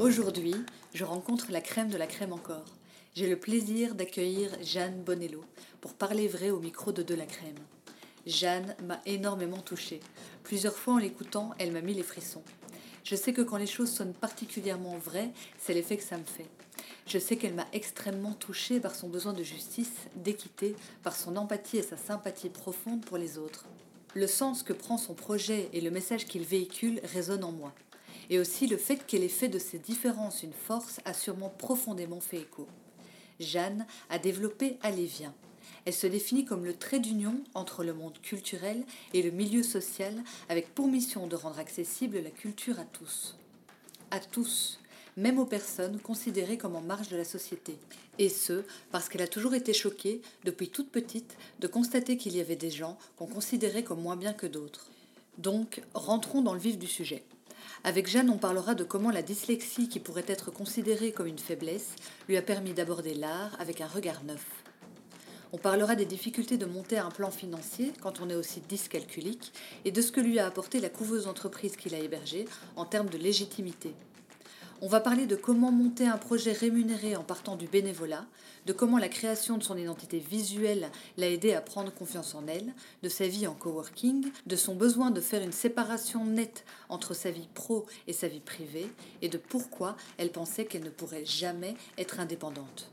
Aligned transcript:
Aujourd'hui, 0.00 0.54
je 0.94 1.04
rencontre 1.04 1.52
la 1.52 1.60
crème 1.60 1.90
de 1.90 1.98
la 1.98 2.06
crème 2.06 2.32
encore. 2.32 2.64
J'ai 3.14 3.28
le 3.28 3.38
plaisir 3.38 3.94
d'accueillir 3.94 4.50
Jeanne 4.62 5.02
Bonello 5.02 5.44
pour 5.82 5.92
parler 5.92 6.26
vrai 6.26 6.48
au 6.48 6.58
micro 6.58 6.90
de 6.90 7.02
De 7.02 7.14
la 7.14 7.26
Crème. 7.26 7.58
Jeanne 8.26 8.74
m'a 8.82 9.02
énormément 9.04 9.60
touchée. 9.60 10.00
Plusieurs 10.42 10.78
fois 10.78 10.94
en 10.94 10.98
l'écoutant, 10.98 11.50
elle 11.58 11.70
m'a 11.70 11.82
mis 11.82 11.92
les 11.92 12.02
frissons. 12.02 12.42
Je 13.04 13.14
sais 13.14 13.34
que 13.34 13.42
quand 13.42 13.58
les 13.58 13.66
choses 13.66 13.90
sonnent 13.90 14.14
particulièrement 14.14 14.96
vraies, 14.96 15.32
c'est 15.58 15.74
l'effet 15.74 15.98
que 15.98 16.02
ça 16.02 16.16
me 16.16 16.24
fait. 16.24 16.48
Je 17.06 17.18
sais 17.18 17.36
qu'elle 17.36 17.54
m'a 17.54 17.68
extrêmement 17.74 18.32
touchée 18.32 18.80
par 18.80 18.94
son 18.94 19.10
besoin 19.10 19.34
de 19.34 19.42
justice, 19.42 20.08
d'équité, 20.16 20.76
par 21.02 21.14
son 21.14 21.36
empathie 21.36 21.76
et 21.76 21.82
sa 21.82 21.98
sympathie 21.98 22.48
profonde 22.48 23.04
pour 23.04 23.18
les 23.18 23.36
autres. 23.36 23.66
Le 24.14 24.26
sens 24.26 24.62
que 24.62 24.72
prend 24.72 24.96
son 24.96 25.12
projet 25.12 25.68
et 25.74 25.82
le 25.82 25.90
message 25.90 26.24
qu'il 26.24 26.44
véhicule 26.44 27.02
résonnent 27.04 27.44
en 27.44 27.52
moi 27.52 27.74
et 28.30 28.38
aussi 28.38 28.68
le 28.68 28.76
fait 28.76 29.04
qu'elle 29.06 29.24
ait 29.24 29.28
fait 29.28 29.48
de 29.48 29.58
ces 29.58 29.78
différences 29.78 30.42
une 30.42 30.52
force 30.52 31.00
a 31.04 31.12
sûrement 31.12 31.50
profondément 31.50 32.20
fait 32.20 32.38
écho. 32.38 32.66
Jeanne 33.40 33.86
a 34.08 34.18
développé 34.18 34.78
Alévien. 34.82 35.34
Elle 35.84 35.94
se 35.94 36.06
définit 36.06 36.44
comme 36.44 36.64
le 36.64 36.74
trait 36.74 37.00
d'union 37.00 37.42
entre 37.54 37.82
le 37.82 37.92
monde 37.92 38.18
culturel 38.22 38.84
et 39.14 39.22
le 39.22 39.30
milieu 39.30 39.62
social, 39.62 40.14
avec 40.48 40.74
pour 40.74 40.88
mission 40.88 41.26
de 41.26 41.36
rendre 41.36 41.58
accessible 41.58 42.20
la 42.20 42.30
culture 42.30 42.78
à 42.78 42.84
tous. 42.84 43.36
À 44.10 44.20
tous, 44.20 44.78
même 45.16 45.38
aux 45.38 45.46
personnes 45.46 45.98
considérées 45.98 46.58
comme 46.58 46.76
en 46.76 46.82
marge 46.82 47.08
de 47.08 47.16
la 47.16 47.24
société. 47.24 47.78
Et 48.18 48.28
ce, 48.28 48.62
parce 48.92 49.08
qu'elle 49.08 49.22
a 49.22 49.28
toujours 49.28 49.54
été 49.54 49.72
choquée, 49.72 50.20
depuis 50.44 50.68
toute 50.68 50.90
petite, 50.90 51.36
de 51.58 51.66
constater 51.66 52.16
qu'il 52.16 52.36
y 52.36 52.40
avait 52.40 52.56
des 52.56 52.70
gens 52.70 52.98
qu'on 53.16 53.26
considérait 53.26 53.84
comme 53.84 54.02
moins 54.02 54.16
bien 54.16 54.34
que 54.34 54.46
d'autres. 54.46 54.90
Donc, 55.38 55.80
rentrons 55.94 56.42
dans 56.42 56.54
le 56.54 56.60
vif 56.60 56.78
du 56.78 56.86
sujet. 56.86 57.24
Avec 57.82 58.08
Jeanne, 58.08 58.28
on 58.28 58.36
parlera 58.36 58.74
de 58.74 58.84
comment 58.84 59.10
la 59.10 59.22
dyslexie, 59.22 59.88
qui 59.88 60.00
pourrait 60.00 60.24
être 60.26 60.50
considérée 60.50 61.12
comme 61.12 61.26
une 61.26 61.38
faiblesse, 61.38 61.96
lui 62.28 62.36
a 62.36 62.42
permis 62.42 62.74
d'aborder 62.74 63.14
l'art 63.14 63.56
avec 63.58 63.80
un 63.80 63.86
regard 63.86 64.22
neuf. 64.22 64.46
On 65.52 65.56
parlera 65.56 65.96
des 65.96 66.04
difficultés 66.04 66.58
de 66.58 66.66
monter 66.66 66.98
un 66.98 67.10
plan 67.10 67.30
financier 67.30 67.92
quand 68.02 68.20
on 68.20 68.28
est 68.28 68.34
aussi 68.34 68.60
dyscalculique 68.68 69.52
et 69.86 69.92
de 69.92 70.02
ce 70.02 70.12
que 70.12 70.20
lui 70.20 70.38
a 70.38 70.46
apporté 70.46 70.78
la 70.78 70.90
couveuse 70.90 71.26
entreprise 71.26 71.76
qu'il 71.76 71.94
a 71.94 71.98
hébergée 71.98 72.44
en 72.76 72.84
termes 72.84 73.08
de 73.08 73.18
légitimité. 73.18 73.94
On 74.82 74.88
va 74.88 75.00
parler 75.00 75.26
de 75.26 75.36
comment 75.36 75.70
monter 75.70 76.06
un 76.06 76.16
projet 76.16 76.52
rémunéré 76.52 77.14
en 77.14 77.22
partant 77.22 77.54
du 77.54 77.66
bénévolat, 77.66 78.24
de 78.64 78.72
comment 78.72 78.96
la 78.96 79.10
création 79.10 79.58
de 79.58 79.62
son 79.62 79.76
identité 79.76 80.18
visuelle 80.18 80.90
l'a 81.18 81.28
aidé 81.28 81.52
à 81.52 81.60
prendre 81.60 81.92
confiance 81.92 82.34
en 82.34 82.46
elle, 82.46 82.72
de 83.02 83.10
sa 83.10 83.28
vie 83.28 83.46
en 83.46 83.52
coworking, 83.52 84.30
de 84.46 84.56
son 84.56 84.74
besoin 84.74 85.10
de 85.10 85.20
faire 85.20 85.42
une 85.42 85.52
séparation 85.52 86.24
nette 86.24 86.64
entre 86.88 87.12
sa 87.12 87.30
vie 87.30 87.48
pro 87.52 87.84
et 88.06 88.14
sa 88.14 88.28
vie 88.28 88.40
privée, 88.40 88.90
et 89.20 89.28
de 89.28 89.36
pourquoi 89.36 89.96
elle 90.16 90.32
pensait 90.32 90.64
qu'elle 90.64 90.84
ne 90.84 90.88
pourrait 90.88 91.26
jamais 91.26 91.74
être 91.98 92.18
indépendante. 92.18 92.90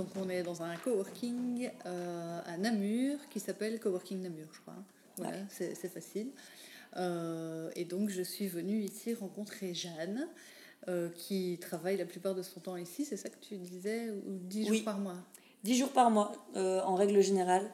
Donc 0.00 0.08
on 0.16 0.30
est 0.30 0.42
dans 0.42 0.62
un 0.62 0.74
coworking 0.76 1.70
euh, 1.84 2.40
à 2.46 2.56
Namur 2.56 3.18
qui 3.28 3.38
s'appelle 3.38 3.78
Coworking 3.78 4.22
Namur, 4.22 4.46
je 4.50 4.60
crois. 4.60 4.72
Voilà, 5.18 5.36
c'est 5.50 5.92
facile. 5.92 6.30
Euh, 6.96 7.70
et 7.76 7.84
donc 7.84 8.08
je 8.08 8.22
suis 8.22 8.48
venue 8.48 8.80
ici 8.80 9.12
rencontrer 9.12 9.74
Jeanne, 9.74 10.26
euh, 10.88 11.10
qui 11.10 11.58
travaille 11.60 11.98
la 11.98 12.06
plupart 12.06 12.34
de 12.34 12.40
son 12.40 12.60
temps 12.60 12.78
ici, 12.78 13.04
c'est 13.04 13.18
ça 13.18 13.28
que 13.28 13.36
tu 13.42 13.58
disais, 13.58 14.08
ou 14.08 14.38
10 14.38 14.68
jours 14.68 14.84
par 14.84 14.98
mois? 14.98 15.16
10 15.64 15.76
jours 15.76 15.90
par 15.90 16.10
mois, 16.10 16.32
en 16.54 16.94
règle 16.94 17.20
générale. 17.20 17.70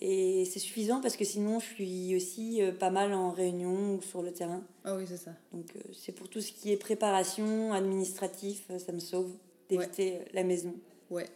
Et 0.00 0.46
c'est 0.46 0.58
suffisant 0.58 1.02
parce 1.02 1.16
que 1.16 1.26
sinon, 1.26 1.60
je 1.60 1.66
suis 1.66 2.16
aussi 2.16 2.62
pas 2.80 2.90
mal 2.90 3.12
en 3.12 3.32
réunion 3.32 3.96
ou 3.96 4.00
sur 4.00 4.22
le 4.22 4.32
terrain. 4.32 4.62
Ah 4.84 4.96
oui, 4.96 5.04
c'est 5.06 5.18
ça. 5.18 5.32
Donc, 5.52 5.66
c'est 5.92 6.12
pour 6.12 6.30
tout 6.30 6.40
ce 6.40 6.52
qui 6.52 6.72
est 6.72 6.78
préparation, 6.78 7.74
administratif, 7.74 8.64
ça 8.78 8.92
me 8.92 9.00
sauve 9.00 9.30
d'éviter 9.68 10.20
la 10.32 10.42
maison. 10.42 10.74
Ouais, 11.10 11.26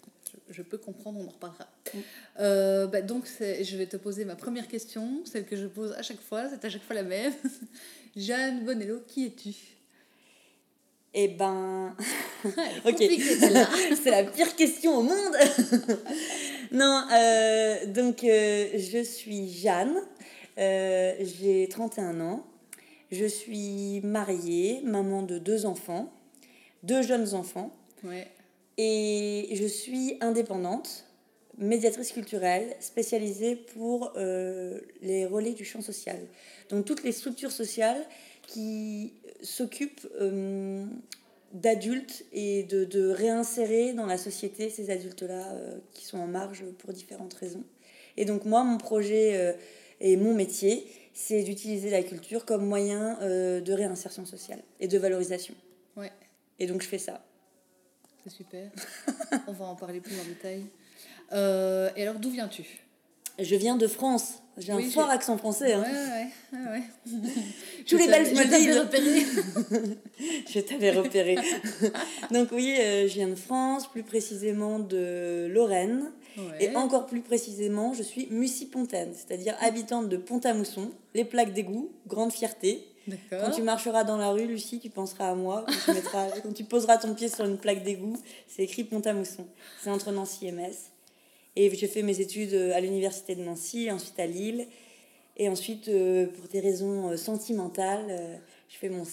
je 0.50 0.62
peux 0.62 0.78
comprendre, 0.78 1.20
on 1.20 1.26
en 1.26 1.30
reparlera. 1.30 1.68
Euh, 2.40 2.86
bah, 2.86 3.02
donc, 3.02 3.26
je 3.38 3.76
vais 3.76 3.86
te 3.86 3.96
poser 3.96 4.24
ma 4.24 4.36
première 4.36 4.68
question, 4.68 5.22
celle 5.24 5.44
que 5.44 5.56
je 5.56 5.66
pose 5.66 5.92
à 5.92 6.02
chaque 6.02 6.20
fois, 6.20 6.48
c'est 6.48 6.64
à 6.64 6.70
chaque 6.70 6.82
fois 6.82 6.96
la 6.96 7.02
même. 7.02 7.32
Jeanne 8.16 8.64
Bonello, 8.64 9.00
qui 9.06 9.26
es-tu? 9.26 9.54
Eh 11.14 11.28
ben. 11.28 11.96
ok, 12.84 12.96
c'est 12.98 14.10
la 14.10 14.24
pire 14.24 14.54
question 14.56 14.98
au 14.98 15.02
monde 15.02 15.34
Non, 16.70 17.04
euh, 17.12 17.86
donc 17.86 18.24
euh, 18.24 18.68
je 18.74 19.02
suis 19.02 19.48
Jeanne, 19.50 19.96
j'ai 20.56 21.66
31 21.70 22.20
ans, 22.20 22.46
je 23.10 23.24
suis 23.24 24.00
mariée, 24.02 24.80
maman 24.84 25.22
de 25.22 25.38
deux 25.38 25.64
enfants, 25.64 26.12
deux 26.82 27.02
jeunes 27.02 27.34
enfants. 27.34 27.74
Ouais. 28.04 28.28
Et 28.78 29.48
je 29.54 29.66
suis 29.66 30.16
indépendante, 30.20 31.04
médiatrice 31.58 32.12
culturelle, 32.12 32.76
spécialisée 32.78 33.56
pour 33.56 34.12
euh, 34.16 34.80
les 35.02 35.26
relais 35.26 35.52
du 35.52 35.64
champ 35.64 35.80
social. 35.80 36.18
Donc 36.70 36.84
toutes 36.84 37.02
les 37.02 37.10
structures 37.10 37.50
sociales 37.50 38.00
qui 38.46 39.14
s'occupent 39.42 40.06
euh, 40.20 40.86
d'adultes 41.52 42.24
et 42.32 42.62
de, 42.62 42.84
de, 42.84 43.08
réinsérer 43.08 43.94
dans 43.94 44.06
la 44.06 44.16
société 44.16 44.70
ces 44.70 44.90
adultes-là 44.90 45.50
euh, 45.50 45.78
qui 45.92 46.04
sont 46.04 46.18
en 46.18 46.28
marge 46.28 46.64
pour 46.78 46.92
différentes 46.92 47.34
raisons. 47.34 47.64
Et 48.16 48.24
donc 48.24 48.44
moi, 48.44 48.62
mon 48.62 48.78
projet 48.78 49.56
et 50.00 50.16
mon 50.16 50.34
métier, 50.34 50.84
c'est 51.14 51.42
d'utiliser 51.44 51.88
la 51.88 52.02
culture 52.02 52.44
comme 52.44 52.66
moyen 52.66 53.16
de 53.20 53.72
réinsertion 53.72 54.26
sociale 54.26 54.60
et 54.80 54.88
de 54.88 54.98
valorisation. 54.98 55.54
Ouais. 55.96 56.10
Et 56.58 56.66
donc 56.66 56.82
je 56.82 56.88
fais 56.88 56.98
ça 56.98 57.24
super. 58.26 58.70
On 59.46 59.52
va 59.52 59.66
en 59.66 59.74
parler 59.76 60.00
plus 60.00 60.18
en 60.20 60.24
détail. 60.24 60.64
Euh, 61.32 61.90
et 61.96 62.02
alors, 62.02 62.18
d'où 62.18 62.30
viens-tu? 62.30 62.64
Je 63.38 63.54
viens 63.54 63.76
de 63.76 63.86
France. 63.86 64.42
J'ai 64.56 64.72
un 64.72 64.80
fort 64.82 65.08
accent 65.08 65.38
français. 65.38 65.72
Hein. 65.72 65.84
Ouais, 65.84 66.58
ouais, 66.58 66.70
ouais. 66.72 66.82
Tous 67.86 67.96
les 67.96 68.08
Belges 68.08 68.32
me 68.32 68.44
disent. 68.44 69.96
je 70.48 70.60
t'avais 70.60 70.90
repéré. 70.90 71.36
Donc 72.32 72.48
oui, 72.50 72.76
euh, 72.80 73.06
je 73.06 73.14
viens 73.14 73.28
de 73.28 73.36
France, 73.36 73.88
plus 73.88 74.02
précisément 74.02 74.80
de 74.80 75.46
Lorraine. 75.52 76.10
Et 76.60 76.74
encore 76.76 77.06
plus 77.06 77.20
précisément, 77.20 77.94
je 77.94 78.02
suis 78.02 78.28
Mussy-Pontaine, 78.30 79.12
c'est-à-dire 79.12 79.56
habitante 79.60 80.08
de 80.08 80.16
Pont-à-Mousson, 80.16 80.90
les 81.14 81.24
plaques 81.24 81.52
d'égout, 81.52 81.90
grande 82.06 82.32
fierté. 82.32 82.86
Quand 83.30 83.50
tu 83.50 83.62
marcheras 83.62 84.04
dans 84.04 84.16
la 84.16 84.30
rue, 84.30 84.46
Lucie, 84.46 84.80
tu 84.80 84.90
penseras 84.90 85.30
à 85.30 85.34
moi. 85.34 85.64
Quand 85.66 85.74
tu, 85.84 85.92
mettras, 85.92 86.30
quand 86.42 86.52
tu 86.52 86.64
poseras 86.64 86.98
ton 86.98 87.14
pied 87.14 87.28
sur 87.28 87.44
une 87.44 87.58
plaque 87.58 87.82
d'égout, 87.82 88.16
c'est 88.46 88.62
écrit 88.62 88.84
Pont-à-Mousson. 88.84 89.46
C'est 89.82 89.90
entre 89.90 90.12
Nancy 90.12 90.46
et 90.46 90.52
Metz. 90.52 90.90
Et 91.56 91.74
j'ai 91.74 91.88
fait 91.88 92.02
mes 92.02 92.20
études 92.20 92.54
euh, 92.54 92.74
à 92.74 92.80
l'université 92.80 93.34
de 93.34 93.42
Nancy, 93.42 93.90
ensuite 93.90 94.18
à 94.18 94.26
Lille. 94.26 94.66
Et 95.36 95.48
ensuite, 95.48 95.88
euh, 95.88 96.26
pour 96.26 96.48
des 96.48 96.60
raisons 96.60 97.10
euh, 97.10 97.16
sentimentales, 97.16 98.40
je 98.68 98.76
fais 98.76 98.88
mon, 98.88 99.04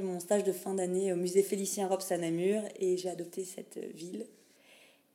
mon 0.00 0.20
stage 0.20 0.44
de 0.44 0.52
fin 0.52 0.74
d'année 0.74 1.12
au 1.12 1.16
musée 1.16 1.42
Félicien 1.42 1.86
Rops 1.88 2.10
à 2.10 2.18
Namur 2.18 2.62
et 2.78 2.96
j'ai 2.96 3.08
adopté 3.08 3.44
cette 3.44 3.78
ville. 3.94 4.26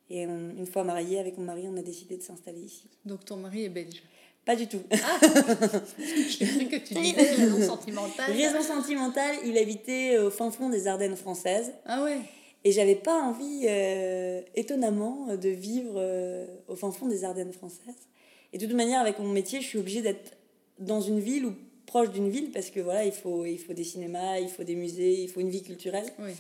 Et 0.10 0.24
une 0.24 0.66
fois 0.66 0.86
mariée 0.86 1.20
avec 1.20 1.38
mon 1.38 1.44
mari, 1.44 1.64
on 1.68 1.76
a 1.76 1.82
décidé 1.82 2.16
de 2.16 2.24
s'installer 2.24 2.62
ici. 2.62 2.86
Donc 3.04 3.26
ton 3.26 3.36
mari 3.36 3.66
est 3.66 3.70
belge 3.70 4.02
pas 4.48 4.56
du 4.56 4.68
tout. 4.68 4.82
Ah 4.90 5.20
cru 5.22 6.68
que 6.68 6.78
tu 6.78 6.94
disais 6.94 7.22
raison 7.34 7.68
sentimentale. 7.68 8.32
Raison 8.32 8.62
sentimentale, 8.62 9.36
il 9.46 9.58
habitait 9.58 10.18
au 10.20 10.30
fin 10.32 10.50
fond 10.52 10.70
des 10.70 10.88
Ardennes 10.88 11.18
françaises. 11.18 11.74
Ah 11.86 12.02
ouais 12.02 12.20
Et 12.64 12.72
j'avais 12.72 12.96
pas 12.96 13.22
envie, 13.22 13.66
euh, 13.68 14.42
étonnamment, 14.56 15.36
de 15.36 15.50
vivre 15.50 15.96
euh, 15.98 16.48
au 16.70 16.78
fin 16.78 16.94
fond 16.94 17.08
des 17.08 17.26
Ardennes 17.26 17.52
françaises. 17.52 18.08
Et 18.54 18.58
de 18.58 18.66
toute 18.66 18.76
manière, 18.76 19.02
avec 19.02 19.20
mon 19.20 19.28
métier, 19.28 19.60
je 19.60 19.68
suis 19.68 19.80
obligée 19.80 20.02
d'être 20.02 20.38
dans 20.80 21.02
une 21.02 21.20
ville 21.20 21.46
ou 21.46 21.54
proche 21.86 22.12
d'une 22.12 22.30
ville 22.30 22.52
parce 22.52 22.70
que 22.70 22.80
voilà, 22.80 23.04
il 23.04 23.12
faut, 23.12 23.44
il 23.46 23.60
faut 23.60 23.74
des 23.74 23.84
cinémas, 23.84 24.40
il 24.40 24.48
faut 24.48 24.64
des 24.64 24.76
musées, 24.76 25.24
il 25.24 25.28
faut 25.28 25.42
une 25.42 25.50
vie 25.50 25.64
culturelle. 25.64 26.08
Oui, 26.20 26.32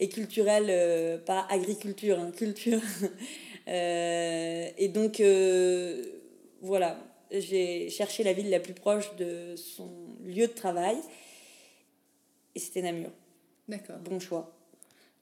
Et 0.00 0.08
culturelle, 0.08 0.66
euh, 0.68 1.16
pas 1.16 1.46
agriculture, 1.48 2.18
hein, 2.18 2.32
culture. 2.36 2.80
et 3.68 4.88
donc, 4.88 5.22
voilà, 6.60 6.98
j'ai 7.40 7.88
cherché 7.90 8.22
la 8.22 8.32
ville 8.32 8.50
la 8.50 8.60
plus 8.60 8.74
proche 8.74 9.14
de 9.16 9.56
son 9.56 9.90
lieu 10.24 10.46
de 10.46 10.52
travail. 10.52 10.96
Et 12.54 12.58
c'était 12.58 12.82
Namur. 12.82 13.10
D'accord. 13.68 13.96
Bon 13.98 14.20
choix. 14.20 14.52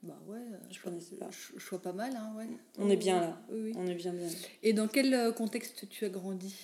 Bah 0.02 0.18
ouais, 0.28 0.38
je 0.70 0.80
connaissais 0.80 1.16
pas. 1.16 1.28
Choix 1.58 1.78
pas 1.78 1.92
mal, 1.92 2.16
hein, 2.16 2.32
ouais. 2.38 2.46
On 2.78 2.88
est 2.88 2.96
bien 2.96 3.20
là. 3.20 3.38
Oui, 3.50 3.72
On 3.76 3.86
est 3.86 3.94
bien 3.94 4.12
bien. 4.12 4.28
Et 4.62 4.72
dans 4.72 4.88
quel 4.88 5.12
euh, 5.12 5.30
contexte 5.30 5.88
tu 5.90 6.06
as 6.06 6.08
grandi? 6.08 6.54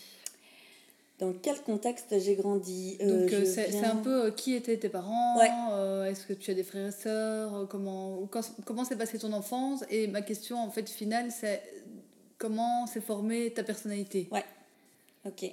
Dans 1.18 1.32
quel 1.34 1.60
contexte 1.60 2.18
j'ai 2.18 2.34
grandi? 2.34 2.96
Euh, 3.00 3.22
Donc 3.22 3.32
euh, 3.32 3.44
c'est 3.44 3.84
un 3.84 3.96
peu 3.96 4.30
qui 4.30 4.54
étaient 4.54 4.78
tes 4.78 4.88
parents? 4.88 5.38
Ouais. 5.38 6.10
Est-ce 6.10 6.26
que 6.26 6.32
tu 6.32 6.50
as 6.50 6.54
des 6.54 6.62
frères 6.62 6.88
et 6.88 6.92
sœurs? 6.92 7.68
Comment 7.68 8.26
comment 8.64 8.84
s'est 8.84 8.96
passée 8.96 9.18
ton 9.18 9.32
enfance? 9.32 9.84
Et 9.90 10.08
ma 10.08 10.22
question 10.22 10.58
en 10.58 10.70
fait 10.70 10.88
finale 10.88 11.30
c'est 11.30 11.62
comment 12.38 12.86
s'est 12.86 13.00
formée 13.00 13.52
ta 13.52 13.62
personnalité? 13.62 14.28
Ouais. 14.30 14.44
Ok. 15.26 15.50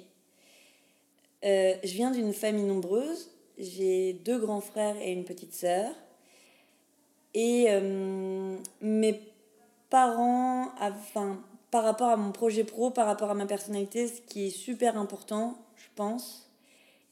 je 1.42 1.94
viens 1.94 2.10
d'une 2.10 2.32
famille 2.32 2.64
nombreuse. 2.64 3.30
J'ai 3.58 4.12
deux 4.12 4.38
grands 4.38 4.60
frères 4.60 4.96
et 5.00 5.12
une 5.12 5.24
petite 5.24 5.54
sœur. 5.54 5.90
Et 7.34 7.66
euh, 7.68 8.56
mes 8.80 9.20
parents, 9.90 10.68
enfin, 10.80 11.40
par 11.70 11.82
rapport 11.82 12.08
à 12.08 12.16
mon 12.16 12.30
projet 12.30 12.64
pro, 12.64 12.90
par 12.90 13.06
rapport 13.06 13.30
à 13.30 13.34
ma 13.34 13.46
personnalité, 13.46 14.06
ce 14.06 14.20
qui 14.20 14.46
est 14.46 14.50
super 14.50 14.96
important, 14.96 15.58
je 15.76 15.88
pense, 15.96 16.48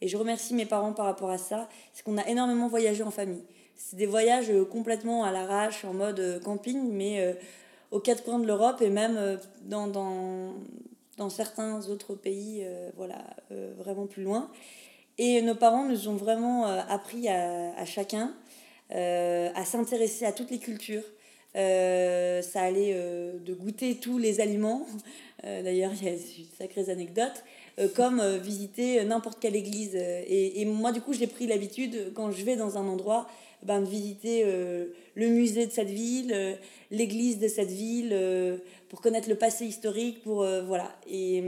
et 0.00 0.08
je 0.08 0.16
remercie 0.16 0.54
mes 0.54 0.66
parents 0.66 0.92
par 0.92 1.06
rapport 1.06 1.30
à 1.30 1.38
ça, 1.38 1.68
c'est 1.92 2.04
qu'on 2.04 2.18
a 2.18 2.26
énormément 2.28 2.68
voyagé 2.68 3.02
en 3.02 3.10
famille. 3.10 3.44
C'est 3.74 3.96
des 3.96 4.06
voyages 4.06 4.52
complètement 4.70 5.24
à 5.24 5.32
l'arrache, 5.32 5.84
en 5.84 5.92
mode 5.92 6.20
euh, 6.20 6.40
camping, 6.40 6.92
mais 6.92 7.20
euh, 7.20 7.34
aux 7.90 8.00
quatre 8.00 8.22
coins 8.22 8.38
de 8.38 8.46
l'Europe 8.46 8.80
et 8.80 8.90
même 8.90 9.38
dans, 9.62 9.88
dans, 9.88 10.54
dans, 11.22 11.30
certains 11.30 11.88
autres 11.88 12.14
pays, 12.14 12.66
voilà, 12.96 13.24
vraiment 13.78 14.06
plus 14.06 14.22
loin. 14.22 14.50
Et 15.18 15.42
nos 15.42 15.54
parents 15.54 15.84
nous 15.84 16.08
ont 16.08 16.16
vraiment 16.16 16.64
appris 16.66 17.28
à, 17.28 17.74
à 17.76 17.84
chacun 17.84 18.34
euh, 18.94 19.48
à 19.54 19.64
s'intéresser 19.64 20.26
à 20.26 20.32
toutes 20.32 20.50
les 20.50 20.58
cultures. 20.58 21.04
Euh, 21.56 22.42
ça 22.42 22.60
allait 22.62 22.92
euh, 22.94 23.38
de 23.38 23.54
goûter 23.54 23.94
tous 23.94 24.18
les 24.18 24.40
aliments. 24.40 24.86
D'ailleurs, 25.42 25.90
il 26.00 26.04
y 26.04 26.08
a 26.08 26.12
de 26.12 26.20
sacrées 26.56 26.88
anecdotes. 26.88 27.42
comme 27.96 28.22
visiter 28.36 29.02
n'importe 29.04 29.40
quelle 29.40 29.56
église. 29.56 29.96
Et, 29.96 30.60
et, 30.60 30.64
moi, 30.66 30.92
du 30.92 31.00
coup, 31.00 31.14
j'ai 31.14 31.26
pris 31.26 31.48
l'habitude, 31.48 32.12
quand 32.14 32.30
je 32.30 32.44
vais 32.44 32.54
dans 32.54 32.78
un 32.78 32.86
endroit, 32.86 33.26
ben, 33.64 33.80
de 33.80 33.86
visiter 33.86 34.44
le 34.44 35.28
musée 35.28 35.66
de 35.66 35.72
cette 35.72 35.90
ville, 35.90 36.58
l'église 36.90 37.38
de 37.38 37.48
cette 37.48 37.70
ville, 37.70 38.16
pour 38.88 39.00
connaître 39.00 39.28
le 39.28 39.36
passé 39.36 39.66
historique, 39.66 40.22
pour 40.22 40.46
voilà. 40.66 40.96
Et 41.08 41.42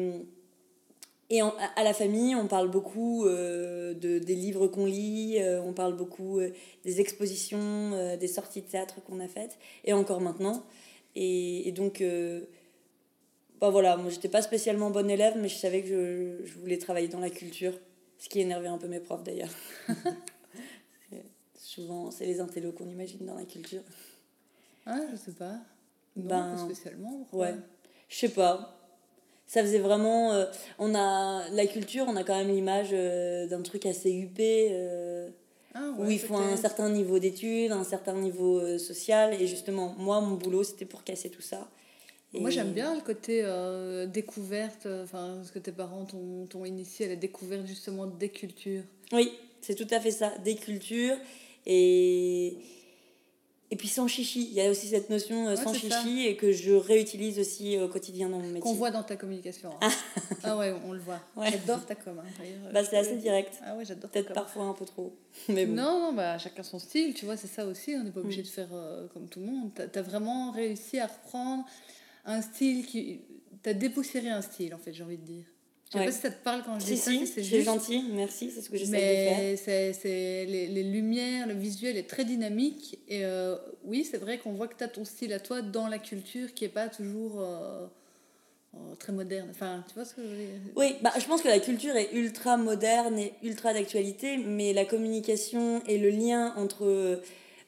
et 1.30 1.40
à 1.40 1.82
la 1.82 1.94
famille, 1.94 2.36
on 2.36 2.46
parle 2.46 2.68
beaucoup 2.70 3.24
euh, 3.24 3.94
de, 3.94 4.18
des 4.18 4.34
livres 4.34 4.66
qu'on 4.66 4.84
lit, 4.84 5.38
euh, 5.38 5.60
on 5.62 5.72
parle 5.72 5.96
beaucoup 5.96 6.38
euh, 6.38 6.50
des 6.84 7.00
expositions, 7.00 8.16
des 8.16 8.28
sorties 8.28 8.60
de 8.60 8.66
théâtre 8.66 9.02
qu'on 9.02 9.20
a 9.20 9.28
faites, 9.28 9.58
et 9.84 9.92
encore 9.92 10.20
maintenant. 10.20 10.62
Et, 11.16 11.72
donc, 11.72 12.02
bah 13.60 13.70
voilà, 13.70 13.96
moi 13.96 14.10
j'étais 14.10 14.28
pas 14.28 14.42
spécialement 14.42 14.90
bonne 14.90 15.10
élève, 15.10 15.34
mais 15.38 15.48
je 15.48 15.56
savais 15.56 15.82
que 15.82 15.88
je, 15.88 16.46
je 16.46 16.58
voulais 16.58 16.78
travailler 16.78 17.08
dans 17.08 17.20
la 17.20 17.30
culture, 17.30 17.72
ce 18.18 18.28
qui 18.28 18.40
énervait 18.40 18.68
un 18.68 18.78
peu 18.78 18.88
mes 18.88 19.00
profs 19.00 19.22
d'ailleurs. 19.22 19.52
souvent, 21.74 22.10
c'est 22.10 22.26
les 22.26 22.40
intellos 22.40 22.72
qu'on 22.72 22.88
imagine 22.88 23.24
dans 23.26 23.34
la 23.34 23.44
culture. 23.44 23.82
Ah, 24.86 25.00
je 25.10 25.16
sais 25.16 25.32
pas. 25.32 25.58
Non, 26.16 26.28
ben, 26.28 26.58
spécialement. 26.58 27.26
Ouais. 27.32 27.54
Je 28.08 28.16
sais 28.16 28.28
pas 28.28 28.74
ça 29.46 29.62
faisait 29.62 29.78
vraiment 29.78 30.32
euh, 30.32 30.46
on 30.78 30.94
a 30.94 31.48
la 31.50 31.66
culture 31.66 32.06
on 32.08 32.16
a 32.16 32.24
quand 32.24 32.36
même 32.36 32.48
l'image 32.48 32.90
euh, 32.92 33.46
d'un 33.46 33.62
truc 33.62 33.86
assez 33.86 34.12
huppé 34.12 34.68
euh, 34.72 35.28
ah 35.74 35.92
où 35.98 36.10
il 36.10 36.18
faut 36.18 36.36
un 36.36 36.56
certain 36.56 36.88
niveau 36.88 37.18
d'études 37.18 37.72
un 37.72 37.84
certain 37.84 38.14
niveau 38.14 38.78
social 38.78 39.34
et 39.40 39.46
justement 39.46 39.94
moi 39.98 40.20
mon 40.20 40.36
boulot 40.36 40.64
c'était 40.64 40.84
pour 40.84 41.04
casser 41.04 41.30
tout 41.30 41.42
ça 41.42 41.68
moi 42.32 42.50
j'aime 42.50 42.72
bien 42.72 42.94
le 42.94 43.00
côté 43.00 43.44
découverte 44.12 44.88
enfin 45.04 45.42
ce 45.44 45.52
que 45.52 45.58
tes 45.58 45.72
parents 45.72 46.04
t'ont 46.04 46.64
initié 46.64 47.06
à 47.06 47.08
la 47.10 47.16
découverte 47.16 47.66
justement 47.66 48.06
des 48.06 48.28
cultures 48.28 48.82
oui 49.12 49.32
c'est 49.60 49.74
tout 49.74 49.86
à 49.90 50.00
fait 50.00 50.10
ça 50.10 50.32
des 50.44 50.56
cultures 50.56 51.16
et 51.66 52.58
et 53.74 53.76
puis 53.76 53.88
sans 53.88 54.06
chichi, 54.06 54.46
il 54.50 54.52
y 54.52 54.60
a 54.60 54.70
aussi 54.70 54.86
cette 54.86 55.10
notion 55.10 55.48
euh, 55.48 55.56
sans 55.56 55.74
chichi 55.74 56.28
et 56.28 56.36
que 56.36 56.52
je 56.52 56.72
réutilise 56.72 57.40
aussi 57.40 57.76
au 57.76 57.88
quotidien 57.88 58.28
dans 58.28 58.38
mon 58.38 58.46
métier. 58.46 58.60
Qu'on 58.60 58.74
voit 58.74 58.92
dans 58.92 59.02
ta 59.02 59.16
communication. 59.16 59.70
Hein. 59.80 59.88
ah 60.44 60.56
ouais, 60.56 60.72
on 60.86 60.92
le 60.92 61.00
voit. 61.00 61.20
J'adore 61.50 61.84
ta 61.84 61.96
com. 61.96 62.20
Hein, 62.20 62.70
bah, 62.72 62.84
c'est 62.84 62.96
assez 62.96 63.16
direct. 63.16 63.58
Ah 63.64 63.74
ouais, 63.74 63.84
j'adore 63.84 64.10
Peut-être 64.10 64.32
parfois 64.32 64.66
un 64.66 64.74
peu 64.74 64.84
trop. 64.84 65.16
Mais 65.48 65.66
bon. 65.66 65.74
Non, 65.74 65.98
non 65.98 66.12
bah, 66.12 66.38
chacun 66.38 66.62
son 66.62 66.78
style, 66.78 67.14
tu 67.14 67.24
vois, 67.24 67.36
c'est 67.36 67.48
ça 67.48 67.66
aussi. 67.66 67.96
On 67.98 68.04
n'est 68.04 68.12
pas 68.12 68.20
obligé 68.20 68.42
mm. 68.42 68.44
de 68.44 68.48
faire 68.48 68.68
euh, 68.72 69.08
comme 69.08 69.28
tout 69.28 69.40
le 69.40 69.46
monde. 69.46 69.70
Tu 69.74 69.98
as, 69.98 70.02
vraiment 70.02 70.52
réussi 70.52 71.00
à 71.00 71.08
reprendre 71.08 71.64
un 72.26 72.42
style 72.42 72.86
qui. 72.86 73.22
Tu 73.60 73.70
as 73.70 73.74
dépoussiéré 73.74 74.28
un 74.28 74.42
style, 74.42 74.72
en 74.74 74.78
fait, 74.78 74.92
j'ai 74.92 75.02
envie 75.02 75.18
de 75.18 75.26
dire. 75.26 75.46
Je 75.94 75.98
sais 76.00 76.04
pas 76.06 76.12
si 76.12 76.20
ça 76.20 76.30
te 76.30 76.42
parle 76.42 76.62
quand 76.64 76.78
je 76.78 76.84
dis 76.84 76.96
ça. 76.96 77.10
Si, 77.10 77.26
c'est 77.26 77.62
gentil, 77.62 78.04
merci, 78.12 78.50
c'est 78.50 78.60
ce 78.60 78.70
que 78.70 78.76
j'essaie 78.76 79.52
de 79.52 79.56
faire. 79.56 79.94
C'est 79.94 80.44
les, 80.46 80.66
les, 80.66 80.82
lumières, 80.82 81.46
le 81.46 81.54
visuel 81.54 81.96
est 81.96 82.08
très 82.08 82.24
dynamique. 82.24 82.98
Et 83.08 83.24
euh, 83.24 83.56
oui, 83.84 84.06
c'est 84.08 84.18
vrai 84.18 84.38
qu'on 84.38 84.52
voit 84.52 84.68
que 84.68 84.76
tu 84.76 84.84
as 84.84 84.88
ton 84.88 85.04
style 85.04 85.32
à 85.32 85.40
toi 85.40 85.62
dans 85.62 85.88
la 85.88 85.98
culture 85.98 86.52
qui 86.54 86.64
n'est 86.64 86.70
pas 86.70 86.88
toujours 86.88 87.40
euh, 87.40 87.86
euh, 88.74 88.94
très 88.98 89.12
moderne. 89.12 89.48
Enfin, 89.50 89.84
tu 89.88 89.94
vois 89.94 90.04
ce 90.04 90.14
que 90.14 90.22
je 90.22 90.28
veux 90.28 90.36
dire? 90.36 90.72
Oui, 90.76 90.96
bah, 91.02 91.12
je 91.18 91.24
pense 91.26 91.42
que 91.42 91.48
la 91.48 91.60
culture 91.60 91.96
est 91.96 92.12
ultra 92.12 92.56
moderne 92.56 93.18
et 93.18 93.32
ultra 93.42 93.72
d'actualité, 93.72 94.36
mais 94.38 94.72
la 94.72 94.84
communication 94.84 95.82
et 95.86 95.98
le 95.98 96.10
lien 96.10 96.54
entre 96.56 97.20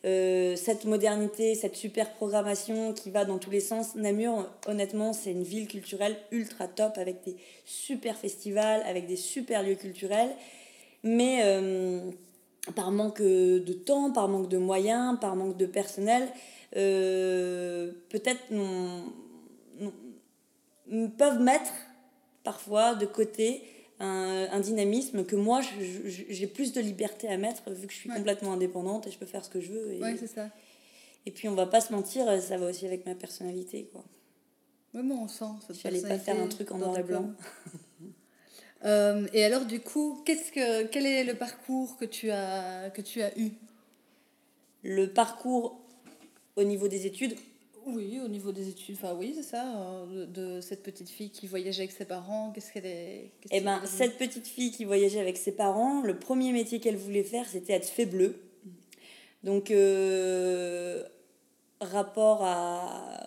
euh, 0.07 0.55
cette 0.55 0.85
modernité, 0.85 1.57
cette 1.57 1.75
super 1.75 2.13
programmation 2.13 2.93
qui 2.93 3.11
va 3.11 3.25
dans 3.25 3.39
tous 3.39 3.51
les 3.51 3.61
sens. 3.61 3.97
Namur, 3.97 4.49
honnêtement, 4.69 5.13
c'est 5.13 5.33
une 5.33 5.43
ville 5.43 5.67
culturelle 5.67 6.17
ultra 6.31 6.69
top 6.69 6.97
avec 6.97 7.25
des 7.25 7.37
super 7.65 8.17
festivals, 8.17 8.83
avec 8.87 9.09
des 9.09 9.17
super 9.17 9.65
lieux 9.65 9.75
culturels. 9.75 10.31
Mais 11.03 11.41
euh, 11.43 12.01
par 12.77 12.93
manque 12.93 13.21
de 13.21 13.73
temps, 13.73 14.13
par 14.13 14.29
manque 14.29 14.49
de 14.49 14.59
moyens, 14.59 15.19
par 15.21 15.35
manque 15.35 15.57
de 15.57 15.67
personnel, 15.67 16.29
euh, 16.77 17.91
peut-être 18.09 18.43
peuvent 21.19 21.41
mettre 21.41 21.73
parfois 22.45 22.95
de 22.95 23.07
côté 23.07 23.65
un, 24.01 24.61
dynamisme 24.61 25.25
que 25.25 25.37
moi, 25.37 25.61
j'ai 25.63 26.47
plus 26.47 26.73
de 26.73 26.81
liberté 26.81 27.29
à 27.29 27.37
mettre 27.37 27.71
vu 27.71 27.87
que 27.87 27.93
je 27.93 27.99
suis 27.99 28.11
complètement 28.11 28.53
indépendante 28.53 29.07
et 29.07 29.11
je 29.11 29.19
peux 29.19 29.27
faire 29.27 29.45
ce 29.45 29.51
que 29.51 29.61
je 29.61 29.73
veux. 29.73 29.93
Et, 29.93 30.01
ouais, 30.01 30.17
c'est 30.19 30.27
ça. 30.27 30.51
Et 31.25 31.31
puis, 31.31 31.49
on 31.49 31.55
va 31.55 31.67
pas 31.67 31.81
se 31.81 31.93
mentir, 31.93 32.27
ça 32.41 32.57
va 32.57 32.67
aussi 32.67 32.87
avec 32.87 33.07
ma 33.07 33.15
personnalité, 33.15 33.89
quoi. 33.93 34.05
Oui, 34.95 35.03
mais 35.05 35.15
on 35.15 35.29
sent 35.29 35.45
cette 35.67 35.77
Je 35.77 36.07
pas 36.07 36.19
faire 36.19 36.41
un 36.41 36.47
truc 36.47 36.71
en 36.71 36.79
noir 36.79 36.99
et 36.99 37.03
blanc. 37.03 37.31
Euh, 38.85 39.27
et 39.33 39.43
alors, 39.43 39.65
du 39.65 39.81
coup, 39.81 40.23
qu'est-ce 40.25 40.53
que, 40.53 40.85
quel 40.85 41.07
est 41.07 41.25
le 41.25 41.35
parcours 41.35 41.97
que 41.97 42.05
tu 42.05 42.31
as, 42.31 42.91
que 42.91 43.01
tu 43.01 43.23
as 43.23 43.37
eu? 43.37 43.51
Le 44.85 45.07
parcours 45.07 45.81
au 46.57 46.63
niveau 46.63 46.87
des 46.87 47.07
études 47.07 47.35
oui, 47.87 48.21
au 48.23 48.27
niveau 48.27 48.51
des 48.51 48.69
études, 48.69 48.97
enfin 49.01 49.15
oui, 49.17 49.33
c'est 49.37 49.45
ça, 49.45 49.65
euh, 49.65 50.27
de, 50.27 50.61
cette 50.61 50.83
petite 50.83 51.09
fille 51.09 51.31
qui 51.31 51.47
voyageait 51.47 51.83
avec 51.83 51.93
ses 51.93 52.05
parents, 52.05 52.51
qu'est-ce 52.53 52.73
qu'elle 52.73 52.87
est 52.87 53.31
Eh 53.53 53.61
ben, 53.61 53.81
cette 53.85 54.19
petite 54.19 54.49
fille 54.49 54.73
qui 54.73 54.85
voyageait 54.85 55.21
avec 55.21 55.37
ses 55.37 55.53
parents, 55.53 56.03
le 56.03 56.19
premier 56.19 56.53
métier 56.53 56.81
qu'elle 56.81 56.97
voulait 56.97 57.23
faire, 57.23 57.47
c'était 57.47 57.75
être 57.75 57.87
fait 57.87 58.07
bleu. 58.07 58.41
Donc, 59.45 59.71
euh, 59.71 61.05
rapport 61.81 62.43
à 62.43 63.23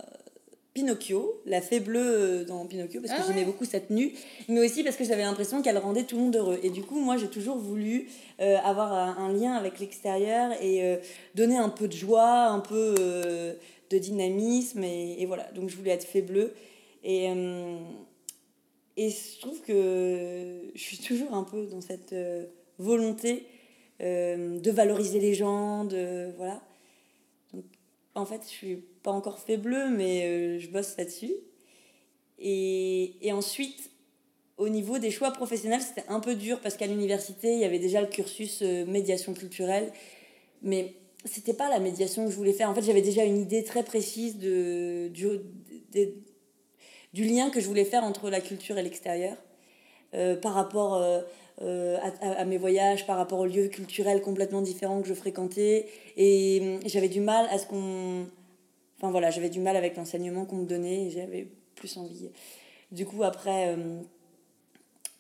Pinocchio, 0.73 1.41
la 1.45 1.61
fée 1.61 1.79
bleue 1.79 2.43
dans 2.43 2.65
Pinocchio, 2.65 2.99
parce 2.99 3.13
que 3.13 3.21
ah 3.21 3.25
j'aimais 3.27 3.45
beaucoup 3.45 3.63
sa 3.63 3.79
tenue, 3.79 4.11
mais 4.49 4.59
aussi 4.59 4.83
parce 4.83 4.97
que 4.97 5.05
j'avais 5.05 5.23
l'impression 5.23 5.61
qu'elle 5.61 5.77
rendait 5.77 6.03
tout 6.03 6.17
le 6.17 6.23
monde 6.23 6.35
heureux. 6.35 6.59
Et 6.63 6.69
du 6.69 6.83
coup, 6.83 6.99
moi, 6.99 7.15
j'ai 7.15 7.29
toujours 7.29 7.57
voulu 7.57 8.09
euh, 8.41 8.57
avoir 8.65 8.91
un, 8.91 9.31
lien 9.31 9.53
avec 9.53 9.79
l'extérieur 9.79 10.51
et 10.61 10.99
donner 11.35 11.55
un 11.55 11.69
peu 11.69 11.87
de 11.87 11.93
joie, 11.93 12.47
un 12.47 12.59
peu 12.59 12.95
de 13.89 13.98
dynamisme. 13.98 14.84
Et, 14.84 15.25
voilà, 15.25 15.43
donc 15.51 15.69
je 15.69 15.75
voulais 15.75 15.91
être 15.91 16.05
fait 16.05 16.22
bleu. 16.22 16.53
Et, 17.03 17.29
euh, 17.29 17.77
et 18.98 19.10
je 19.10 19.39
trouve 19.39 19.62
que 19.62 20.62
je 20.74 20.81
suis 20.81 20.98
toujours 20.98 21.34
un 21.34 21.43
peu 21.43 21.65
dans 21.67 21.81
cette 21.81 22.13
euh, 22.13 22.46
volonté 22.77 23.46
euh, 24.01 24.60
de 24.60 24.72
valoriser 24.72 25.19
les 25.19 25.34
gens, 25.34 25.86
de 25.86 26.31
voilà. 26.38 26.62
Donc, 27.53 27.65
en 28.15 28.25
fait, 28.25 28.41
je 28.43 28.50
suis 28.50 28.75
pas 29.03 29.12
encore 29.12 29.39
fait 29.39 29.58
bleu, 29.58 29.89
mais 29.89 30.60
je 30.60 30.69
bosse 30.69 30.98
là-dessus. 30.98 31.34
Et, 32.38 33.15
et 33.22 33.31
ensuite, 33.34 33.91
au 34.58 34.69
niveau 34.69 35.00
des 35.00 35.12
choix 35.12 35.31
professionnels, 35.31 35.81
c'était 35.81 36.08
un 36.10 36.19
peu 36.19 36.36
dur 36.36 36.60
parce 36.62 36.75
qu'à 36.75 36.88
l'université, 36.88 37.53
il 37.53 37.60
y 37.60 37.65
avait 37.65 37.79
déjà 37.79 38.01
le 38.01 38.08
cursus 38.08 38.62
médiation 38.62 39.34
culturelle. 39.34 39.91
Mais 40.62 40.96
c'était 41.25 41.53
pas 41.53 41.69
la 41.69 41.79
médiation 41.79 42.25
que 42.25 42.31
je 42.31 42.35
voulais 42.35 42.53
faire. 42.53 42.69
En 42.69 42.73
fait, 42.73 42.81
j'avais 42.81 43.01
déjà 43.01 43.23
une 43.23 43.38
idée 43.38 43.63
très 43.63 43.83
précise 43.83 44.38
de, 44.38 45.09
du 47.13 47.23
lien 47.23 47.49
que 47.49 47.59
je 47.59 47.67
voulais 47.67 47.85
faire 47.85 48.03
entre 48.03 48.29
la 48.29 48.41
culture 48.41 48.77
et 48.77 48.83
l'extérieur, 48.83 49.35
par 50.41 50.53
rapport 50.53 51.03
à, 51.61 52.45
mes 52.45 52.57
voyages, 52.57 53.05
par 53.05 53.17
rapport 53.17 53.39
aux 53.39 53.45
lieux 53.45 53.67
culturels 53.67 54.21
complètement 54.21 54.61
différents 54.61 55.01
que 55.01 55.07
je 55.07 55.13
fréquentais. 55.13 55.88
Et 56.15 56.59
hum, 56.61 56.79
j'avais 56.85 57.09
du 57.09 57.19
mal 57.19 57.47
à 57.51 57.57
ce 57.57 57.65
qu'on... 57.65 58.25
Enfin 58.97 59.11
voilà, 59.11 59.29
j'avais 59.29 59.49
du 59.49 59.59
mal 59.59 59.75
avec 59.75 59.95
l'enseignement 59.95 60.45
qu'on 60.45 60.57
me 60.57 60.65
donnait, 60.65 61.09
j'avais 61.09 61.47
plus 61.75 61.97
envie. 61.97 62.29
Du 62.91 63.05
coup, 63.05 63.23
après 63.23 63.75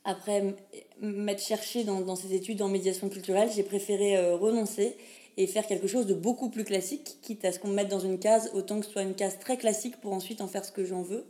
après 0.03 0.55
m'être 1.01 1.41
cherché 1.41 1.83
dans, 1.83 2.01
dans, 2.01 2.15
ces 2.15 2.33
études 2.33 2.61
en 2.61 2.67
médiation 2.67 3.09
culturelle, 3.09 3.49
j'ai 3.55 3.63
préféré 3.63 4.17
euh, 4.17 4.35
renoncer 4.35 4.95
et 5.37 5.47
faire 5.47 5.65
quelque 5.67 5.87
chose 5.87 6.05
de 6.05 6.13
beaucoup 6.13 6.49
plus 6.49 6.63
classique, 6.63 7.17
quitte 7.21 7.45
à 7.45 7.51
ce 7.51 7.59
qu'on 7.59 7.69
me 7.69 7.75
mette 7.75 7.87
dans 7.87 7.99
une 7.99 8.19
case, 8.19 8.51
autant 8.53 8.79
que 8.79 8.85
ce 8.85 8.91
soit 8.91 9.03
une 9.03 9.15
case 9.15 9.39
très 9.39 9.57
classique 9.57 9.97
pour 10.01 10.13
ensuite 10.13 10.41
en 10.41 10.47
faire 10.47 10.65
ce 10.65 10.71
que 10.71 10.83
j'en 10.83 11.01
veux. 11.01 11.25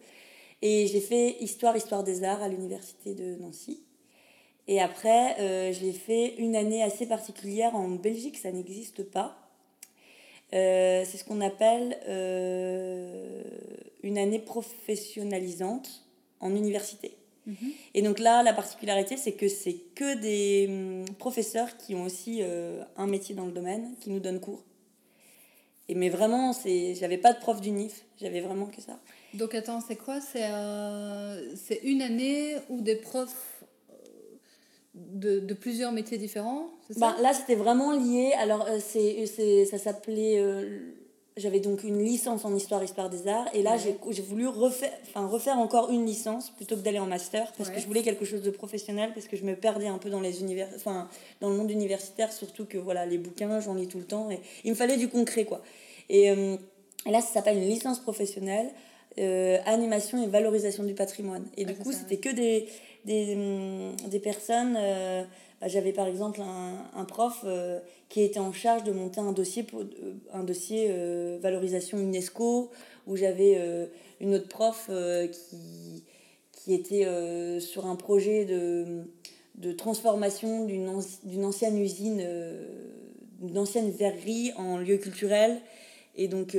Et 0.61 0.87
j'ai 0.87 0.99
fait 0.99 1.37
histoire, 1.41 1.77
histoire 1.77 2.03
des 2.03 2.23
arts 2.23 2.41
à 2.41 2.49
l'université 2.49 3.13
de 3.13 3.35
Nancy. 3.35 3.81
Et 4.67 4.81
après, 4.81 5.39
euh, 5.39 5.71
je 5.73 5.81
l'ai 5.81 5.93
fait 5.93 6.35
une 6.35 6.55
année 6.55 6.83
assez 6.83 7.05
particulière 7.05 7.75
en 7.75 7.89
Belgique, 7.89 8.37
ça 8.37 8.51
n'existe 8.51 9.03
pas. 9.03 9.37
Euh, 10.53 11.03
c'est 11.05 11.17
ce 11.17 11.23
qu'on 11.23 11.41
appelle 11.41 11.97
une 14.03 14.17
année 14.17 14.39
professionnalisante 14.39 16.05
en 16.39 16.55
université. 16.55 17.18
Mhm. 17.45 17.71
Et 17.93 18.01
donc 18.01 18.19
là, 18.19 18.43
la 18.43 18.53
particularité, 18.53 19.17
c'est 19.17 19.33
que 19.33 19.47
c'est 19.47 19.75
que 19.95 20.15
des 20.15 20.67
hum, 20.69 21.05
professeurs 21.17 21.77
qui 21.77 21.95
ont 21.95 22.03
aussi 22.03 22.39
euh, 22.41 22.83
un 22.97 23.07
métier 23.07 23.35
dans 23.35 23.45
le 23.45 23.51
domaine, 23.51 23.95
qui 23.99 24.09
nous 24.09 24.19
donnent 24.19 24.39
cours. 24.39 24.63
Et 25.87 25.95
mais 25.95 26.09
vraiment, 26.09 26.53
c'est, 26.53 26.93
j'avais 26.95 27.17
pas 27.17 27.33
de 27.33 27.39
prof 27.39 27.59
d'unif, 27.61 28.05
j'avais 28.21 28.41
vraiment 28.41 28.67
que 28.67 28.81
ça. 28.81 28.99
Donc 29.33 29.55
attends, 29.55 29.81
c'est 29.81 29.95
quoi? 29.95 30.21
C'est, 30.21 30.45
euh, 30.45 31.55
c'est 31.55 31.79
une 31.83 32.01
année 32.03 32.55
où 32.69 32.81
des 32.81 32.95
profs 32.95 33.63
euh, 33.89 33.93
de, 34.93 35.39
de 35.39 35.53
plusieurs 35.55 35.91
métiers 35.91 36.19
différents 36.19 36.69
ça 36.91 36.99
bah, 36.99 37.15
Là, 37.21 37.33
c'était 37.33 37.55
vraiment 37.55 37.91
lié. 37.91 38.33
Alors, 38.37 38.67
c'est, 38.79 39.25
c'est, 39.25 39.65
ça 39.65 39.79
s'appelait 39.79 40.39
j'avais 41.37 41.59
donc 41.59 41.83
une 41.83 42.03
licence 42.03 42.45
en 42.45 42.53
histoire, 42.55 42.83
histoire 42.83 43.09
des 43.09 43.27
arts. 43.27 43.47
Et 43.53 43.63
là, 43.63 43.77
j'ai 43.77 44.21
voulu 44.21 44.47
refaire, 44.47 44.91
enfin, 45.03 45.27
refaire 45.27 45.57
encore 45.57 45.89
une 45.89 46.05
licence 46.05 46.49
plutôt 46.49 46.75
que 46.75 46.81
d'aller 46.81 46.99
en 46.99 47.05
master 47.05 47.51
parce 47.57 47.69
que 47.69 47.79
je 47.79 47.87
voulais 47.87 48.03
quelque 48.03 48.25
chose 48.25 48.41
de 48.41 48.49
professionnel, 48.49 49.11
parce 49.13 49.27
que 49.27 49.37
je 49.37 49.43
me 49.43 49.55
perdais 49.55 49.87
un 49.87 49.97
peu 49.97 50.09
dans, 50.09 50.21
les 50.21 50.41
univers, 50.41 50.67
enfin, 50.75 51.07
dans 51.41 51.49
le 51.49 51.55
monde 51.55 51.71
universitaire, 51.71 52.31
surtout 52.31 52.65
que 52.65 52.77
voilà, 52.77 53.05
les 53.05 53.17
bouquins, 53.17 53.59
j'en 53.59 53.73
lis 53.73 53.87
tout 53.87 53.99
le 53.99 54.05
temps. 54.05 54.29
Et 54.29 54.39
il 54.63 54.71
me 54.71 54.75
fallait 54.75 54.97
du 54.97 55.07
concret. 55.07 55.45
quoi. 55.45 55.61
Et, 56.09 56.29
euh, 56.29 56.57
là, 57.05 57.21
ça 57.21 57.33
s'appelle 57.33 57.57
une 57.57 57.69
licence 57.69 57.99
professionnelle, 57.99 58.69
euh, 59.17 59.57
animation 59.65 60.21
et 60.23 60.27
valorisation 60.27 60.83
du 60.83 60.93
patrimoine. 60.93 61.45
Et 61.57 61.65
du 61.65 61.75
coup, 61.75 61.91
c'était 61.91 62.17
que 62.17 62.29
des, 62.29 62.67
des, 63.05 63.35
hum, 63.35 63.95
des 64.09 64.19
personnes. 64.19 64.75
Euh, 64.77 65.23
bah, 65.61 65.67
j'avais 65.67 65.91
par 65.91 66.07
exemple 66.07 66.41
un, 66.41 66.85
un 66.95 67.05
prof 67.05 67.41
euh, 67.43 67.79
qui 68.07 68.21
était 68.21 68.39
en 68.39 68.53
charge 68.53 68.83
de 68.83 68.91
monter 68.91 69.19
un 69.19 69.33
dossier, 69.33 69.63
pour, 69.63 69.81
euh, 69.81 70.13
un 70.33 70.43
dossier 70.43 70.87
euh, 70.89 71.37
valorisation 71.41 71.97
UNESCO, 71.99 72.71
où 73.07 73.15
j'avais 73.17 73.89
une 74.21 74.35
autre 74.35 74.47
prof 74.47 74.89
qui, 75.31 76.03
qui 76.51 76.73
était 76.75 77.59
sur 77.59 77.87
un 77.87 77.95
projet 77.95 78.45
de, 78.45 79.03
de 79.55 79.71
transformation 79.71 80.65
d'une 80.65 81.43
ancienne 81.43 81.79
usine, 81.79 82.23
d'une 83.41 83.57
ancienne 83.57 83.89
verrerie 83.89 84.51
en 84.57 84.77
lieu 84.77 84.97
culturel. 84.97 85.59
Et 86.15 86.27
donc, 86.27 86.49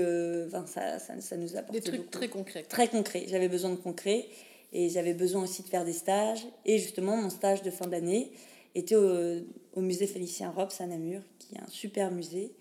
enfin, 0.48 0.66
ça, 0.66 0.98
ça, 0.98 1.20
ça, 1.20 1.36
nous 1.36 1.56
apporte 1.56 1.72
Des 1.72 1.82
trucs 1.82 2.10
très 2.10 2.26
concrets. 2.26 2.64
Très 2.68 2.88
concrets. 2.88 3.26
J'avais 3.28 3.48
besoin 3.48 3.70
de 3.70 3.76
concret. 3.76 4.26
Et 4.72 4.88
j'avais 4.88 5.14
besoin 5.14 5.42
aussi 5.42 5.62
de 5.62 5.68
faire 5.68 5.84
des 5.84 5.92
stages. 5.92 6.46
Et 6.64 6.78
justement, 6.78 7.16
mon 7.16 7.30
stage 7.30 7.62
de 7.62 7.70
fin 7.70 7.86
d'année, 7.86 8.32
était 8.74 8.96
au, 8.96 9.40
au, 9.74 9.80
musée 9.80 10.06
Félicien 10.06 10.50
Robes 10.50 10.72
à 10.78 10.86
Namur, 10.86 11.22
qui 11.38 11.54
est 11.54 11.60
un 11.60 11.68
super 11.68 12.10
musée, 12.10 12.52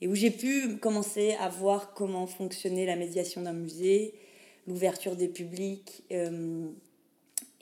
et 0.00 0.08
où 0.08 0.14
j'ai 0.14 0.30
pu 0.30 0.76
commencer 0.76 1.34
à 1.40 1.48
voir 1.48 1.94
comment 1.94 2.26
fonctionnait 2.26 2.86
la 2.86 2.96
médiation 2.96 3.42
d'un 3.42 3.54
musée, 3.54 4.14
l'ouverture 4.66 5.16
des 5.16 5.28
publics, 5.28 6.04
euh, 6.12 6.66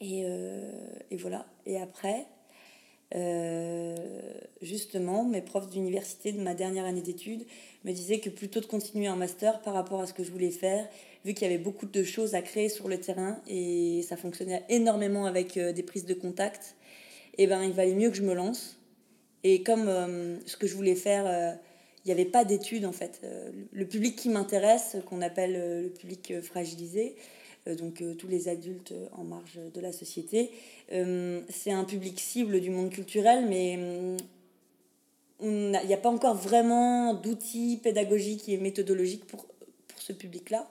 et, 0.01 0.23
euh, 0.25 0.73
et, 1.11 1.17
voilà. 1.17 1.47
Et 1.67 1.79
après, 1.79 2.27
euh, 3.15 3.95
justement, 4.61 5.25
mes 5.25 5.43
profs 5.43 5.71
d'université 5.71 6.33
de 6.33 6.41
ma 6.41 6.55
dernière 6.55 6.85
année 6.85 7.03
d'études 7.03 7.47
me 7.85 7.93
disaient 7.93 8.19
que 8.19 8.31
plutôt 8.31 8.61
de 8.61 8.67
continuer 8.67 9.07
un 9.07 9.17
master 9.17 9.61
par 9.63 9.75
rapport 9.75 10.01
à 10.01 10.07
ce 10.07 10.13
que 10.13 10.25
je 10.25 10.33
voulais 10.33 10.51
faire, 10.51 10.89
vu 11.25 11.35
qu'il 11.35 11.49
y 11.49 11.51
avait 11.51 11.63
beaucoup 11.63 11.87
de 11.87 12.03
choses 12.03 12.35
à 12.35 12.43
créer 12.43 12.69
sur 12.69 12.89
le 12.89 12.99
terrain 12.99 13.41
et 13.47 14.03
ça 14.03 14.17
fonctionnait 14.17 14.65
énormément 14.69 15.25
avec 15.25 15.59
des 15.59 15.83
prises 15.83 16.07
de 16.07 16.15
contact 16.15 16.77
et 17.37 17.45
eh 17.45 17.47
ben, 17.49 17.63
il 17.65 17.73
valait 17.73 17.95
mieux 17.95 18.11
que 18.11 18.17
je 18.17 18.23
me 18.23 18.35
lance. 18.35 18.77
Et 19.43 19.63
comme 19.63 19.89
euh, 19.89 20.39
ce 20.47 20.57
que 20.57 20.67
je 20.67 20.75
voulais 20.75 20.95
faire, 20.95 21.27
euh, 21.27 21.53
il 22.05 22.09
n'y 22.09 22.13
avait 22.13 22.25
pas 22.31 22.45
d'études 22.45 22.87
en 22.87 22.93
fait. 22.93 23.21
Euh, 23.25 23.51
le 23.73 23.87
public 23.87 24.15
qui 24.17 24.29
m'intéresse, 24.29 24.97
qu'on 25.07 25.21
appelle 25.21 25.83
le 25.83 25.89
public 25.89 26.41
fragilisé, 26.43 27.17
donc 27.79 28.05
tous 28.19 28.29
les 28.29 28.49
adultes 28.49 28.93
en 29.13 29.25
marge 29.25 29.59
de 29.73 29.81
la 29.81 29.91
société, 29.91 30.51
c'est 30.91 31.73
un 31.73 31.85
public 31.85 32.21
cible 32.21 32.61
du 32.61 32.69
monde 32.69 32.91
culturel, 32.91 33.47
mais 33.49 33.79
il 35.41 35.71
n'y 35.71 35.95
a, 35.95 35.97
pas 35.97 36.11
encore 36.11 36.35
vraiment 36.35 37.15
d'outils 37.15 37.81
pédagogiques 37.83 38.51
et 38.51 38.59
méthodologiques 38.59 39.25
pour, 39.25 39.47
pour 39.89 39.99
ce 39.99 40.13
public-là. 40.13 40.69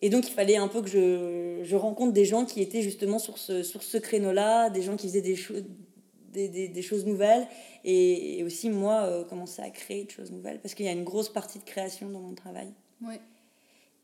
Et 0.00 0.10
donc, 0.10 0.28
il 0.28 0.32
fallait 0.32 0.56
un 0.56 0.68
peu 0.68 0.82
que 0.82 0.88
je, 0.88 1.60
je 1.64 1.76
rencontre 1.76 2.12
des 2.12 2.24
gens 2.24 2.44
qui 2.44 2.60
étaient 2.60 2.82
justement 2.82 3.18
sur 3.18 3.38
ce, 3.38 3.62
sur 3.62 3.82
ce 3.82 3.98
créneau-là, 3.98 4.70
des 4.70 4.82
gens 4.82 4.96
qui 4.96 5.08
faisaient 5.08 5.20
des, 5.20 5.36
des, 6.32 6.48
des, 6.48 6.68
des, 6.68 6.82
choses 6.82 7.04
nouvelles. 7.04 7.46
Et, 7.84 8.42
aussi, 8.44 8.70
moi, 8.70 9.02
euh, 9.02 9.24
commencer 9.24 9.62
à 9.62 9.70
créer 9.70 10.04
des 10.04 10.10
choses 10.10 10.30
nouvelles. 10.30 10.60
Parce 10.60 10.74
qu'il 10.74 10.86
y 10.86 10.88
a 10.88 10.92
une 10.92 11.04
grosse 11.04 11.28
partie 11.28 11.58
de 11.58 11.64
création 11.64 12.08
dans 12.10 12.20
mon 12.20 12.34
travail. 12.34 12.72
Ouais. 13.02 13.20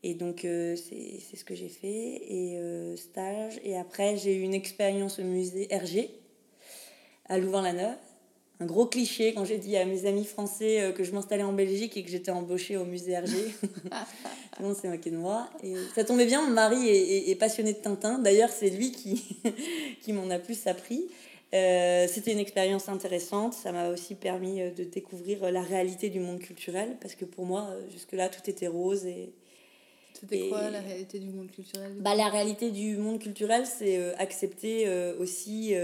Et 0.03 0.15
donc, 0.15 0.43
euh, 0.43 0.75
c'est 0.75 1.35
ce 1.35 1.45
que 1.45 1.55
j'ai 1.55 1.69
fait. 1.69 2.21
Et 2.27 2.59
euh, 2.59 2.97
stage. 2.97 3.59
Et 3.63 3.77
après, 3.77 4.17
j'ai 4.17 4.35
eu 4.35 4.41
une 4.41 4.53
expérience 4.53 5.19
au 5.19 5.23
musée 5.23 5.73
Hergé, 5.73 6.09
à 7.27 7.37
Louvain-la-Neuve 7.37 7.97
un 8.59 8.65
gros 8.65 8.85
cliché 8.85 9.33
quand 9.33 9.43
j'ai 9.43 9.57
dit 9.57 9.75
à 9.75 9.85
mes 9.85 10.05
amis 10.05 10.23
français 10.23 10.81
euh, 10.81 10.91
que 10.91 11.03
je 11.03 11.11
m'installais 11.11 11.43
en 11.43 11.53
Belgique 11.53 11.97
et 11.97 12.03
que 12.03 12.09
j'étais 12.09 12.31
embauchée 12.31 12.77
au 12.77 12.85
musée 12.85 13.11
Hergé. 13.11 13.53
Tout 13.61 14.61
le 14.61 14.67
monde 14.67 14.75
s'est 14.75 14.87
moqué 14.87 15.11
de 15.11 15.17
moi. 15.17 15.49
Et 15.61 15.73
ça 15.93 16.05
tombait 16.05 16.25
bien, 16.25 16.41
mon 16.41 16.53
mari 16.53 16.87
est, 16.87 17.29
est, 17.29 17.35
passionné 17.35 17.73
de 17.73 17.79
Tintin. 17.79 18.19
D'ailleurs, 18.19 18.49
c'est 18.49 18.69
lui 18.69 18.91
qui, 18.91 19.37
qui 20.01 20.13
m'en 20.13 20.29
a 20.29 20.39
plus 20.39 20.67
appris. 20.67 21.05
Euh, 21.53 22.07
C'était 22.09 22.31
une 22.31 22.39
expérience 22.39 22.87
intéressante. 22.87 23.53
Ça 23.53 23.73
m'a 23.73 23.89
aussi 23.89 24.15
permis 24.15 24.61
euh, 24.61 24.71
de 24.71 24.85
découvrir 24.85 25.51
la 25.51 25.61
réalité 25.61 26.09
du 26.09 26.21
monde 26.21 26.39
culturel. 26.39 26.95
Parce 27.01 27.15
que 27.15 27.25
pour 27.25 27.45
moi, 27.45 27.67
jusque-là, 27.91 28.29
tout 28.29 28.49
était 28.49 28.67
rose. 28.67 29.05
Et, 29.05 29.33
C'était 30.13 30.47
quoi 30.47 30.69
la 30.69 30.79
réalité 30.79 31.19
du 31.19 31.31
monde 31.31 31.51
culturel 31.51 31.91
bah, 31.99 32.15
La 32.15 32.29
réalité 32.29 32.71
du 32.71 32.95
monde 32.95 33.19
culturel, 33.19 33.65
c'est 33.65 34.15
accepter 34.15 34.87
aussi 35.19 35.75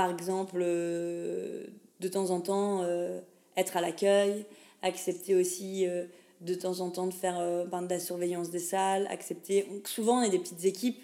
par 0.00 0.10
exemple, 0.10 0.56
euh, 0.62 1.66
de 2.00 2.08
temps 2.08 2.30
en 2.30 2.40
temps, 2.40 2.80
euh, 2.84 3.20
être 3.58 3.76
à 3.76 3.82
l'accueil, 3.82 4.46
accepter 4.80 5.34
aussi 5.34 5.86
euh, 5.86 6.06
de 6.40 6.54
temps 6.54 6.80
en 6.80 6.88
temps 6.88 7.06
de 7.06 7.12
faire 7.12 7.66
ben, 7.66 7.82
de 7.82 7.90
la 7.90 8.00
surveillance 8.00 8.48
des 8.48 8.60
salles, 8.60 9.06
accepter. 9.10 9.66
Souvent, 9.84 10.20
on 10.20 10.22
est 10.22 10.30
des 10.30 10.38
petites 10.38 10.64
équipes. 10.64 11.02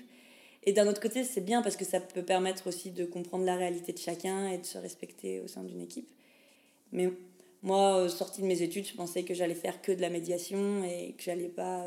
Et 0.65 0.73
d'un 0.73 0.89
autre 0.89 1.03
côté, 1.03 1.25
c'est 1.25 1.43
bien 1.43 1.61
parce 1.61 1.77
que 1.77 1.85
ça 1.85 2.01
peut 2.01 2.23
permettre 2.23 2.69
aussi 2.69 2.91
de 2.91 3.05
comprendre 3.05 3.45
la 3.45 3.57
réalité 3.57 3.93
de 3.93 3.99
chacun 3.99 4.49
et 4.49 4.57
de 4.57 4.65
se 4.65 4.79
respecter 4.79 5.43
au 5.43 5.47
sein 5.47 5.63
d'une 5.63 5.83
équipe. 5.83 6.09
Mais 6.91 7.11
moi, 7.63 8.09
sortie 8.09 8.41
de 8.41 8.47
mes 8.47 8.63
études, 8.63 8.87
je 8.87 8.95
pensais 8.95 9.25
que 9.25 9.35
j'allais 9.35 9.55
faire 9.55 9.83
que 9.83 9.93
de 9.93 10.01
la 10.01 10.09
médiation 10.09 10.83
et 10.85 11.15
que 11.19 11.23
j'allais 11.23 11.51
pas 11.51 11.85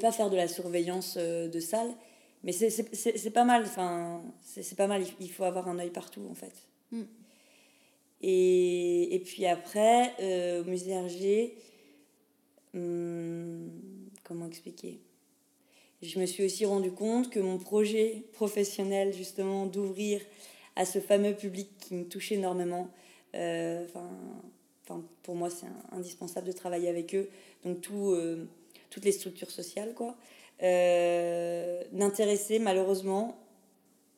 pas 0.00 0.12
faire 0.12 0.30
de 0.30 0.36
la 0.36 0.46
surveillance 0.46 1.16
de 1.16 1.58
salle. 1.58 1.90
Mais 2.42 2.52
c'est 2.52 3.30
pas 3.30 3.44
mal, 3.44 3.64
enfin, 3.64 4.22
c'est 4.40 4.76
pas 4.76 4.86
mal, 4.86 5.04
il 5.20 5.30
faut 5.30 5.44
avoir 5.44 5.68
un 5.68 5.78
œil 5.78 5.90
partout 5.90 6.26
en 6.30 6.34
fait. 6.34 6.54
Mm. 6.90 7.02
Et, 8.22 9.14
et, 9.14 9.18
puis 9.20 9.46
après, 9.46 10.14
euh, 10.20 10.62
au 10.62 10.64
musée 10.64 10.90
Hergé, 10.90 11.54
hmm, 12.74 13.68
comment 14.24 14.46
expliquer? 14.46 15.00
Je 16.02 16.18
me 16.18 16.26
suis 16.26 16.44
aussi 16.44 16.64
rendu 16.64 16.92
compte 16.92 17.30
que 17.30 17.40
mon 17.40 17.58
projet 17.58 18.24
professionnel, 18.32 19.12
justement, 19.12 19.66
d'ouvrir 19.66 20.20
à 20.76 20.84
ce 20.84 20.98
fameux 20.98 21.34
public 21.34 21.68
qui 21.78 21.94
me 21.94 22.04
touche 22.04 22.32
énormément, 22.32 22.88
euh, 23.34 23.84
enfin, 23.86 24.10
pour 25.22 25.34
moi, 25.34 25.50
c'est 25.50 25.66
indispensable 25.92 26.46
de 26.46 26.52
travailler 26.52 26.88
avec 26.88 27.14
eux, 27.14 27.28
donc 27.64 27.80
tout, 27.80 28.12
euh, 28.12 28.46
toutes 28.88 29.04
les 29.04 29.12
structures 29.12 29.50
sociales, 29.50 29.94
quoi 29.94 30.16
euh, 30.62 31.82
n'intéresser 31.92 32.58
malheureusement 32.58 33.36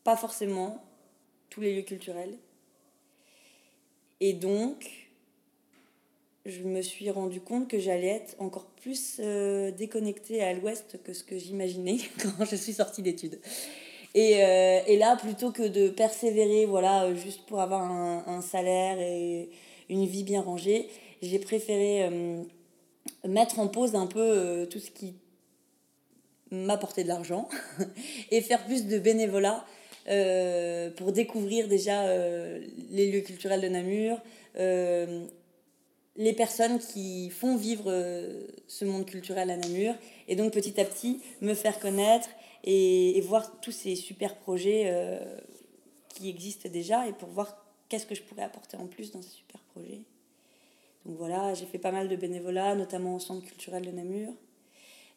pas 0.05 0.17
forcément 0.17 0.83
tous 1.51 1.61
les 1.61 1.75
lieux 1.75 1.83
culturels. 1.83 2.37
Et 4.21 4.33
donc, 4.33 5.03
je 6.45 6.63
me 6.63 6.83
suis 6.83 7.11
rendu 7.11 7.41
compte 7.41 7.69
que 7.69 7.79
j'allais 7.79 8.09
être 8.09 8.35
encore 8.39 8.67
plus 8.67 9.21
euh, 9.21 9.71
déconnectée 9.71 10.43
à 10.43 10.53
l'ouest 10.53 11.01
que 11.03 11.13
ce 11.13 11.23
que 11.23 11.39
j'imaginais 11.39 11.99
quand 12.23 12.45
je 12.45 12.57
suis 12.57 12.73
sortie 12.73 13.03
d'études. 13.03 13.39
Et, 14.15 14.45
euh, 14.45 14.81
et, 14.87 14.97
là, 14.99 15.17
plutôt 15.17 15.53
que 15.53 15.67
de 15.67 15.89
persévérer, 15.89 16.67
voilà, 16.67 17.15
juste 17.15 17.47
pour 17.47 17.61
avoir 17.61 17.81
un, 17.83 18.43
salaire 18.43 18.99
et 19.01 19.49
une 19.89 20.05
vie 20.05 20.23
bien 20.23 20.43
rangée, 20.43 20.89
j'ai 21.23 21.39
préféré 21.39 22.05
euh, 22.05 22.43
mettre 23.27 23.59
en 23.59 23.69
pause 23.69 23.95
un 23.95 24.07
peu 24.07 24.69
tout 24.71 24.81
ce 24.81 24.91
qui 24.91 25.15
m'apportait 26.53 27.03
de 27.03 27.09
l'argent 27.09 27.49
et 28.31 28.41
faire 28.41 28.65
plus 28.65 28.87
de 28.87 28.99
bénévolat 28.99 29.65
pour 30.97 31.13
découvrir 31.13 31.69
déjà 31.69 32.07
les 32.91 33.11
lieux 33.11 33.21
culturels 33.21 33.61
de 33.61 33.69
Namur, 33.69 34.21
les 36.17 36.33
personnes 36.33 36.79
qui 36.79 37.31
font 37.31 37.57
vivre 37.57 37.85
euh, 37.87 38.47
ce 38.69 38.85
monde 38.85 39.07
culturel 39.07 39.51
à 39.51 39.57
Namur 39.57 39.95
et 40.29 40.37
donc 40.37 40.53
petit 40.53 40.79
à 40.81 40.85
petit 40.85 41.23
me 41.41 41.55
faire 41.55 41.79
connaître 41.81 42.29
et, 42.65 43.21
voir 43.23 43.61
tous 43.61 43.73
ces 43.73 43.97
super 43.97 44.37
projets 44.37 44.85
euh, 44.87 45.39
qui 46.09 46.29
existent 46.29 46.69
déjà 46.69 47.09
et 47.09 47.13
pour 47.13 47.31
voir 47.31 47.67
qu'est-ce 47.89 48.07
que 48.07 48.15
je 48.15 48.23
pourrais 48.23 48.43
apporter 48.43 48.77
en 48.77 48.87
plus 48.87 49.11
dans 49.11 49.23
ces 49.23 49.31
super 49.31 49.61
projets. 49.73 50.03
Donc 51.07 51.17
voilà, 51.17 51.55
j'ai 51.55 51.67
fait 51.67 51.79
pas 51.79 51.91
mal 51.91 52.09
de 52.09 52.15
bénévolat, 52.15 52.75
notamment 52.75 53.17
au 53.17 53.19
Centre 53.19 53.45
culturel 53.45 53.85
de 53.85 53.91
Namur. 53.91 54.33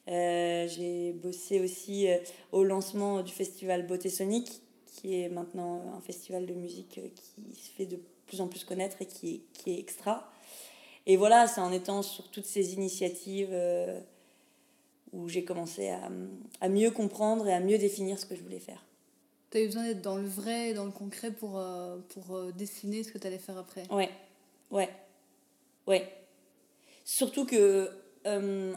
Euh, 0.08 0.68
j'ai 0.68 1.14
bossé 1.14 1.60
aussi 1.60 2.08
au 2.52 2.64
lancement 2.64 3.22
du 3.22 3.32
festival 3.32 3.88
Beauté 3.88 4.10
Sonique, 4.10 4.62
qui 4.86 5.22
est 5.22 5.30
maintenant 5.30 5.96
un 5.98 6.02
festival 6.02 6.46
de 6.46 6.54
musique 6.54 7.00
qui 7.16 7.56
se 7.60 7.70
fait 7.72 7.86
de 7.86 8.00
plus 8.28 8.42
en 8.42 8.48
plus 8.48 8.64
connaître 8.64 9.02
et 9.02 9.06
qui 9.06 9.44
qui 9.54 9.72
est 9.72 9.80
extra. 9.80 10.32
Et 11.08 11.18
voilà, 11.18 11.48
c'est 11.48 11.62
en 11.62 11.72
étant 11.72 12.02
sur 12.02 12.30
toutes 12.30 12.46
ces 12.46 12.74
initiatives 12.74 13.50
euh, 13.52 14.00
où 15.14 15.30
j'ai 15.30 15.44
commencé 15.44 15.90
à, 15.90 16.10
à, 16.62 16.70
mieux 16.70 16.92
comprendre 16.92 17.48
et 17.48 17.54
à 17.54 17.60
mieux 17.60 17.78
définir 17.78 18.20
ce 18.20 18.26
que 18.26 18.36
je 18.36 18.42
voulais 18.42 18.60
faire. 18.60 18.84
Tu 19.52 19.58
as 19.58 19.62
eu 19.62 19.68
besoin 19.68 19.84
d'être 19.84 20.02
dans 20.02 20.18
le 20.18 20.28
vrai 20.28 20.70
et 20.70 20.74
dans 20.74 20.86
le 20.86 20.92
concret 20.92 21.32
pour, 21.32 21.60
euh, 21.60 21.98
pour 22.10 22.36
euh, 22.36 22.52
dessiner 22.52 23.04
ce 23.04 23.12
que 23.12 23.20
tu 23.20 23.28
allais 23.28 23.38
faire 23.38 23.58
après? 23.58 23.84
Ouais, 23.92 24.10
ouais, 24.72 24.90
ouais. 25.86 26.12
Surtout 27.04 27.46
que, 27.46 27.92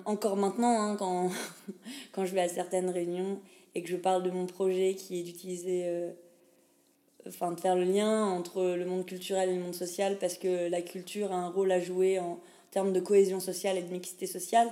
encore 0.04 0.36
maintenant, 0.36 0.80
hein, 0.80 0.96
quand, 0.96 1.30
quand 2.12 2.24
je 2.24 2.34
vais 2.34 2.42
à 2.42 2.48
certaines 2.48 2.90
réunions 2.90 3.40
et 3.74 3.82
que 3.82 3.88
je 3.88 3.96
parle 3.96 4.22
de 4.22 4.30
mon 4.30 4.46
projet 4.46 4.94
qui 4.94 5.20
est 5.20 5.22
d'utiliser 5.22 6.12
enfin, 7.26 7.52
de 7.52 7.60
faire 7.60 7.76
le 7.76 7.84
lien 7.84 8.24
entre 8.26 8.62
le 8.62 8.84
monde 8.84 9.06
culturel 9.06 9.50
et 9.50 9.54
le 9.54 9.60
monde 9.62 9.74
social 9.74 10.18
parce 10.18 10.38
que 10.38 10.68
la 10.68 10.82
culture 10.82 11.32
a 11.32 11.36
un 11.36 11.48
rôle 11.48 11.72
à 11.72 11.80
jouer 11.80 12.18
en 12.18 12.40
termes 12.70 12.92
de 12.92 13.00
cohésion 13.00 13.40
sociale 13.40 13.78
et 13.78 13.82
de 13.82 13.90
mixité 13.90 14.26
sociale. 14.26 14.68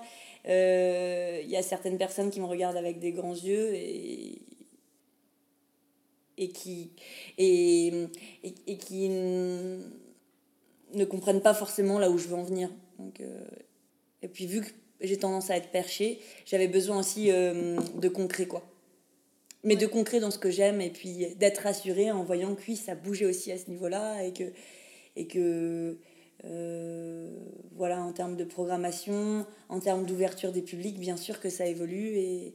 Euh, 0.48 1.40
il 1.42 1.50
y 1.50 1.56
a 1.56 1.62
certaines 1.62 1.98
personnes 1.98 2.30
qui 2.30 2.40
me 2.40 2.46
regardent 2.46 2.76
avec 2.76 2.98
des 2.98 3.12
grands 3.12 3.34
yeux 3.34 3.74
et, 3.74 4.42
et 6.38 6.48
qui, 6.48 6.92
et, 7.38 8.06
et, 8.44 8.76
qui 8.76 9.08
ne 9.08 9.80
comprennent 11.04 11.42
pas 11.42 11.54
forcément 11.54 11.98
là 11.98 12.10
où 12.10 12.18
je 12.18 12.28
veux 12.28 12.36
en 12.36 12.44
venir. 12.44 12.70
Donc, 12.98 13.20
euh, 13.20 13.44
et 14.22 14.28
puis 14.28 14.46
vu 14.46 14.62
que 14.62 14.70
j'ai 15.00 15.18
tendance 15.18 15.50
à 15.50 15.56
être 15.56 15.70
perché, 15.70 16.20
j'avais 16.46 16.68
besoin 16.68 17.00
aussi 17.00 17.30
euh, 17.30 17.76
de 17.96 18.08
concret 18.08 18.46
quoi 18.46 18.66
mais 19.66 19.74
de 19.74 19.86
concret 19.86 20.20
dans 20.20 20.30
ce 20.30 20.38
que 20.38 20.48
j'aime 20.48 20.80
et 20.80 20.90
puis 20.90 21.26
d'être 21.34 21.58
rassurée 21.62 22.12
en 22.12 22.22
voyant 22.22 22.54
que 22.54 22.62
oui, 22.68 22.76
ça 22.76 22.94
bougeait 22.94 23.26
aussi 23.26 23.50
à 23.50 23.58
ce 23.58 23.68
niveau-là 23.68 24.22
et 24.22 24.32
que, 24.32 24.44
et 25.16 25.26
que 25.26 25.98
euh, 26.44 27.36
voilà, 27.74 28.00
en 28.00 28.12
termes 28.12 28.36
de 28.36 28.44
programmation, 28.44 29.44
en 29.68 29.80
termes 29.80 30.06
d'ouverture 30.06 30.52
des 30.52 30.62
publics, 30.62 31.00
bien 31.00 31.16
sûr 31.16 31.40
que 31.40 31.50
ça 31.50 31.66
évolue 31.66 32.16
et, 32.16 32.54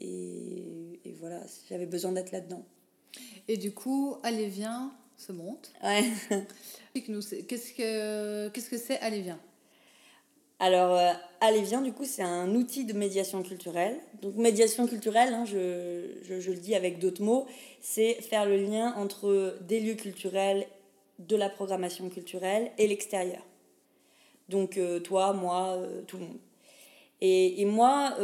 et, 0.00 1.00
et 1.04 1.12
voilà, 1.18 1.40
j'avais 1.68 1.86
besoin 1.86 2.12
d'être 2.12 2.30
là-dedans. 2.30 2.64
Et 3.48 3.56
du 3.56 3.72
coup, 3.72 4.16
Allez, 4.22 4.46
viens 4.46 4.94
se 5.16 5.32
monte. 5.32 5.72
Ouais. 5.82 6.04
Qu'est-ce 6.94 7.72
que 7.72 8.48
qu'est-ce 8.48 8.70
que 8.70 8.78
c'est 8.78 8.98
Allez, 9.00 9.22
viens? 9.22 9.40
Alors, 10.60 10.96
euh, 10.96 11.12
Allez, 11.40 11.60
viens, 11.60 11.82
du 11.82 11.92
coup, 11.92 12.06
c'est 12.06 12.22
un 12.22 12.54
outil 12.54 12.86
de 12.86 12.94
médiation 12.94 13.42
culturelle. 13.42 13.98
Donc, 14.22 14.36
médiation 14.36 14.86
culturelle, 14.86 15.34
hein, 15.34 15.44
je, 15.44 16.06
je, 16.22 16.50
le 16.50 16.56
dis 16.56 16.74
avec 16.74 16.98
d'autres 16.98 17.22
mots, 17.22 17.46
c'est 17.82 18.14
faire 18.14 18.46
le 18.46 18.56
lien 18.56 18.94
entre 18.96 19.58
des 19.60 19.78
lieux 19.80 19.94
culturels, 19.94 20.66
de 21.18 21.36
la 21.36 21.50
programmation 21.50 22.08
culturelle 22.08 22.70
et 22.78 22.86
l'extérieur. 22.86 23.42
Donc, 24.48 24.78
euh, 24.78 25.00
toi, 25.00 25.34
moi, 25.34 25.76
euh, 25.76 26.00
tout 26.06 26.16
le 26.16 26.24
monde. 26.24 26.38
Et, 27.20 27.60
et 27.60 27.64
moi, 27.66 28.16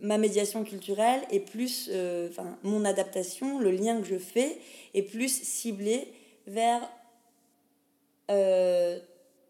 ma 0.00 0.18
médiation 0.18 0.64
culturelle 0.64 1.20
est 1.30 1.40
plus, 1.40 1.90
enfin, 2.28 2.58
mon 2.62 2.84
adaptation, 2.84 3.58
le 3.58 3.70
lien 3.70 4.00
que 4.00 4.06
je 4.06 4.18
fais 4.18 4.58
est 4.94 5.02
plus 5.02 5.32
ciblé 5.42 6.12
vers 6.46 6.80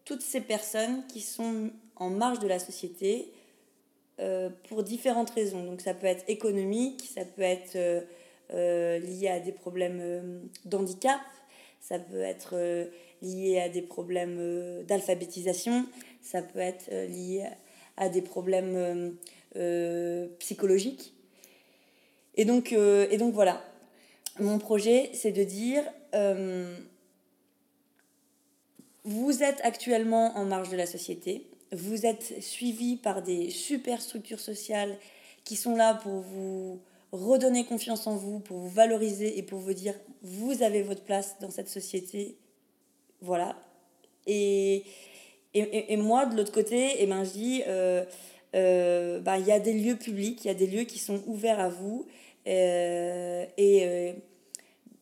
toutes 0.09 0.23
ces 0.23 0.41
personnes 0.41 1.05
qui 1.05 1.21
sont 1.21 1.69
en 1.95 2.09
marge 2.09 2.39
de 2.39 2.47
la 2.47 2.57
société 2.57 3.31
euh, 4.19 4.49
pour 4.67 4.81
différentes 4.81 5.29
raisons. 5.29 5.63
Donc 5.63 5.81
ça 5.81 5.93
peut 5.93 6.07
être 6.07 6.23
économique, 6.27 7.07
ça 7.13 7.25
peut 7.25 7.43
être 7.43 7.75
euh, 7.75 8.01
euh, 8.55 8.97
lié 8.97 9.27
à 9.27 9.39
des 9.39 9.51
problèmes 9.51 10.49
d'handicap, 10.65 11.19
ça 11.79 11.99
peut 11.99 12.21
être 12.21 12.55
lié 13.21 13.59
à 13.59 13.69
des 13.69 13.83
problèmes 13.83 14.83
d'alphabétisation, 14.87 15.85
ça 16.23 16.41
peut 16.41 16.57
être 16.57 16.89
lié 16.89 17.45
à 17.95 18.09
des 18.09 18.23
problèmes 18.23 19.15
psychologiques. 20.39 21.13
Et 22.33 22.45
donc, 22.45 22.71
et 22.71 23.17
donc 23.17 23.35
voilà, 23.35 23.63
mon 24.39 24.57
projet, 24.57 25.11
c'est 25.13 25.31
de 25.31 25.43
dire 25.43 25.83
vous 29.09 29.41
êtes 29.41 29.59
actuellement 29.63 30.37
en 30.37 30.45
marge 30.45 30.69
de 30.69 30.77
la 30.77 30.85
société, 30.85 31.47
vous 31.71 32.05
êtes 32.05 32.43
suivi 32.43 32.95
par 32.95 33.23
des 33.23 33.49
super 33.49 34.01
structures 34.01 34.39
sociales 34.39 34.95
qui 35.43 35.55
sont 35.55 35.75
là 35.75 35.95
pour 35.95 36.21
vous 36.21 36.79
redonner 37.11 37.65
confiance 37.65 38.05
en 38.05 38.15
vous, 38.15 38.39
pour 38.39 38.57
vous 38.57 38.69
valoriser 38.69 39.39
et 39.39 39.41
pour 39.41 39.59
vous 39.59 39.73
dire 39.73 39.95
vous 40.21 40.61
avez 40.61 40.83
votre 40.83 41.01
place 41.03 41.37
dans 41.41 41.49
cette 41.49 41.69
société. 41.69 42.37
Voilà. 43.21 43.55
Et, 44.27 44.83
et, 45.55 45.93
et 45.93 45.97
moi, 45.97 46.27
de 46.27 46.37
l'autre 46.37 46.51
côté, 46.51 46.95
eh 46.99 47.07
ben, 47.07 47.23
je 47.23 47.31
dis, 47.31 47.63
euh, 47.67 48.05
euh, 48.55 49.19
bah, 49.21 49.39
il 49.39 49.45
y 49.47 49.51
a 49.51 49.59
des 49.59 49.73
lieux 49.73 49.95
publics, 49.95 50.45
il 50.45 50.49
y 50.49 50.51
a 50.51 50.53
des 50.53 50.67
lieux 50.67 50.83
qui 50.83 50.99
sont 50.99 51.23
ouverts 51.25 51.59
à 51.59 51.69
vous. 51.69 52.05
Euh, 52.47 53.45
et 53.57 54.13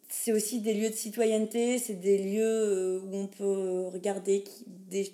c'est 0.10 0.32
aussi 0.32 0.62
des 0.62 0.74
lieux 0.74 0.90
de 0.90 0.96
citoyenneté, 0.96 1.80
c'est 1.80 2.00
des 2.00 2.18
lieux 2.18 2.44
euh, 2.44 3.02
où 3.02 3.16
on 3.16 3.28
peut 3.28 3.88
regarder 3.92 4.44
des, 4.66 5.12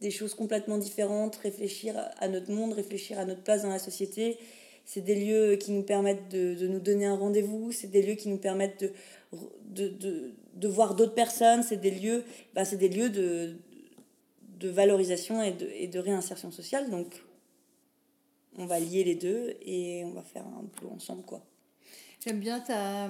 des, 0.00 0.10
choses 0.10 0.34
complètement 0.34 0.78
différentes, 0.78 1.36
réfléchir 1.36 1.96
à 2.18 2.28
notre 2.28 2.52
monde, 2.52 2.72
réfléchir 2.72 3.18
à 3.18 3.24
notre 3.24 3.42
place 3.42 3.62
dans 3.62 3.70
la 3.70 3.78
société. 3.78 4.38
C'est 4.84 5.00
des 5.00 5.16
lieux 5.16 5.56
qui 5.56 5.72
nous 5.72 5.82
permettent 5.82 6.28
de, 6.28 6.54
de 6.54 6.68
nous 6.68 6.78
donner 6.78 7.06
un 7.06 7.16
rendez-vous, 7.16 7.72
c'est 7.72 7.88
des 7.88 8.02
lieux 8.02 8.14
qui 8.14 8.28
nous 8.28 8.38
permettent 8.38 8.80
de, 8.80 8.92
de, 9.64 9.88
de, 9.88 10.34
de 10.54 10.68
voir 10.68 10.94
d'autres 10.94 11.14
personnes, 11.14 11.64
c'est 11.64 11.80
des 11.80 11.90
lieux, 11.90 12.24
ben 12.54 12.64
c'est 12.64 12.76
des 12.76 12.88
lieux 12.88 13.10
de, 13.10 13.56
de 14.60 14.68
valorisation 14.68 15.42
et 15.42 15.52
de, 15.52 15.68
et 15.74 15.88
de 15.88 15.98
réinsertion 15.98 16.52
sociale. 16.52 16.88
Donc, 16.90 17.20
on 18.58 18.66
va 18.66 18.78
lier 18.78 19.02
les 19.02 19.16
deux 19.16 19.56
et 19.62 20.04
on 20.04 20.12
va 20.12 20.22
faire 20.22 20.46
un 20.46 20.64
peu 20.80 20.86
ensemble, 20.86 21.24
quoi. 21.24 21.42
J'aime 22.26 22.40
bien 22.40 22.58
ta, 22.58 23.08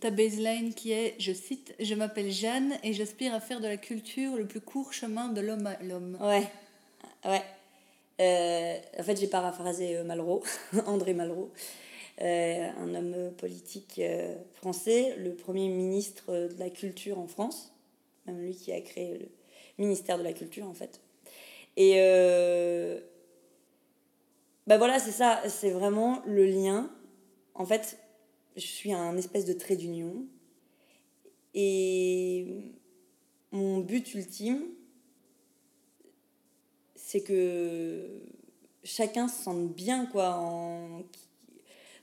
ta 0.00 0.10
baseline 0.10 0.74
qui 0.74 0.90
est, 0.90 1.14
je 1.20 1.32
cite, 1.32 1.76
Je 1.78 1.94
m'appelle 1.94 2.32
Jeanne 2.32 2.76
et 2.82 2.92
j'aspire 2.92 3.32
à 3.34 3.38
faire 3.38 3.60
de 3.60 3.68
la 3.68 3.76
culture 3.76 4.34
le 4.34 4.48
plus 4.48 4.60
court 4.60 4.92
chemin 4.92 5.28
de 5.28 5.40
l'homme 5.40 5.68
à 5.68 5.80
l'homme. 5.80 6.18
Ouais, 6.20 6.42
ouais. 7.24 7.42
Euh, 8.20 8.80
en 8.98 9.02
fait, 9.04 9.20
j'ai 9.20 9.28
paraphrasé 9.28 9.94
euh, 9.94 10.02
Malraux, 10.02 10.42
André 10.86 11.14
Malraux, 11.14 11.52
euh, 12.20 12.68
un 12.80 12.92
homme 12.96 13.30
politique 13.38 14.00
français, 14.54 15.14
le 15.18 15.36
premier 15.36 15.68
ministre 15.68 16.32
de 16.32 16.58
la 16.58 16.68
culture 16.68 17.20
en 17.20 17.28
France, 17.28 17.72
même 18.26 18.40
lui 18.40 18.56
qui 18.56 18.72
a 18.72 18.80
créé 18.80 19.18
le 19.18 19.28
ministère 19.78 20.18
de 20.18 20.24
la 20.24 20.32
culture 20.32 20.66
en 20.66 20.74
fait. 20.74 21.00
Et 21.76 21.92
ben 24.66 24.78
voilà, 24.78 24.98
c'est 24.98 25.12
ça, 25.12 25.40
c'est 25.46 25.70
vraiment 25.70 26.22
le 26.26 26.44
lien. 26.44 26.90
En 27.54 27.66
fait, 27.66 27.98
je 28.56 28.66
suis 28.66 28.92
un 28.92 29.16
espèce 29.16 29.44
de 29.44 29.52
trait 29.52 29.76
d'union. 29.76 30.26
Et 31.54 32.46
mon 33.50 33.78
but 33.80 34.14
ultime, 34.14 34.62
c'est 36.94 37.22
que 37.22 38.22
chacun 38.84 39.28
se 39.28 39.42
sente 39.42 39.72
bien, 39.74 40.06
quoi. 40.06 40.36
En... 40.36 41.02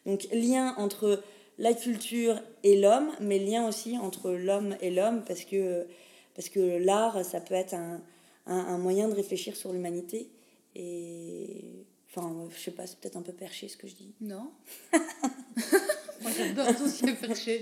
Donc, 0.05 0.27
lien 0.31 0.75
entre 0.77 1.23
la 1.57 1.73
culture 1.73 2.39
et 2.63 2.79
l'homme, 2.79 3.11
mais 3.19 3.39
lien 3.39 3.67
aussi 3.67 3.97
entre 3.97 4.31
l'homme 4.31 4.75
et 4.81 4.91
l'homme, 4.91 5.23
parce 5.25 5.43
que, 5.43 5.87
parce 6.35 6.49
que 6.49 6.77
l'art, 6.77 7.25
ça 7.25 7.41
peut 7.41 7.55
être 7.55 7.73
un, 7.73 8.01
un, 8.45 8.77
moyen 8.77 9.07
de 9.07 9.13
réfléchir 9.13 9.55
sur 9.55 9.73
l'humanité. 9.73 10.29
Et 10.75 11.85
enfin, 12.07 12.47
je 12.55 12.59
sais 12.59 12.71
pas, 12.71 12.87
c'est 12.87 12.99
peut-être 12.99 13.17
un 13.17 13.21
peu 13.21 13.33
perché 13.33 13.67
ce 13.67 13.77
que 13.77 13.87
je 13.87 13.95
dis. 13.95 14.13
Non. 14.21 14.51
moi 16.21 16.31
j'adore 16.35 16.75
tout 16.75 16.87
ce 16.87 16.99
qui 16.99 17.09
est 17.09 17.13
perché. 17.13 17.59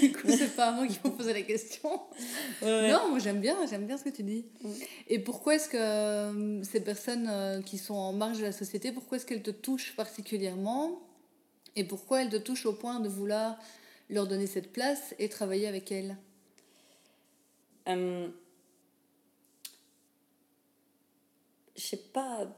du 0.00 0.12
coup, 0.12 0.28
c'est 0.28 0.54
pas 0.54 0.68
à 0.68 0.72
moi 0.72 0.86
qu'il 0.86 0.96
faut 0.96 1.10
poser 1.10 1.32
la 1.32 1.42
question. 1.42 1.90
Non, 2.62 3.10
moi 3.10 3.18
j'aime 3.18 3.40
bien, 3.40 3.56
j'aime 3.66 3.86
bien 3.86 3.96
ce 3.96 4.04
que 4.04 4.10
tu 4.10 4.22
dis. 4.22 4.46
Et 5.08 5.18
pourquoi 5.18 5.54
est-ce 5.54 5.68
que 5.68 5.76
euh, 5.76 6.62
ces 6.64 6.80
personnes 6.80 7.28
euh, 7.28 7.62
qui 7.62 7.78
sont 7.78 7.94
en 7.94 8.12
marge 8.12 8.38
de 8.38 8.44
la 8.44 8.52
société, 8.52 8.92
pourquoi 8.92 9.16
est-ce 9.18 9.26
qu'elles 9.26 9.42
te 9.42 9.50
touchent 9.50 9.94
particulièrement 9.96 11.00
Et 11.76 11.84
pourquoi 11.84 12.22
elles 12.22 12.30
te 12.30 12.36
touchent 12.36 12.66
au 12.66 12.72
point 12.72 13.00
de 13.00 13.08
vouloir 13.08 13.58
leur 14.10 14.26
donner 14.26 14.46
cette 14.46 14.72
place 14.72 15.14
et 15.18 15.28
travailler 15.28 15.66
avec 15.66 15.92
elles? 15.92 16.16
Euh, 17.88 18.28
Je 21.78 21.84
sais 21.84 21.96
pas 21.96 22.48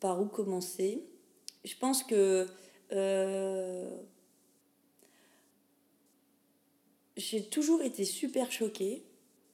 par 0.00 0.20
où 0.20 0.26
commencer. 0.26 1.04
Je 1.62 1.74
pense 1.76 2.02
que 2.02 2.46
euh, 2.92 3.88
j'ai 7.16 7.44
toujours 7.44 7.82
été 7.82 8.04
super 8.04 8.50
choquée, 8.52 9.02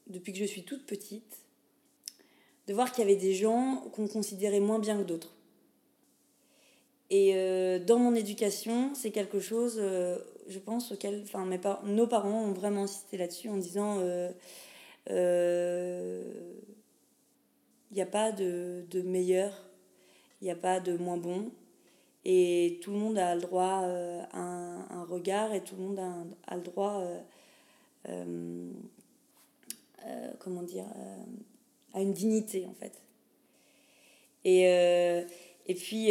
depuis 0.06 0.32
que 0.32 0.38
je 0.38 0.44
suis 0.44 0.64
toute 0.64 0.86
petite, 0.86 1.38
de 2.66 2.74
voir 2.74 2.92
qu'il 2.92 3.04
y 3.04 3.10
avait 3.10 3.20
des 3.20 3.34
gens 3.34 3.76
qu'on 3.92 4.08
considérait 4.08 4.60
moins 4.60 4.78
bien 4.78 4.98
que 4.98 5.04
d'autres. 5.04 5.34
Et 7.10 7.32
euh, 7.34 7.78
dans 7.78 7.98
mon 7.98 8.14
éducation, 8.14 8.94
c'est 8.94 9.10
quelque 9.10 9.40
chose, 9.40 9.76
euh, 9.78 10.18
je 10.48 10.58
pense, 10.58 10.92
auquel 10.92 11.22
enfin, 11.24 11.44
mes 11.44 11.60
nos 11.84 12.06
parents 12.06 12.44
ont 12.44 12.52
vraiment 12.52 12.84
insisté 12.84 13.16
là-dessus 13.16 13.48
en 13.48 13.56
disant 13.56 14.00
il 17.90 17.96
n'y 17.96 18.02
a 18.02 18.06
pas 18.06 18.30
de, 18.30 18.84
de 18.90 19.02
meilleur, 19.02 19.52
il 20.40 20.44
n'y 20.44 20.50
a 20.50 20.56
pas 20.56 20.78
de 20.78 20.96
moins 20.96 21.16
bon. 21.16 21.50
Et 22.24 22.78
tout 22.83 22.90
le 22.92 22.98
monde 22.98 23.18
a 23.18 23.35
le 23.35 23.40
droit 23.40 23.83
euh, 23.85 24.22
à 24.33 24.40
un, 24.40 25.04
regard 25.04 25.54
et 25.54 25.62
tout 25.62 25.74
le 25.76 25.83
monde 25.83 25.98
a, 25.98 26.52
a 26.52 26.56
le 26.56 26.62
droit, 26.62 27.02
euh, 28.09 28.70
euh, 30.06 30.30
comment 30.38 30.62
dire, 30.62 30.85
à 31.94 32.02
une 32.02 32.12
dignité 32.12 32.66
en 32.66 32.74
fait. 32.74 33.00
Et, 34.44 34.62
et 35.66 35.74
puis, 35.74 36.11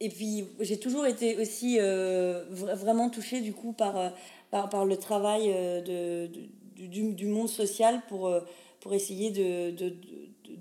et 0.00 0.08
puis 0.08 0.46
j'ai 0.60 0.78
toujours 0.78 1.06
été 1.06 1.36
aussi 1.36 1.78
vraiment 1.78 3.10
touchée 3.10 3.40
du 3.42 3.52
coup 3.52 3.72
par, 3.72 4.12
par, 4.50 4.70
par 4.70 4.86
le 4.86 4.96
travail 4.96 5.48
de, 5.48 6.30
du, 6.76 7.12
du, 7.12 7.26
monde 7.26 7.48
social 7.48 8.00
pour, 8.08 8.32
pour 8.80 8.94
essayer 8.94 9.30
de 9.30 9.70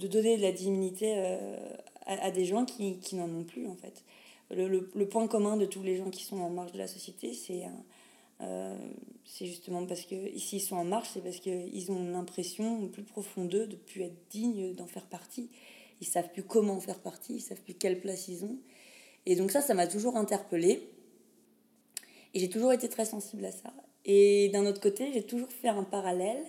donner 0.08 0.38
de 0.38 0.42
la 0.42 0.52
dignité 0.52 1.14
euh, 1.16 1.58
à, 2.06 2.32
des 2.32 2.46
gens 2.46 2.66
qui, 2.66 3.00
qui 3.00 3.16
n'en 3.16 3.30
ont 3.30 3.44
plus, 3.44 3.68
en 3.68 3.76
fait. 3.76 4.04
Le, 4.50 4.68
le, 4.68 5.08
point 5.08 5.28
commun 5.28 5.56
de 5.56 5.66
tous 5.66 5.82
les 5.82 5.96
gens 5.96 6.10
qui 6.10 6.24
sont 6.24 6.38
en 6.40 6.50
marge 6.50 6.74
de 6.74 6.78
la 6.78 6.88
société, 6.88 7.34
c'est 7.34 7.64
euh, 8.42 8.76
justement 9.40 9.86
parce 9.86 10.02
que 10.02 10.16
ici 10.34 10.58
ils 10.58 10.62
sont 10.62 10.76
en 10.76 10.84
marche, 10.84 11.10
c'est 11.14 11.22
parce 11.22 11.38
qu'ils 11.40 11.92
ont 11.92 12.12
l'impression 12.12 12.88
plus 12.88 13.04
profond 13.04 13.46
d'eux 13.46 13.68
de 13.68 13.74
ne 13.74 13.78
plus 13.78 14.02
être 14.02 14.30
dignes 14.30 14.74
d'en 14.74 14.88
faire 14.88 15.06
partie. 15.06 15.50
Ils 16.02 16.08
savent 16.08 16.32
plus 16.32 16.44
comment 16.44 16.80
faire 16.80 17.00
partie, 17.00 17.36
ils 17.36 17.42
savent 17.42 17.62
plus 17.62 17.76
quelle 17.76 18.00
place 18.00 18.28
ils 18.28 18.44
ont. 18.44 18.58
Et 19.26 19.36
donc 19.36 19.52
ça, 19.52 19.62
ça 19.62 19.74
m'a 19.74 19.88
toujours 19.88 20.18
interpellée. 20.18 20.90
Et 22.34 22.40
j'ai 22.40 22.50
toujours 22.50 22.74
été 22.74 22.90
très 22.90 23.06
sensible 23.06 23.46
à 23.46 23.52
ça. 23.52 23.74
Et 24.06 24.50
d'un 24.50 24.66
autre 24.66 24.82
côté, 24.82 25.12
j'ai 25.14 25.24
toujours 25.24 25.52
fait 25.52 25.68
un 25.68 25.84
parallèle 25.84 26.44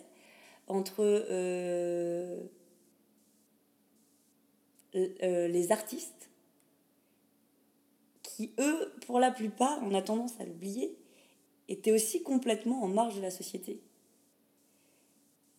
entre 0.69 1.01
euh, 1.01 2.41
les 4.95 5.73
artistes, 5.73 6.31
qui 8.23 8.53
eux, 8.59 8.93
pour 9.07 9.21
la 9.21 9.31
plupart, 9.31 9.79
on 9.83 9.95
a 9.95 10.03
tendance 10.03 10.39
à 10.41 10.45
l'oublier, 10.45 10.97
étaient 11.69 11.93
aussi 11.93 12.23
complètement 12.23 12.83
en 12.83 12.89
marge 12.89 13.17
de 13.17 13.23
la 13.23 13.31
société. 13.31 13.81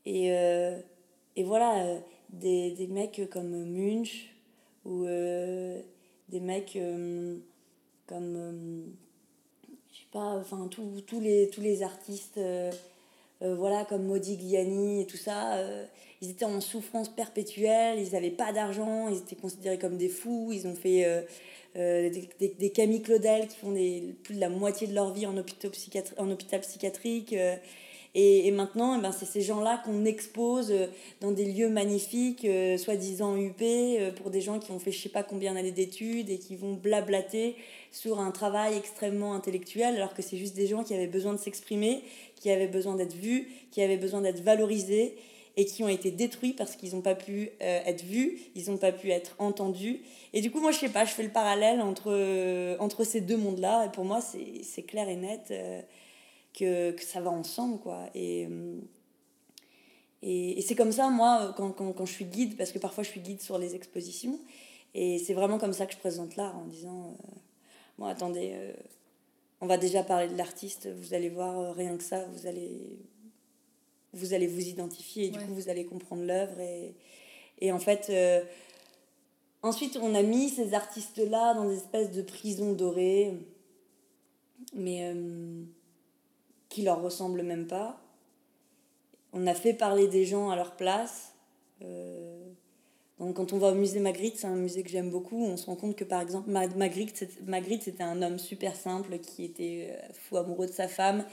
Et, 0.05 0.31
euh, 0.33 0.79
et 1.35 1.43
voilà, 1.43 1.85
euh, 1.85 1.99
des, 2.29 2.71
des, 2.71 2.87
mecs 2.87 3.21
comme 3.31 3.65
Munch, 3.65 4.35
ou 4.85 5.05
des 5.05 6.39
mecs 6.39 6.77
comme, 8.07 8.93
je 9.91 9.97
sais 9.97 10.07
pas, 10.11 10.37
enfin, 10.37 10.67
tous 10.67 11.01
tous 11.01 11.21
les 11.21 11.83
artistes 11.83 12.39
euh, 13.43 13.55
voilà, 13.55 13.83
comme 13.83 14.05
Modigliani 14.05 15.01
et 15.01 15.05
tout 15.05 15.17
ça, 15.17 15.55
euh, 15.55 15.85
ils 16.21 16.29
étaient 16.29 16.45
en 16.45 16.61
souffrance 16.61 17.09
perpétuelle, 17.09 17.99
ils 17.99 18.13
n'avaient 18.13 18.31
pas 18.31 18.53
d'argent, 18.53 19.09
ils 19.09 19.17
étaient 19.17 19.35
considérés 19.35 19.77
comme 19.77 19.97
des 19.97 20.07
fous, 20.07 20.51
ils 20.53 20.65
ont 20.65 20.75
fait 20.75 21.03
euh, 21.75 22.09
des, 22.09 22.55
des, 22.57 22.69
Camille 22.69 23.01
Claudel 23.01 23.47
qui 23.47 23.57
font 23.57 23.73
plus 24.23 24.35
de 24.35 24.39
la 24.39 24.49
moitié 24.49 24.87
de 24.87 24.93
leur 24.93 25.13
vie 25.13 25.25
en 25.25 25.37
hôpital, 25.37 25.71
psychiatrique. 26.61 27.35
Et, 28.15 28.51
maintenant, 28.51 28.95
eh 28.97 29.01
ben, 29.01 29.11
c'est 29.11 29.25
ces 29.25 29.41
gens-là 29.41 29.81
qu'on 29.83 30.05
expose 30.05 30.71
dans 31.19 31.31
des 31.31 31.45
lieux 31.45 31.69
magnifiques, 31.69 32.47
soi-disant 32.77 33.35
UP, 33.35 33.63
pour 34.17 34.29
des 34.29 34.39
gens 34.39 34.59
qui 34.59 34.71
ont 34.71 34.77
fait 34.77 34.91
je 34.91 35.01
sais 35.01 35.09
pas 35.09 35.23
combien 35.23 35.55
d'années 35.55 35.71
d'études 35.71 36.29
et 36.29 36.37
qui 36.37 36.55
vont 36.55 36.73
blablater 36.73 37.55
sur 37.93 38.19
un 38.19 38.31
travail 38.31 38.75
extrêmement 38.75 39.35
intellectuel, 39.35 39.95
alors 39.95 40.15
que 40.15 40.23
c'est 40.23 40.35
juste 40.35 40.55
des 40.55 40.65
gens 40.65 40.83
qui 40.83 40.95
avaient 40.95 41.07
besoin 41.07 41.31
de 41.31 41.37
s'exprimer, 41.37 42.03
qui 42.35 42.49
avaient 42.49 42.67
besoin 42.67 42.95
d'être 42.95 43.13
vus, 43.13 43.47
qui 43.71 43.83
avaient 43.83 43.97
besoin 43.97 44.21
d'être 44.21 44.41
valorisés 44.41 45.15
et 45.57 45.65
qui 45.65 45.83
ont 45.83 45.87
été 45.87 46.09
détruits 46.09 46.53
parce 46.53 46.75
qu'ils 46.75 46.95
n'ont 46.95 47.01
pas 47.01 47.13
pu 47.13 47.51
euh, 47.61 47.79
être 47.85 48.03
vus, 48.03 48.39
ils 48.55 48.71
n'ont 48.71 48.77
pas 48.77 48.91
pu 48.91 49.11
être 49.11 49.35
entendus. 49.37 50.01
Et 50.33 50.41
du 50.41 50.49
coup, 50.49 50.59
moi, 50.59 50.71
je 50.71 50.79
sais 50.79 50.89
pas, 50.89 51.05
je 51.05 51.11
fais 51.11 51.21
le 51.21 51.29
parallèle 51.29 51.81
entre, 51.81 52.07
euh, 52.07 52.75
entre 52.79 53.03
ces 53.03 53.21
deux 53.21 53.37
mondes-là. 53.37 53.85
Et 53.85 53.89
pour 53.89 54.05
moi, 54.05 54.21
c'est 54.21 54.81
clair 54.81 55.07
et 55.07 55.15
net 55.15 55.49
euh, 55.51 55.79
que, 56.57 56.91
que, 56.93 57.03
ça 57.03 57.21
va 57.21 57.29
ensemble, 57.29 57.77
quoi. 57.77 58.09
Et, 58.15 58.47
et, 60.23 60.57
et 60.57 60.61
c'est 60.61 60.73
comme 60.73 60.91
ça, 60.91 61.09
moi, 61.11 61.53
quand, 61.55 61.69
quand, 61.69 61.93
quand, 61.93 62.07
je 62.07 62.13
suis 62.13 62.25
guide, 62.25 62.57
parce 62.57 62.71
que 62.71 62.79
parfois 62.79 63.03
je 63.03 63.09
suis 63.09 63.19
guide 63.19 63.41
sur 63.41 63.59
les 63.59 63.75
expositions, 63.75 64.39
et 64.95 65.19
c'est 65.19 65.35
vraiment 65.35 65.59
comme 65.59 65.73
ça 65.73 65.85
que 65.85 65.93
je 65.93 65.99
présente 65.99 66.35
l'art, 66.37 66.57
en 66.57 66.65
disant, 66.65 67.15
bon, 67.97 68.05
attendez 68.05 68.73
on 69.63 69.65
va 69.65 69.77
déjà 69.77 70.03
parler 70.03 70.27
de 70.27 70.35
l'artiste, 70.35 70.89
vous 70.89 71.13
allez 71.13 71.29
voir 71.29 71.57
euh, 71.57 71.71
rien 71.71 71.95
que 71.95 72.03
ça, 72.03 72.25
vous 72.33 72.47
allez 72.47 72.99
vous, 74.11 74.33
allez 74.33 74.45
vous 74.45 74.59
identifier 74.59 75.27
et 75.27 75.29
du 75.29 75.39
coup 75.39 75.53
vous 75.53 75.69
allez 75.69 75.85
comprendre 75.85 76.23
l'œuvre. 76.23 76.59
Et, 76.59 76.93
et 77.59 77.71
en 77.71 77.79
fait, 77.79 78.07
euh, 78.09 78.43
ensuite 79.61 79.97
on 80.01 80.15
a 80.15 80.21
mis 80.21 80.49
ces 80.49 80.73
artistes-là 80.73 81.53
dans 81.53 81.63
des 81.63 81.77
espèces 81.77 82.11
de 82.11 82.21
prisons 82.21 82.73
dorées, 82.73 83.35
mais 84.73 85.13
euh, 85.13 85.63
qui 86.67 86.81
leur 86.81 87.01
ressemblent 87.01 87.43
même 87.43 87.65
pas. 87.65 88.01
On 89.31 89.47
a 89.47 89.53
fait 89.53 89.73
parler 89.73 90.09
des 90.09 90.25
gens 90.25 90.49
à 90.49 90.57
leur 90.57 90.75
place. 90.75 91.33
Donc, 93.19 93.35
quand 93.35 93.53
on 93.53 93.59
va 93.59 93.71
au 93.71 93.75
musée 93.75 93.99
Magritte, 93.99 94.37
c'est 94.37 94.47
un 94.47 94.55
musée 94.55 94.81
que 94.81 94.89
j'aime 94.89 95.11
beaucoup, 95.11 95.45
on 95.45 95.55
se 95.55 95.67
rend 95.67 95.75
compte 95.75 95.95
que 95.95 96.03
par 96.03 96.21
exemple 96.21 96.49
Magritte, 96.49 97.15
c'était 97.15 98.03
un 98.03 98.21
homme 98.23 98.39
super 98.39 98.75
simple 98.75 99.19
qui 99.19 99.43
était 99.43 99.89
euh, 99.91 100.13
fou 100.13 100.37
amoureux 100.37 100.65
de 100.65 100.71
sa 100.71 100.87
femme 100.87 101.23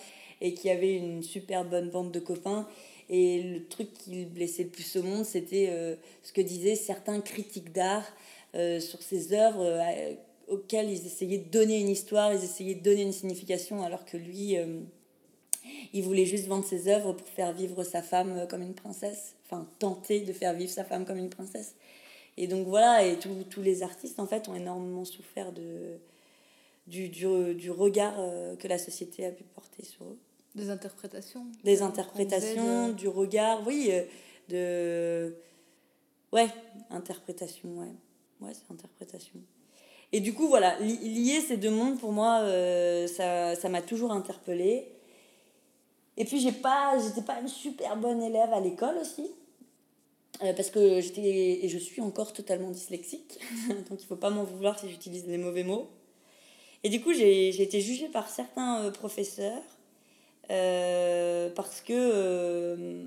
et 0.42 0.52
qui 0.52 0.68
avait 0.68 0.94
une 0.94 1.22
super 1.22 1.64
bonne 1.64 1.88
bande 1.88 2.12
de 2.12 2.20
copains. 2.20 2.68
Et 3.08 3.42
le 3.42 3.66
truc 3.66 3.92
qui 3.94 4.10
le 4.10 4.24
blessait 4.26 4.64
le 4.64 4.68
plus 4.68 4.96
au 4.96 5.02
monde, 5.02 5.24
c'était 5.24 5.68
euh, 5.70 5.96
ce 6.22 6.32
que 6.32 6.42
disaient 6.42 6.76
certains 6.76 7.20
critiques 7.20 7.72
d'art 7.72 8.06
euh, 8.54 8.78
sur 8.78 9.02
ses 9.02 9.32
œuvres 9.32 9.80
auxquelles 10.48 10.90
ils 10.90 11.06
essayaient 11.06 11.38
de 11.38 11.50
donner 11.50 11.80
une 11.80 11.88
histoire, 11.88 12.32
ils 12.32 12.44
essayaient 12.44 12.74
de 12.74 12.82
donner 12.82 13.02
une 13.02 13.12
signification, 13.12 13.82
alors 13.82 14.04
que 14.04 14.16
lui, 14.16 14.56
il 15.92 16.02
voulait 16.02 16.26
juste 16.26 16.46
vendre 16.46 16.64
ses 16.64 16.88
œuvres 16.88 17.12
pour 17.12 17.28
faire 17.28 17.52
vivre 17.52 17.84
sa 17.84 18.02
femme 18.02 18.46
comme 18.50 18.62
une 18.62 18.74
princesse, 18.74 19.36
enfin 19.50 19.66
tenter 19.78 20.20
de 20.20 20.32
faire 20.32 20.54
vivre 20.54 20.70
sa 20.70 20.84
femme 20.84 21.04
comme 21.04 21.18
une 21.18 21.30
princesse. 21.30 21.74
Et 22.36 22.46
donc 22.46 22.66
voilà, 22.66 23.04
et 23.04 23.18
tous 23.18 23.62
les 23.62 23.82
artistes 23.82 24.20
en 24.20 24.26
fait 24.26 24.48
ont 24.48 24.54
énormément 24.54 25.04
souffert 25.04 25.52
de, 25.52 25.98
du, 26.86 27.08
du, 27.08 27.54
du 27.54 27.70
regard 27.70 28.14
euh, 28.18 28.56
que 28.56 28.68
la 28.68 28.78
société 28.78 29.26
a 29.26 29.30
pu 29.30 29.44
porter 29.44 29.84
sur 29.84 30.04
eux. 30.04 30.18
Des 30.54 30.70
interprétations 30.70 31.46
Des 31.64 31.82
interprétations, 31.82 32.88
du 32.90 33.08
regard, 33.08 33.66
oui, 33.66 33.90
euh, 33.90 34.02
de. 34.48 35.36
Ouais, 36.32 36.48
interprétation, 36.90 37.68
ouais. 37.78 37.92
Ouais, 38.40 38.52
c'est 38.54 38.72
interprétation. 38.72 39.38
Et 40.12 40.20
du 40.20 40.34
coup, 40.34 40.48
voilà, 40.48 40.78
lier 40.80 41.40
ces 41.40 41.56
deux 41.56 41.70
mondes, 41.70 42.00
pour 42.00 42.10
moi, 42.10 42.40
euh, 42.40 43.06
ça 43.06 43.68
m'a 43.68 43.82
toujours 43.82 44.10
interpellée. 44.10 44.88
Et 46.16 46.24
puis, 46.24 46.40
j'ai 46.40 46.52
pas, 46.52 46.98
j'étais 46.98 47.22
pas 47.22 47.40
une 47.40 47.48
super 47.48 47.96
bonne 47.96 48.22
élève 48.22 48.52
à 48.52 48.60
l'école 48.60 48.96
aussi. 48.98 49.30
Euh, 50.42 50.54
parce 50.54 50.70
que 50.70 51.00
j'étais 51.00 51.64
et 51.64 51.68
je 51.68 51.78
suis 51.78 52.00
encore 52.00 52.32
totalement 52.32 52.70
dyslexique. 52.70 53.38
donc, 53.90 54.02
il 54.02 54.06
faut 54.06 54.16
pas 54.16 54.30
m'en 54.30 54.44
vouloir 54.44 54.78
si 54.78 54.88
j'utilise 54.88 55.26
des 55.26 55.38
mauvais 55.38 55.64
mots. 55.64 55.90
Et 56.82 56.88
du 56.88 57.02
coup, 57.02 57.12
j'ai 57.12 57.62
été 57.62 57.80
jugée 57.80 58.08
par 58.08 58.28
certains 58.28 58.84
euh, 58.84 58.90
professeurs 58.90 59.62
parce 61.54 61.80
que 61.80 63.04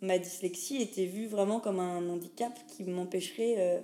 ma 0.00 0.18
dyslexie 0.18 0.82
était 0.82 1.06
vue 1.06 1.26
vraiment 1.26 1.60
comme 1.60 1.78
un 1.78 2.08
handicap 2.08 2.52
qui 2.66 2.82
m'empêcherait 2.82 3.80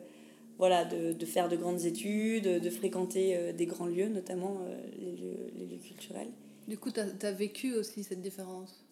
voilà, 0.58 0.84
de, 0.84 1.12
de, 1.12 1.26
faire 1.26 1.48
de 1.48 1.54
grandes 1.54 1.84
études, 1.84 2.60
de 2.60 2.70
fréquenter 2.70 3.52
des 3.52 3.66
grands 3.66 3.86
lieux, 3.86 4.08
notamment 4.08 4.58
les, 4.98 5.12
lieux, 5.12 5.78
culturels. 5.78 6.32
Du 6.66 6.78
coup, 6.78 6.90
tu 6.90 6.98
as, 6.98 7.30
vécu 7.30 7.74
aussi 7.74 8.02
cette 8.02 8.22
différence? 8.22 8.84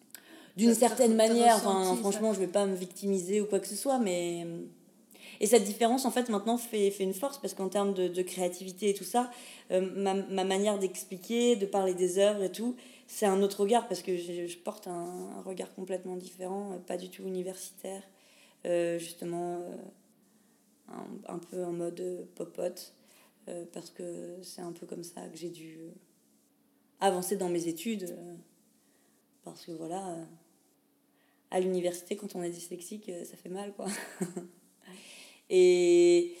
D'une 0.59 0.75
certaine 0.75 1.15
manière, 1.15 1.55
enfin, 1.55 1.95
franchement, 1.95 2.33
je 2.33 2.39
vais 2.39 2.47
pas 2.47 2.65
me 2.65 2.75
victimiser 2.75 3.41
ou 3.41 3.45
quoi 3.45 3.59
que 3.59 3.67
ce 3.67 3.75
soit, 3.75 3.99
mais 3.99 4.45
et 5.39 5.47
cette 5.47 5.63
différence, 5.63 6.05
en 6.05 6.11
fait, 6.11 6.29
maintenant, 6.29 6.57
fait, 6.57 6.91
fait 6.91 7.03
une 7.03 7.13
force 7.13 7.37
parce 7.37 7.53
qu'en 7.53 7.69
termes 7.69 7.93
de, 7.93 8.07
de, 8.07 8.21
créativité 8.21 8.89
et 8.89 8.93
tout 8.93 9.05
ça, 9.05 9.31
euh, 9.71 9.81
ma, 9.95 10.13
ma, 10.13 10.43
manière 10.43 10.77
d'expliquer, 10.79 11.55
de 11.55 11.65
parler 11.65 11.93
des 11.93 12.19
œuvres 12.19 12.43
et 12.43 12.51
tout, 12.51 12.75
c'est 13.07 13.25
un 13.25 13.41
autre 13.41 13.61
regard 13.61 13.87
parce 13.87 14.01
que 14.01 14.17
je, 14.17 14.47
je 14.47 14.57
porte 14.57 14.87
un, 14.87 15.31
un, 15.37 15.41
regard 15.41 15.73
complètement 15.73 16.17
différent, 16.17 16.73
euh, 16.73 16.77
pas 16.79 16.97
du 16.97 17.09
tout 17.09 17.23
universitaire, 17.23 18.03
euh, 18.65 18.99
justement, 18.99 19.59
euh, 19.61 19.75
un, 20.89 21.35
un, 21.35 21.39
peu 21.39 21.63
en 21.63 21.71
mode 21.71 22.27
popote, 22.35 22.93
parce 23.73 23.89
que 23.89 24.37
c'est 24.43 24.61
un 24.61 24.71
peu 24.71 24.85
comme 24.85 25.03
ça 25.03 25.21
que 25.27 25.35
j'ai 25.35 25.49
dû 25.49 25.79
avancer 26.99 27.35
dans 27.35 27.49
mes 27.49 27.67
études. 27.67 28.15
parce 29.43 29.65
que 29.65 29.71
voilà, 29.71 30.17
à 31.51 31.59
l'université, 31.59 32.15
quand 32.15 32.35
on 32.35 32.43
est 32.43 32.49
dyslexique, 32.49 33.11
ça 33.23 33.35
fait 33.37 33.49
mal, 33.49 33.73
quoi. 33.73 33.87
Et, 35.49 36.35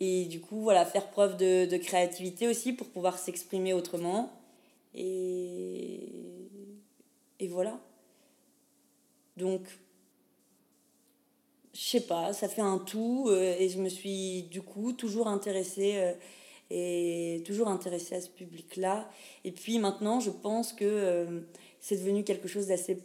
et 0.00 0.24
du 0.24 0.40
coup, 0.40 0.60
voilà, 0.62 0.84
faire 0.84 1.10
preuve 1.10 1.36
de, 1.36 1.66
de 1.66 1.76
créativité 1.76 2.48
aussi 2.48 2.72
pour 2.72 2.88
pouvoir 2.88 3.18
s'exprimer 3.18 3.72
autrement. 3.72 4.32
Et, 4.94 6.00
et 7.38 7.46
voilà. 7.48 7.80
Donc, 9.36 9.62
je 11.72 11.80
sais 11.80 12.00
pas, 12.00 12.32
ça 12.32 12.48
fait 12.48 12.62
un 12.62 12.78
tout. 12.78 13.26
Euh, 13.28 13.54
et 13.58 13.68
je 13.68 13.78
me 13.78 13.88
suis 13.88 14.42
du 14.44 14.62
coup 14.62 14.92
toujours 14.92 15.28
intéressée. 15.28 15.94
Euh, 15.96 16.12
et 16.70 17.42
toujours 17.46 17.68
intéressée 17.68 18.16
à 18.16 18.20
ce 18.20 18.28
public-là. 18.28 19.08
Et 19.44 19.52
puis 19.52 19.78
maintenant, 19.78 20.20
je 20.20 20.30
pense 20.30 20.74
que 20.74 20.84
euh, 20.84 21.40
c'est 21.80 21.96
devenu 21.96 22.24
quelque 22.24 22.46
chose 22.46 22.66
d'assez 22.66 22.98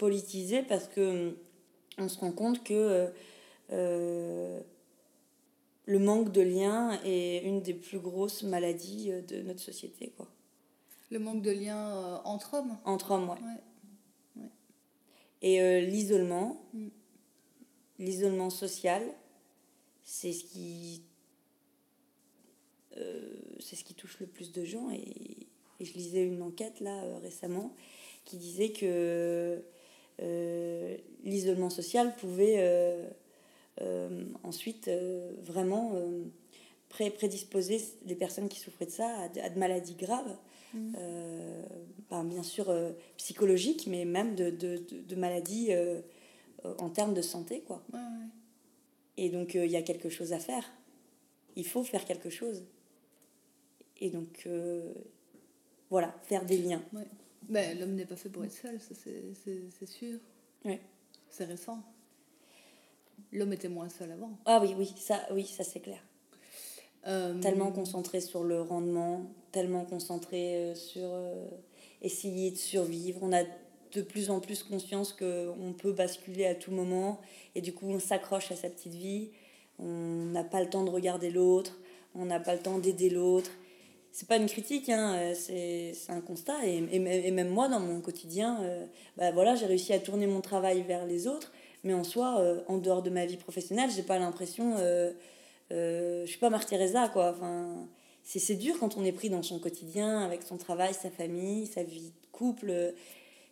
politisé 0.00 0.62
parce 0.62 0.88
que 0.88 1.36
on 1.98 2.08
se 2.08 2.18
rend 2.18 2.32
compte 2.32 2.64
que 2.64 3.12
euh, 3.70 4.60
le 5.84 5.98
manque 5.98 6.32
de 6.32 6.40
lien 6.40 6.98
est 7.04 7.44
une 7.44 7.60
des 7.60 7.74
plus 7.74 7.98
grosses 7.98 8.42
maladies 8.42 9.12
euh, 9.12 9.20
de 9.20 9.42
notre 9.42 9.60
société. 9.60 10.12
Quoi. 10.16 10.26
Le 11.10 11.18
manque 11.18 11.42
de 11.42 11.50
lien 11.50 11.94
euh, 11.94 12.16
entre 12.24 12.54
hommes? 12.54 12.78
Entre 12.86 13.10
hommes, 13.10 13.28
ouais. 13.28 13.36
ouais. 14.36 14.42
ouais. 14.42 14.50
Et 15.42 15.60
euh, 15.60 15.80
l'isolement, 15.80 16.64
mm. 16.72 16.88
l'isolement 17.98 18.48
social, 18.48 19.02
c'est 20.02 20.32
ce 20.32 20.44
qui 20.44 21.02
euh, 22.96 23.36
c'est 23.60 23.76
ce 23.76 23.84
qui 23.84 23.94
touche 23.94 24.18
le 24.18 24.26
plus 24.26 24.50
de 24.50 24.64
gens. 24.64 24.90
Et, 24.90 25.46
et 25.78 25.84
je 25.84 25.92
lisais 25.92 26.24
une 26.24 26.40
enquête 26.40 26.80
là 26.80 27.04
euh, 27.04 27.18
récemment 27.18 27.76
qui 28.24 28.36
disait 28.38 28.72
que 28.72 28.86
euh, 28.86 29.60
l'isolement 31.24 31.70
social 31.70 32.14
pouvait 32.16 32.56
euh, 33.82 34.24
ensuite 34.42 34.88
euh, 34.88 35.32
vraiment 35.42 35.92
euh, 35.94 36.24
pré 36.88 37.10
prédisposer 37.10 37.80
les 38.04 38.14
personnes 38.14 38.48
qui 38.48 38.58
souffraient 38.58 38.86
de 38.86 38.90
ça 38.90 39.08
à 39.42 39.48
de, 39.48 39.58
maladies 39.58 39.94
graves. 39.94 40.36
Mmh. 40.74 40.92
Euh, 40.98 41.62
ben, 42.10 42.24
bien 42.24 42.42
sûr 42.42 42.68
euh, 42.68 42.92
psychologiques, 43.16 43.86
mais 43.86 44.04
même 44.04 44.34
de, 44.34 44.50
de, 44.50 44.76
de, 44.76 45.00
de 45.00 45.16
maladies 45.16 45.68
euh, 45.70 46.00
en 46.78 46.90
termes 46.90 47.14
de 47.14 47.22
santé. 47.22 47.62
Quoi. 47.66 47.82
Ouais, 47.92 47.98
ouais. 47.98 48.26
Et 49.16 49.30
donc, 49.30 49.54
il 49.54 49.70
y 49.70 49.76
a 49.76 49.82
quelque 49.82 50.08
chose 50.08 50.32
à 50.32 50.38
faire. 50.38 50.70
Il 51.56 51.66
faut 51.66 51.82
faire 51.82 52.04
quelque 52.04 52.30
chose. 52.30 52.64
Et 54.00 54.08
donc, 54.08 54.48
voilà, 55.90 56.14
faire 56.22 56.46
des 56.46 56.56
liens. 56.56 56.82
Ouais. 56.94 57.06
Ben, 57.48 57.78
L'homme 57.78 57.94
n'est 57.94 58.06
pas 58.06 58.16
fait 58.16 58.28
pour 58.28 58.44
être 58.44 58.52
seul, 58.52 58.78
c'est 58.80 59.86
sûr. 59.86 60.18
Ouais. 60.64 60.80
C'est 61.28 61.44
récent 61.44 61.82
l'homme 63.32 63.52
était 63.52 63.68
moins 63.68 63.88
seul 63.88 64.10
avant. 64.12 64.30
Ah 64.44 64.60
oui, 64.62 64.74
oui, 64.78 64.92
ça, 64.96 65.20
oui, 65.32 65.44
ça 65.44 65.64
c'est 65.64 65.80
clair. 65.80 66.00
Euh... 67.06 67.38
Tellement 67.40 67.72
concentré 67.72 68.20
sur 68.20 68.44
le 68.44 68.60
rendement, 68.60 69.22
tellement 69.52 69.84
concentré 69.84 70.56
euh, 70.56 70.74
sur 70.74 71.04
euh, 71.04 71.46
essayer 72.02 72.50
de 72.50 72.56
survivre. 72.56 73.20
On 73.22 73.32
a 73.32 73.42
de 73.92 74.02
plus 74.02 74.30
en 74.30 74.40
plus 74.40 74.62
conscience 74.62 75.12
qu'on 75.12 75.74
peut 75.76 75.92
basculer 75.92 76.46
à 76.46 76.54
tout 76.54 76.70
moment 76.70 77.20
et 77.54 77.60
du 77.60 77.72
coup 77.72 77.86
on 77.88 77.98
s'accroche 77.98 78.52
à 78.52 78.56
sa 78.56 78.68
petite 78.68 78.94
vie. 78.94 79.30
On 79.78 80.26
n'a 80.26 80.44
pas 80.44 80.62
le 80.62 80.68
temps 80.68 80.84
de 80.84 80.90
regarder 80.90 81.30
l'autre, 81.30 81.78
on 82.14 82.26
n'a 82.26 82.38
pas 82.38 82.54
le 82.54 82.60
temps 82.60 82.78
d'aider 82.78 83.10
l'autre. 83.10 83.50
C'est 84.12 84.26
pas 84.26 84.36
une 84.36 84.46
critique, 84.46 84.88
hein, 84.88 85.14
euh, 85.14 85.34
c'est 85.34 86.12
un 86.12 86.20
constat. 86.20 86.66
Et, 86.66 86.82
et, 86.92 87.30
même 87.30 87.48
moi, 87.48 87.68
dans 87.68 87.80
mon 87.80 88.00
quotidien, 88.00 88.60
euh, 88.62 88.86
bah 89.16 89.30
voilà, 89.30 89.54
j'ai 89.54 89.66
réussi 89.66 89.92
à 89.92 90.00
tourner 90.00 90.26
mon 90.26 90.40
travail 90.40 90.82
vers 90.82 91.06
les 91.06 91.26
autres 91.26 91.52
mais 91.84 91.94
en 91.94 92.04
soi, 92.04 92.40
euh, 92.40 92.60
en 92.68 92.78
dehors 92.78 93.02
de 93.02 93.10
ma 93.10 93.26
vie 93.26 93.36
professionnelle, 93.36 93.90
j'ai 93.90 94.02
pas 94.02 94.18
l'impression. 94.18 94.76
Euh, 94.78 95.12
je 95.70 96.26
suis 96.26 96.38
pas 96.38 96.50
Mère 96.50 96.66
Teresa, 96.66 97.08
quoi. 97.08 97.30
Enfin, 97.30 97.88
c'est 98.22 98.56
dur 98.56 98.78
quand 98.78 98.96
on 98.96 99.04
est 99.04 99.12
pris 99.12 99.30
dans 99.30 99.42
son 99.42 99.58
quotidien, 99.58 100.20
avec 100.20 100.42
son 100.42 100.56
travail, 100.56 100.94
sa 100.94 101.10
famille, 101.10 101.66
sa 101.66 101.82
vie 101.82 102.10
de 102.10 102.26
couple, 102.32 102.94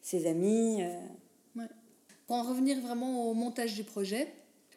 ses 0.03 0.27
amis. 0.27 0.83
Pour 2.27 2.37
en 2.37 2.43
revenir 2.43 2.81
vraiment 2.81 3.31
au 3.31 3.35
montage 3.35 3.75
du 3.75 3.85
projet, 3.85 4.29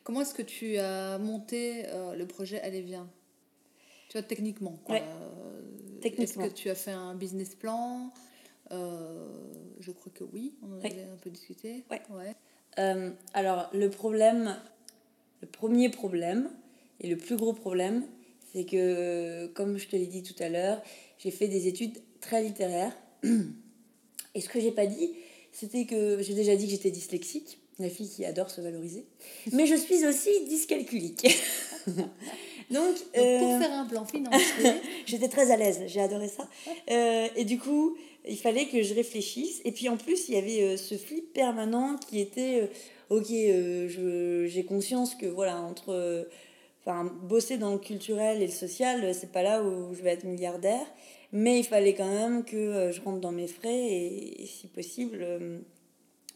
comment 0.04 0.22
est-ce 0.22 0.34
que 0.34 0.42
tu 0.42 0.78
as 0.78 1.18
monté 1.18 1.84
le 2.16 2.26
projet 2.26 2.62
Allez, 2.62 2.82
viens? 2.82 3.10
Tu 4.12 4.18
vois, 4.18 4.28
techniquement. 4.28 4.78
Quoi. 4.84 4.96
Ouais. 4.96 5.04
Techniquement. 6.02 6.44
Est-ce 6.44 6.52
que 6.52 6.54
tu 6.54 6.70
as 6.70 6.76
fait 6.76 6.92
un 6.92 7.16
business 7.16 7.56
plan? 7.56 8.12
Euh, 8.72 9.26
Je 9.80 9.92
crois 9.92 10.12
que 10.14 10.26
oui, 10.34 10.54
on 10.62 10.74
en 10.74 10.80
avait 10.80 10.90
ouais. 10.90 11.08
un 11.14 11.16
peu 11.16 11.30
discuté. 11.30 11.86
Ouais. 11.90 12.02
ouais. 12.10 12.36
Euh, 12.78 13.12
alors, 13.34 13.70
le 13.74 13.90
problème, 13.90 14.58
le 15.40 15.48
premier 15.48 15.88
problème, 15.88 16.50
et 17.00 17.08
le 17.08 17.16
plus 17.16 17.38
gros 17.38 17.54
problème, 17.54 18.04
c'est 18.52 18.66
que, 18.66 19.48
comme 19.54 19.78
je 19.78 19.88
te 19.88 19.96
l'ai 19.96 20.08
dit 20.08 20.24
tout 20.24 20.44
à 20.44 20.50
l'heure, 20.50 20.82
j'ai 21.18 21.32
fait 21.32 21.48
des 21.48 21.68
études 21.68 21.98
très 22.20 22.44
littéraires. 22.44 22.94
Et 24.36 24.42
ce 24.42 24.50
que 24.50 24.60
j'ai 24.60 24.72
pas 24.72 24.88
dit, 24.88 25.14
c'était 25.54 25.86
que 25.86 26.22
j'ai 26.22 26.34
déjà 26.34 26.58
dit 26.58 26.66
que 26.66 26.72
j'étais 26.72 26.92
dyslexique, 26.92 27.60
la 27.80 27.90
fille 27.90 28.10
qui 28.10 28.26
adore 28.26 28.50
se 28.50 28.60
valoriser. 28.60 29.06
Mais 29.54 29.68
je 29.68 29.76
suis 29.76 30.06
aussi 30.06 30.32
dyscalculique. 30.50 31.28
Donc, 32.72 32.96
euh, 33.18 33.40
pour 33.40 33.60
faire 33.60 33.74
un 33.74 33.86
plan 33.86 34.06
financier. 34.06 34.72
j'étais 35.06 35.28
très 35.28 35.52
à 35.52 35.58
l'aise, 35.58 35.82
j'ai 35.88 36.02
adoré 36.02 36.28
ça. 36.28 36.48
Euh, 36.90 37.28
et 37.36 37.46
du 37.46 37.60
coup, 37.60 37.98
il 38.28 38.38
fallait 38.38 38.66
que 38.66 38.82
je 38.84 38.94
réfléchisse. 38.94 39.62
Et 39.66 39.72
puis 39.72 39.90
en 39.90 39.98
plus, 39.98 40.30
il 40.30 40.36
y 40.36 40.38
avait 40.38 40.62
euh, 40.62 40.78
ce 40.78 40.96
flip 40.96 41.34
permanent 41.34 41.98
qui 41.98 42.20
était 42.20 42.62
euh, 42.62 43.16
ok, 43.18 43.32
euh, 43.32 44.48
j'ai 44.48 44.64
conscience 44.64 45.16
que 45.16 45.26
voilà, 45.26 45.58
entre 45.58 46.28
enfin, 46.82 47.12
bosser 47.24 47.58
dans 47.58 47.72
le 47.72 47.80
culturel 47.80 48.42
et 48.42 48.48
le 48.48 48.52
social, 48.52 49.14
c'est 49.14 49.32
pas 49.32 49.44
là 49.44 49.64
où 49.64 49.94
je 49.94 50.02
vais 50.02 50.12
être 50.12 50.24
milliardaire. 50.24 50.86
Mais 51.34 51.60
il 51.60 51.64
fallait 51.64 51.94
quand 51.94 52.10
même 52.12 52.44
que 52.44 52.92
je 52.92 53.02
rentre 53.02 53.22
dans 53.22 53.32
mes 53.32 53.48
frais 53.48 53.74
et, 53.74 54.44
et 54.44 54.46
si 54.46 54.68
possible, 54.68 55.26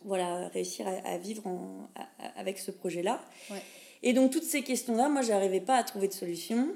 voilà, 0.06 0.48
réussir 0.50 0.88
à, 0.88 0.92
à 1.06 1.18
vivre 1.18 1.46
en, 1.48 1.90
à, 1.96 2.40
avec 2.40 2.58
ce 2.60 2.72
projet-là. 2.72 3.22
Ouais. 3.52 3.62
Et 4.04 4.14
donc, 4.14 4.32
toutes 4.32 4.44
ces 4.44 4.62
questions-là, 4.62 5.10
moi, 5.10 5.22
j'arrivais 5.22 5.62
pas 5.62 5.78
à 5.78 5.84
trouver 5.84 6.08
de 6.08 6.14
solution. 6.14 6.76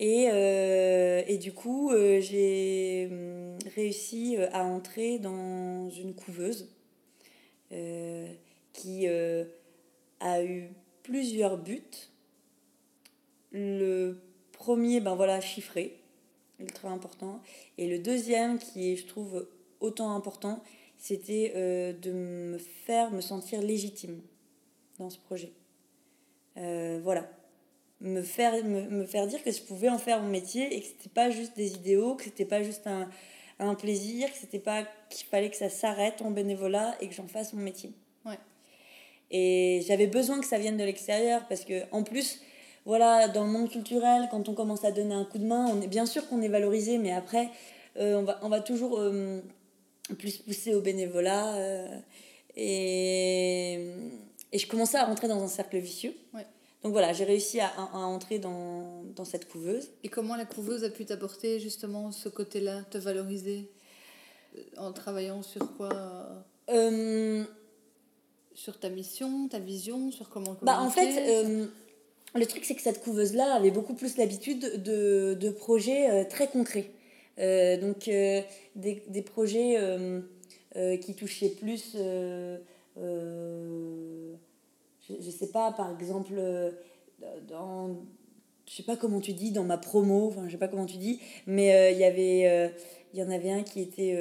Et, 0.00 0.30
euh, 0.30 1.22
et 1.26 1.36
du 1.36 1.52
coup, 1.52 1.90
euh, 1.90 2.20
j'ai 2.20 3.06
hum, 3.10 3.58
réussi 3.74 4.36
euh, 4.38 4.48
à 4.50 4.64
entrer 4.64 5.18
dans 5.18 5.90
une 5.90 6.14
couveuse 6.14 6.68
qui 8.72 9.06
a 9.06 10.42
eu 10.42 10.70
plusieurs 11.04 11.56
buts. 11.56 12.10
Le 13.52 14.16
premier, 14.50 15.00
ben 15.00 15.14
voilà, 15.14 15.40
chiffré, 15.40 16.00
ultra 16.58 16.88
important. 16.88 17.40
Et 17.78 17.86
le 17.86 18.00
deuxième, 18.00 18.58
qui 18.58 18.90
est, 18.90 18.96
je 18.96 19.06
trouve, 19.06 19.46
autant 19.78 20.16
important, 20.16 20.64
c'était 20.98 21.52
de 22.02 22.10
me 22.10 22.58
faire 22.58 23.12
me 23.12 23.20
sentir 23.20 23.62
légitime 23.62 24.20
dans 24.98 25.10
ce 25.10 25.18
projet. 25.18 25.52
Voilà 27.02 27.28
me 28.00 28.22
faire, 28.22 28.64
me, 28.64 28.88
me, 28.88 29.04
faire 29.04 29.26
dire 29.26 29.42
que 29.42 29.50
je 29.50 29.60
pouvais 29.60 29.88
en 29.88 29.98
faire 29.98 30.20
mon 30.22 30.28
métier 30.28 30.74
et 30.74 30.80
que 30.80 30.86
c'était 30.86 31.10
pas 31.10 31.30
juste 31.30 31.54
des 31.56 31.74
idéaux, 31.74 32.14
que 32.14 32.24
c'était 32.24 32.44
pas 32.44 32.62
juste 32.62 32.86
un, 32.86 33.08
un 33.58 33.74
plaisir, 33.74 34.30
que 34.32 34.38
c'était 34.38 34.58
pas 34.58 34.84
qu'il 35.10 35.26
fallait 35.26 35.50
que 35.50 35.56
ça 35.56 35.68
s'arrête 35.68 36.22
en 36.22 36.30
bénévolat 36.30 36.96
et 37.00 37.08
que 37.08 37.14
j'en 37.14 37.28
fasse 37.28 37.52
mon 37.52 37.62
métier. 37.62 37.92
Ouais. 38.24 38.38
Et 39.30 39.82
j'avais 39.86 40.06
besoin 40.06 40.40
que 40.40 40.46
ça 40.46 40.58
vienne 40.58 40.76
de 40.76 40.84
l'extérieur 40.84 41.46
parce 41.48 41.64
que 41.64 41.82
en 41.92 42.02
plus, 42.02 42.40
voilà, 42.86 43.28
dans 43.28 43.44
le 43.44 43.50
monde 43.50 43.68
culturel, 43.68 44.28
quand 44.30 44.48
on 44.48 44.54
commence 44.54 44.84
à 44.84 44.92
donner 44.92 45.14
un 45.14 45.24
coup 45.24 45.38
de 45.38 45.46
main, 45.46 45.66
on 45.66 45.82
est 45.82 45.88
bien 45.88 46.06
sûr 46.06 46.26
qu'on 46.28 46.40
est 46.40 46.48
valorisé, 46.48 46.96
mais 46.96 47.12
après, 47.12 47.50
euh, 47.98 48.16
on, 48.16 48.22
va, 48.22 48.38
on 48.42 48.48
va 48.48 48.60
toujours 48.60 48.98
euh, 48.98 49.40
plus 50.18 50.38
poussée 50.38 50.74
au 50.74 50.80
bénévolat. 50.80 51.54
et, 52.56 53.90
et 54.52 54.58
je 54.58 54.66
commençais 54.66 54.98
à 54.98 55.04
rentrer 55.04 55.28
dans 55.28 55.42
un 55.42 55.48
cercle 55.48 55.78
vicieux. 55.78 56.14
Donc 56.82 56.92
voilà, 56.92 57.12
j'ai 57.12 57.24
réussi 57.24 57.60
à, 57.60 57.68
à, 57.68 57.98
entrer 57.98 58.38
dans, 58.38 59.02
dans, 59.14 59.26
cette 59.26 59.46
couveuse. 59.46 59.90
Et 60.02 60.08
comment 60.08 60.34
la 60.34 60.46
couveuse 60.46 60.82
a 60.82 60.88
pu 60.88 61.04
t'apporter 61.04 61.60
justement 61.60 62.10
ce 62.10 62.30
côté-là, 62.30 62.82
te 62.90 62.96
valoriser 62.96 63.70
En 64.78 64.92
travaillant 64.92 65.42
sur 65.42 65.76
quoi 65.76 65.90
euh... 66.70 67.44
Sur 68.54 68.78
ta 68.78 68.88
mission, 68.88 69.48
ta 69.48 69.58
vision, 69.58 70.10
sur 70.10 70.28
comment 70.28 70.56
Bah 70.62 70.80
en 70.80 70.90
fait, 70.90 71.30
euh, 71.30 71.66
le 72.34 72.46
truc 72.46 72.64
c'est 72.64 72.74
que 72.74 72.82
cette 72.82 73.00
couveuse-là 73.02 73.54
avait 73.54 73.70
beaucoup 73.70 73.94
plus 73.94 74.16
l'habitude 74.16 74.82
de, 74.82 75.34
de, 75.34 75.50
projets 75.50 76.10
euh, 76.10 76.24
très 76.28 76.48
concrets. 76.48 76.90
Euh, 77.38 77.78
donc 77.78 78.04
des, 78.06 79.02
des, 79.06 79.22
projets 79.22 79.78
qui 81.00 81.14
touchaient 81.14 81.48
plus 81.48 81.96
je, 82.96 84.32
ne 85.08 85.30
sais 85.30 85.48
pas, 85.48 85.72
par 85.72 85.90
exemple, 85.92 86.32
euh, 86.36 86.70
dans, 87.48 87.96
je 88.66 88.74
sais 88.74 88.82
pas 88.82 88.96
comment 88.96 89.20
tu 89.20 89.32
dis, 89.32 89.52
dans 89.52 89.64
ma 89.64 89.78
promo, 89.78 90.28
enfin, 90.28 90.46
je 90.46 90.52
sais 90.52 90.58
pas 90.58 90.68
comment 90.68 90.86
tu 90.86 90.98
dis, 90.98 91.20
mais 91.46 91.74
euh, 91.74 91.90
il 91.90 91.98
y 91.98 92.04
avait, 92.04 92.48
euh, 92.48 92.68
il 93.12 93.20
y 93.20 93.22
en 93.22 93.30
avait 93.30 93.50
un 93.50 93.62
qui 93.62 93.80
était, 93.80 94.16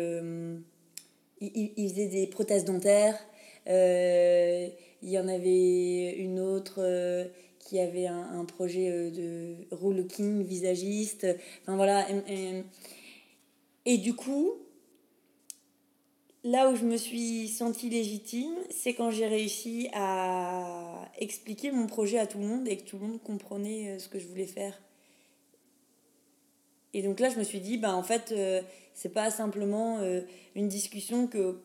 il, 1.41 1.71
il, 1.77 1.89
faisait 1.89 2.07
des 2.07 2.27
prothèses 2.27 2.65
dentaires, 2.65 3.17
il 3.67 4.71
y 5.09 5.19
en 5.19 5.27
avait 5.27 6.15
une 6.17 6.39
autre 6.39 7.29
qui 7.59 7.79
avait 7.79 8.07
un, 8.07 8.45
projet 8.45 9.11
de 9.11 9.55
relooking 9.71 10.43
visagiste, 10.43 11.27
enfin 11.61 11.75
voilà, 11.75 12.07
et 13.85 13.97
du 13.97 14.15
coup, 14.15 14.55
là 16.43 16.69
où 16.69 16.75
je 16.75 16.85
me 16.85 16.97
suis 16.97 17.47
sentie 17.47 17.89
légitime, 17.89 18.53
c'est 18.69 18.93
quand 18.93 19.11
j'ai 19.11 19.27
réussi 19.27 19.89
à 19.93 21.09
expliquer 21.17 21.71
mon 21.71 21.87
projet 21.87 22.19
à 22.19 22.27
tout 22.27 22.39
le 22.39 22.45
monde 22.45 22.67
et 22.67 22.77
que 22.77 22.83
tout 22.83 22.97
le 22.97 23.07
monde 23.07 23.21
comprenait 23.21 23.89
euh, 23.89 23.99
ce 23.99 24.07
que 24.07 24.19
je 24.19 24.27
voulais 24.27 24.45
faire. 24.45 24.79
Et 26.93 27.03
donc 27.03 27.19
là, 27.19 27.29
je 27.29 27.37
me 27.37 27.43
suis 27.43 27.59
dit, 27.59 27.77
bah, 27.77 27.93
en 27.93 28.03
fait, 28.03 28.31
euh, 28.31 28.61
c'est 28.93 29.13
pas 29.13 29.29
simplement 29.29 29.99
euh, 29.99 30.21
une 30.55 30.67
discussion 30.67 31.27
que, 31.27 31.59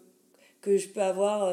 que 0.60 0.76
je 0.76 0.88
peux 0.88 1.02
avoir 1.02 1.50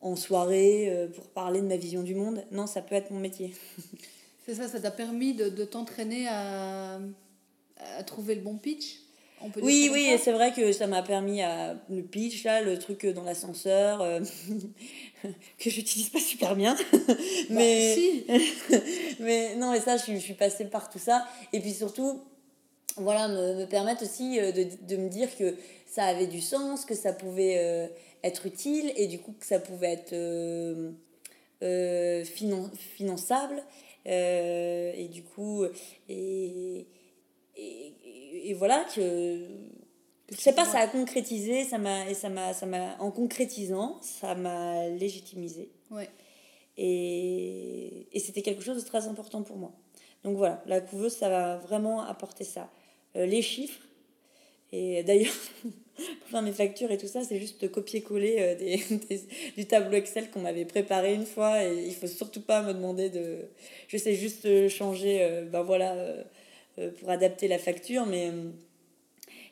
en 0.00 0.14
soirée 0.14 1.08
pour 1.14 1.26
parler 1.28 1.60
de 1.60 1.66
ma 1.66 1.76
vision 1.76 2.02
du 2.02 2.14
monde. 2.14 2.44
Non, 2.52 2.66
ça 2.66 2.80
peut 2.80 2.94
être 2.94 3.10
mon 3.10 3.18
métier. 3.18 3.52
c'est 4.46 4.54
ça, 4.54 4.68
ça 4.68 4.80
t'a 4.80 4.92
permis 4.92 5.34
de, 5.34 5.48
de 5.48 5.64
t'entraîner 5.64 6.28
à, 6.28 7.00
à 7.98 8.02
trouver 8.04 8.36
le 8.36 8.42
bon 8.42 8.56
pitch? 8.56 9.05
Oui, 9.62 9.90
oui, 9.92 10.16
c'est 10.22 10.32
vrai 10.32 10.52
que 10.52 10.72
ça 10.72 10.86
m'a 10.86 11.02
permis 11.02 11.42
à 11.42 11.76
le 11.90 12.02
pitch, 12.02 12.44
là, 12.44 12.62
le 12.62 12.78
truc 12.78 13.06
dans 13.06 13.22
l'ascenseur, 13.22 14.00
euh, 14.00 14.20
que 15.58 15.70
j'utilise 15.70 16.08
pas 16.08 16.20
super 16.20 16.56
bien. 16.56 16.76
Bah, 16.96 17.14
mais, 17.50 17.94
si. 17.94 18.24
mais 19.20 19.54
non, 19.56 19.72
mais 19.72 19.80
ça, 19.80 19.96
je, 19.96 20.12
je, 20.12 20.18
suis 20.18 20.34
passée 20.34 20.64
par 20.64 20.88
tout 20.90 20.98
ça. 20.98 21.26
Et 21.52 21.60
puis 21.60 21.72
surtout, 21.72 22.22
voilà, 22.96 23.28
me, 23.28 23.54
me 23.54 23.66
permettre 23.66 24.02
aussi 24.02 24.40
euh, 24.40 24.52
de, 24.52 24.66
de, 24.82 24.96
me 24.96 25.08
dire 25.08 25.34
que 25.36 25.54
ça 25.86 26.04
avait 26.04 26.26
du 26.26 26.40
sens, 26.40 26.84
que 26.84 26.94
ça 26.94 27.12
pouvait 27.12 27.58
euh, 27.58 27.86
être 28.24 28.46
utile 28.46 28.92
et 28.96 29.06
du 29.06 29.18
coup 29.18 29.34
que 29.38 29.46
ça 29.46 29.60
pouvait 29.60 29.92
être 29.92 30.14
finan 32.24 32.70
finançable. 32.74 33.62
et 34.04 35.08
du 35.12 35.22
coup, 35.22 35.64
et, 36.08 36.86
et 37.56 37.94
et 38.44 38.54
voilà 38.54 38.84
que 38.94 39.46
je 40.30 40.36
sais 40.36 40.54
pas 40.54 40.64
ça 40.64 40.78
a 40.78 40.86
concrétisé 40.88 41.64
ça 41.64 41.78
m'a 41.78 42.08
et 42.08 42.14
ça 42.14 42.28
m'a 42.28 42.52
ça 42.52 42.66
m'a 42.66 42.96
en 42.98 43.10
concrétisant 43.10 43.98
ça 44.02 44.34
m'a 44.34 44.88
légitimisé. 44.88 45.70
Ouais. 45.90 46.08
et, 46.76 48.08
et 48.12 48.18
c'était 48.18 48.42
quelque 48.42 48.62
chose 48.62 48.82
de 48.82 48.86
très 48.86 49.06
important 49.06 49.42
pour 49.42 49.56
moi. 49.56 49.72
Donc 50.24 50.36
voilà 50.36 50.62
la 50.66 50.80
couveuse 50.80 51.12
ça 51.12 51.28
va 51.28 51.56
vraiment 51.58 52.02
apporter 52.02 52.44
ça. 52.44 52.70
Euh, 53.16 53.24
les 53.24 53.42
chiffres 53.42 53.80
et 54.72 55.02
d'ailleurs 55.04 55.32
pour 55.64 56.28
faire 56.28 56.42
mes 56.42 56.52
factures 56.52 56.90
et 56.90 56.98
tout 56.98 57.06
ça 57.06 57.22
c'est 57.22 57.38
juste 57.38 57.70
copier-coller 57.70 58.36
euh, 58.40 58.54
des, 58.58 58.82
du 59.56 59.66
tableau 59.66 59.96
Excel 59.96 60.30
qu'on 60.30 60.40
m'avait 60.40 60.64
préparé 60.64 61.14
une 61.14 61.24
fois 61.24 61.64
et 61.64 61.86
il 61.86 61.94
faut 61.94 62.08
surtout 62.08 62.42
pas 62.42 62.62
me 62.62 62.74
demander 62.74 63.08
de 63.08 63.48
je 63.88 63.96
sais 63.96 64.14
juste 64.14 64.68
changer 64.68 65.46
ben 65.50 65.62
voilà 65.62 65.94
euh, 65.94 66.24
pour 66.98 67.10
adapter 67.10 67.48
la 67.48 67.58
facture, 67.58 68.06
mais 68.06 68.28
euh, 68.30 68.50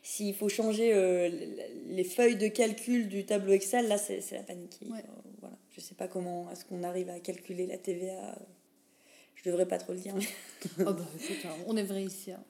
s'il 0.02 0.34
faut 0.34 0.48
changer 0.48 0.92
euh, 0.92 1.30
les 1.86 2.04
feuilles 2.04 2.36
de 2.36 2.48
calcul 2.48 3.08
du 3.08 3.24
tableau 3.24 3.52
Excel, 3.52 3.88
là, 3.88 3.98
c'est 3.98 4.20
la 4.32 4.42
panique. 4.42 4.78
voilà. 4.82 5.56
Je 5.70 5.80
sais 5.80 5.94
pas 5.94 6.06
comment 6.06 6.50
est-ce 6.50 6.64
qu'on 6.64 6.82
arrive 6.82 7.08
à 7.08 7.18
calculer 7.18 7.66
la 7.66 7.78
TVA. 7.78 8.38
Je 9.34 9.50
devrais 9.50 9.66
pas 9.66 9.78
trop 9.78 9.92
le 9.92 9.98
dire. 9.98 10.14
Mais... 10.14 10.84
oh 10.86 10.92
bah, 10.92 11.06
on 11.66 11.76
est 11.76 11.82
vrai 11.82 12.04
ici. 12.04 12.30
Hein. 12.30 12.44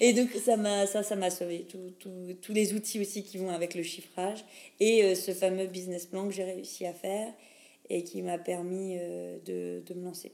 Et 0.00 0.12
donc, 0.12 0.30
ça 0.32 0.56
m'a 0.56 0.86
ça, 0.86 1.02
ça 1.02 1.30
sauvé. 1.30 1.66
Tout, 1.68 1.92
tout, 1.98 2.36
tous 2.40 2.52
les 2.52 2.72
outils 2.74 3.00
aussi 3.00 3.24
qui 3.24 3.38
vont 3.38 3.50
avec 3.50 3.74
le 3.74 3.82
chiffrage. 3.82 4.44
Et 4.78 5.14
ce 5.14 5.32
fameux 5.32 5.66
business 5.66 6.06
plan 6.06 6.26
que 6.26 6.32
j'ai 6.32 6.44
réussi 6.44 6.86
à 6.86 6.92
faire 6.92 7.32
et 7.90 8.04
qui 8.04 8.22
m'a 8.22 8.38
permis 8.38 8.96
de, 9.44 9.82
de 9.84 9.94
me 9.94 10.04
lancer. 10.04 10.32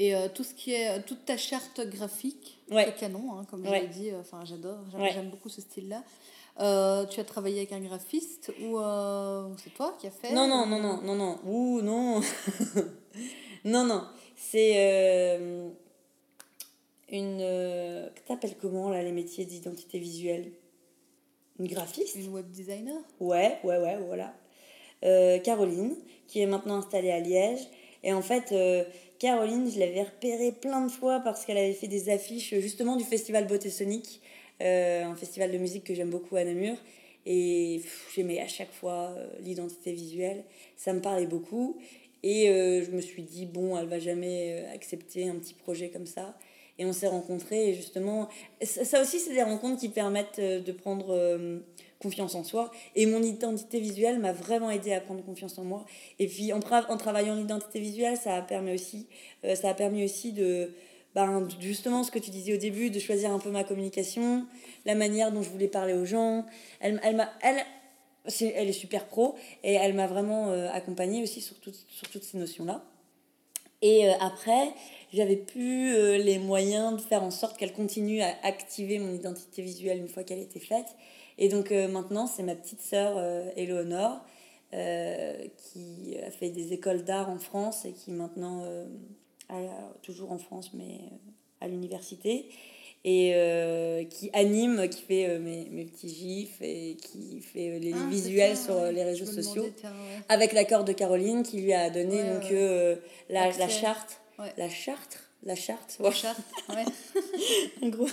Et 0.00 0.14
euh, 0.14 0.28
tout 0.32 0.44
ce 0.44 0.54
qui 0.54 0.72
est, 0.72 0.88
euh, 0.88 1.00
toute 1.04 1.24
ta 1.24 1.36
charte 1.36 1.80
graphique, 1.88 2.60
c'est 2.70 2.96
canon, 2.96 3.32
hein, 3.32 3.44
comme 3.50 3.66
je 3.66 3.72
l'ai 3.72 3.88
dit, 3.88 4.10
euh, 4.10 4.20
enfin 4.20 4.44
j'adore, 4.44 4.78
j'aime 5.12 5.28
beaucoup 5.28 5.48
ce 5.48 5.60
style-là. 5.60 6.04
tu 7.10 7.20
as 7.20 7.24
travaillé 7.24 7.58
avec 7.58 7.72
un 7.72 7.80
graphiste 7.80 8.52
ou 8.62 8.78
c'est 9.56 9.74
toi 9.74 9.96
qui 9.98 10.06
as 10.06 10.12
fait 10.12 10.32
Non, 10.32 10.46
non, 10.46 10.66
non, 10.66 10.78
non, 10.78 11.02
non, 11.02 11.16
non, 11.16 11.38
ouh, 11.44 11.82
non, 11.82 12.20
non, 13.64 13.84
non, 13.84 14.04
c'est 14.36 15.40
une... 17.10 18.10
T'appelles 18.28 18.56
comment 18.60 18.90
là 18.90 19.02
les 19.02 19.12
métiers 19.12 19.46
d'identité 19.46 19.98
visuelle? 19.98 20.52
Une 21.58 21.66
graphiste? 21.66 22.14
Une 22.14 22.28
web 22.28 22.48
designer. 22.52 23.00
Ouais, 23.18 23.58
ouais, 23.64 23.78
ouais, 23.78 23.98
voilà. 24.06 24.32
Caroline, 25.40 25.96
qui 26.28 26.40
est 26.40 26.46
maintenant 26.46 26.76
installée 26.76 27.10
à 27.10 27.18
Liège. 27.18 27.68
Et 28.04 28.12
en 28.12 28.22
fait, 28.22 28.54
Caroline, 29.18 29.68
je 29.70 29.80
l'avais 29.80 30.02
repérée 30.02 30.52
plein 30.52 30.86
de 30.86 30.90
fois 30.90 31.20
parce 31.20 31.44
qu'elle 31.44 31.58
avait 31.58 31.72
fait 31.72 31.88
des 31.88 32.08
affiches 32.08 32.54
justement 32.60 32.94
du 32.94 33.04
festival 33.04 33.46
Beauté 33.46 33.68
Sonic, 33.68 34.20
euh, 34.62 35.04
un 35.04 35.16
festival 35.16 35.50
de 35.50 35.58
musique 35.58 35.84
que 35.84 35.94
j'aime 35.94 36.10
beaucoup 36.10 36.36
à 36.36 36.44
Namur. 36.44 36.76
Et 37.26 37.82
j'aimais 38.14 38.40
à 38.40 38.46
chaque 38.46 38.72
fois 38.72 39.14
euh, 39.16 39.28
l'identité 39.40 39.92
visuelle. 39.92 40.44
Ça 40.76 40.92
me 40.92 41.00
parlait 41.00 41.26
beaucoup. 41.26 41.78
Et 42.22 42.48
euh, 42.48 42.84
je 42.84 42.90
me 42.92 43.00
suis 43.00 43.22
dit, 43.22 43.44
bon, 43.44 43.76
elle 43.76 43.88
va 43.88 43.98
jamais 43.98 44.64
accepter 44.72 45.28
un 45.28 45.34
petit 45.34 45.54
projet 45.54 45.88
comme 45.88 46.06
ça. 46.06 46.38
Et 46.78 46.84
on 46.84 46.92
s'est 46.92 47.08
rencontrés. 47.08 47.70
Et 47.70 47.74
justement, 47.74 48.28
ça 48.62 49.02
aussi, 49.02 49.18
c'est 49.18 49.34
des 49.34 49.42
rencontres 49.42 49.80
qui 49.80 49.88
permettent 49.88 50.40
de 50.40 50.72
prendre 50.72 51.60
confiance 52.00 52.34
en 52.34 52.44
soi. 52.44 52.70
Et 52.94 53.06
mon 53.06 53.22
identité 53.22 53.80
visuelle 53.80 54.18
m'a 54.18 54.32
vraiment 54.32 54.70
aidé 54.70 54.92
à 54.92 55.00
prendre 55.00 55.24
confiance 55.24 55.58
en 55.58 55.64
moi. 55.64 55.84
Et 56.18 56.26
puis 56.26 56.52
en, 56.52 56.60
en 56.60 56.96
travaillant 56.96 57.34
l'identité 57.34 57.80
visuelle, 57.80 58.16
ça 58.16 58.36
a 58.36 58.42
permis 58.42 58.72
aussi, 58.72 59.06
euh, 59.44 59.54
ça 59.54 59.70
a 59.70 59.74
permis 59.74 60.04
aussi 60.04 60.32
de, 60.32 60.72
ben, 61.14 61.48
justement 61.60 62.04
ce 62.04 62.10
que 62.10 62.18
tu 62.18 62.30
disais 62.30 62.54
au 62.54 62.58
début, 62.58 62.90
de 62.90 62.98
choisir 62.98 63.32
un 63.32 63.38
peu 63.38 63.50
ma 63.50 63.64
communication, 63.64 64.46
la 64.84 64.94
manière 64.94 65.32
dont 65.32 65.42
je 65.42 65.50
voulais 65.50 65.68
parler 65.68 65.94
aux 65.94 66.04
gens. 66.04 66.44
Elle, 66.80 67.00
elle. 67.02 67.26
Elle, 67.42 67.56
est, 67.56 68.52
elle 68.56 68.68
est 68.68 68.72
super 68.72 69.06
pro 69.06 69.36
et 69.64 69.72
elle 69.72 69.94
m'a 69.94 70.06
vraiment 70.06 70.50
euh, 70.50 70.68
accompagnée 70.70 71.22
aussi 71.22 71.40
sur, 71.40 71.56
sur 71.62 72.08
toutes 72.10 72.24
ces 72.24 72.36
notions-là. 72.36 72.84
Et 73.80 74.06
euh, 74.06 74.12
après, 74.20 74.74
j'avais 75.14 75.36
plus 75.36 76.18
les 76.18 76.38
moyens 76.38 76.96
de 76.96 77.00
faire 77.00 77.22
en 77.22 77.30
sorte 77.30 77.56
qu'elle 77.56 77.72
continue 77.72 78.20
à 78.20 78.34
activer 78.42 78.98
mon 78.98 79.14
identité 79.14 79.62
visuelle 79.62 79.98
une 79.98 80.08
fois 80.08 80.24
qu'elle 80.24 80.40
était 80.40 80.60
faite. 80.60 80.94
Et 81.38 81.48
donc 81.48 81.70
euh, 81.72 81.88
maintenant, 81.88 82.26
c'est 82.26 82.42
ma 82.42 82.54
petite 82.54 82.80
sœur 82.80 83.14
euh, 83.16 83.48
Éléonore 83.56 84.20
euh, 84.74 85.34
qui 85.56 86.16
a 86.26 86.30
fait 86.30 86.50
des 86.50 86.72
écoles 86.72 87.04
d'art 87.04 87.30
en 87.30 87.38
France 87.38 87.84
et 87.84 87.92
qui 87.92 88.10
maintenant, 88.10 88.64
toujours 90.02 90.32
en 90.32 90.38
France, 90.38 90.72
mais 90.74 90.98
à 91.60 91.68
l'université. 91.68 92.50
Et 93.04 93.32
qui 94.10 94.28
anime, 94.34 94.88
qui 94.88 95.02
fait 95.02 95.38
mes, 95.38 95.68
mes, 95.70 95.84
petits 95.84 96.08
gifs 96.08 96.60
et 96.60 96.96
qui 96.96 97.40
fait 97.40 97.78
les 97.78 97.94
ah, 97.94 98.06
visuels 98.10 98.56
sur 98.56 98.74
les 98.92 99.04
réseaux 99.04 99.24
sociaux 99.24 99.66
avec 100.28 100.52
l'accord 100.52 100.84
de 100.84 100.92
Caroline 100.92 101.44
qui 101.44 101.60
lui 101.62 101.72
a 101.72 101.88
donné 101.88 102.22
donc 102.24 102.50
la, 103.30 103.50
la, 103.56 103.68
charte. 103.68 104.20
La 104.58 104.68
charte 104.68 105.27
la 105.42 105.54
charte, 105.54 105.96
la 106.00 106.10
charte 106.10 106.40
ouais. 106.68 106.84
en 107.82 107.88
gros, 107.88 108.08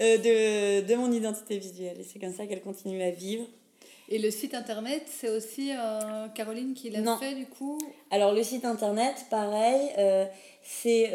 euh, 0.00 0.18
de, 0.18 0.86
de, 0.86 0.94
mon 0.94 1.12
identité 1.12 1.58
visuelle. 1.58 2.00
Et 2.00 2.04
c'est 2.04 2.18
comme 2.18 2.32
ça 2.32 2.46
qu'elle 2.46 2.62
continue 2.62 3.02
à 3.02 3.10
vivre. 3.10 3.46
Et 4.08 4.18
le 4.18 4.30
site 4.30 4.54
internet, 4.54 5.02
c'est 5.06 5.28
aussi 5.28 5.72
euh, 5.72 6.28
Caroline 6.28 6.74
qui 6.74 6.90
l'a 6.90 7.16
fait 7.18 7.34
du 7.34 7.46
coup? 7.46 7.78
Alors 8.10 8.32
le 8.32 8.42
site 8.42 8.64
internet, 8.64 9.26
pareil, 9.30 9.90
euh, 9.98 10.26
c'est 10.62 11.10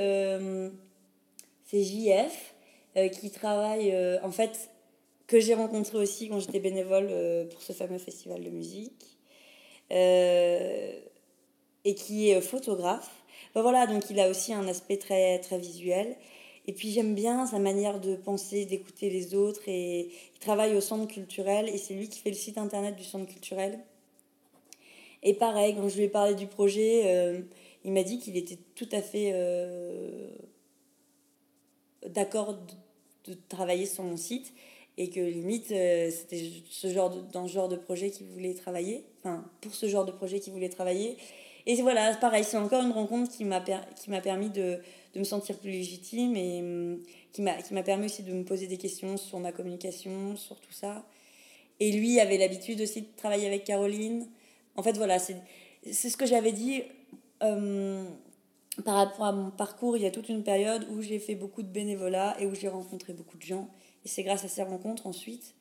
c'est 1.65 1.83
JF 1.83 2.53
qui 3.11 3.31
travaille. 3.31 3.93
en 4.23 4.31
fait, 4.31 4.69
que 5.27 5.39
j'ai 5.39 5.55
rencontré 5.55 5.97
aussi 5.97 6.29
quand 6.29 6.39
j'étais 6.39 6.59
bénévole 6.59 7.09
pour 7.49 7.61
ce 7.61 7.73
fameux 7.73 7.97
festival 7.97 8.43
de 8.43 8.49
musique. 8.49 9.17
et 9.89 11.01
qui 11.95 12.29
est 12.29 12.41
photographe. 12.41 13.24
Ben 13.55 13.61
voilà, 13.61 13.87
donc 13.87 14.09
il 14.09 14.19
a 14.19 14.29
aussi 14.29 14.53
un 14.53 14.67
aspect 14.67 14.97
très, 14.97 15.39
très 15.39 15.57
visuel. 15.57 16.17
Et 16.67 16.73
puis 16.73 16.91
j'aime 16.91 17.15
bien 17.15 17.45
sa 17.47 17.57
manière 17.57 18.01
de 18.01 18.15
penser, 18.15 18.65
d'écouter 18.65 19.09
les 19.09 19.33
autres. 19.33 19.61
Et 19.67 20.09
il 20.35 20.39
travaille 20.39 20.75
au 20.75 20.81
centre 20.81 21.07
culturel 21.07 21.69
et 21.69 21.77
c'est 21.77 21.93
lui 21.93 22.09
qui 22.09 22.19
fait 22.19 22.29
le 22.29 22.35
site 22.35 22.57
internet 22.57 22.95
du 22.97 23.03
centre 23.03 23.31
culturel. 23.31 23.79
Et 25.23 25.33
pareil, 25.33 25.73
quand 25.75 25.87
je 25.87 25.95
lui 25.97 26.03
ai 26.03 26.09
parlé 26.09 26.35
du 26.35 26.47
projet, 26.47 27.03
euh, 27.05 27.41
il 27.85 27.93
m'a 27.93 28.03
dit 28.03 28.19
qu'il 28.19 28.35
était 28.35 28.59
tout 28.75 28.89
à 28.91 29.01
fait 29.01 29.31
euh, 29.33 30.29
d'accord 32.07 32.57
de, 33.25 33.33
travailler 33.49 33.85
sur 33.87 34.03
mon 34.03 34.17
site 34.17 34.53
et 34.97 35.09
que 35.09 35.19
limite 35.19 35.71
euh, 35.71 36.11
c'était 36.11 36.51
ce 36.69 36.89
genre 36.89 37.09
dans 37.09 37.47
ce 37.47 37.53
genre 37.53 37.69
de 37.69 37.75
projet 37.75 38.11
qu'il 38.11 38.27
voulait 38.27 38.53
travailler, 38.53 39.03
enfin 39.17 39.43
pour 39.61 39.73
ce 39.73 39.87
genre 39.87 40.05
de 40.05 40.11
projet 40.11 40.39
qu'il 40.39 40.53
voulait 40.53 40.69
travailler. 40.69 41.17
Et 41.67 41.81
voilà, 41.81 42.13
pareil, 42.15 42.43
c'est 42.43 42.57
encore 42.57 42.83
une 42.83 42.91
rencontre 42.91 43.31
qui 43.31 43.43
m'a 43.43 43.59
permis 43.59 44.49
de, 44.49 44.79
de, 45.13 45.19
me 45.19 45.23
sentir 45.23 45.57
plus 45.57 45.71
légitime 45.71 46.35
et 46.35 46.59
hum, 46.59 47.01
qui 47.33 47.41
m'a 47.41 47.83
permis 47.83 48.05
aussi 48.05 48.23
de 48.23 48.31
me 48.31 48.43
poser 48.43 48.67
des 48.67 48.77
questions 48.77 49.17
sur 49.17 49.39
ma 49.39 49.51
communication, 49.51 50.35
sur 50.35 50.59
tout 50.59 50.71
ça. 50.71 51.05
Et 51.79 51.91
lui 51.91 52.19
avait 52.19 52.37
l'habitude 52.37 52.81
aussi 52.81 53.01
de 53.01 53.07
travailler 53.17 53.47
avec 53.47 53.63
Caroline. 53.63 54.27
En 54.75 54.83
fait, 54.83 54.95
voilà, 54.95 55.17
c'est 55.19 55.41
ce 55.91 56.17
que 56.17 56.25
j'avais 56.25 56.51
dit. 56.51 56.83
Hum, 57.41 58.07
par 58.83 58.95
rapport 58.95 59.25
à 59.25 59.31
mon 59.31 59.51
parcours, 59.51 59.95
il 59.95 60.03
y 60.03 60.05
a 60.05 60.11
toute 60.11 60.27
une 60.29 60.43
période 60.43 60.85
où 60.91 61.01
j'ai 61.01 61.19
fait 61.19 61.35
beaucoup 61.35 61.63
de 61.63 61.67
bénévolat 61.67 62.35
et 62.39 62.45
où 62.45 62.53
j'ai 62.53 62.67
rencontré 62.67 63.13
beaucoup 63.13 63.37
de 63.37 63.43
gens. 63.43 63.69
Et 64.03 64.09
c'est 64.09 64.23
grâce 64.23 64.43
à 64.43 64.47
ces 64.47 64.63
rencontres 64.63 65.07
ensuite. 65.07 65.55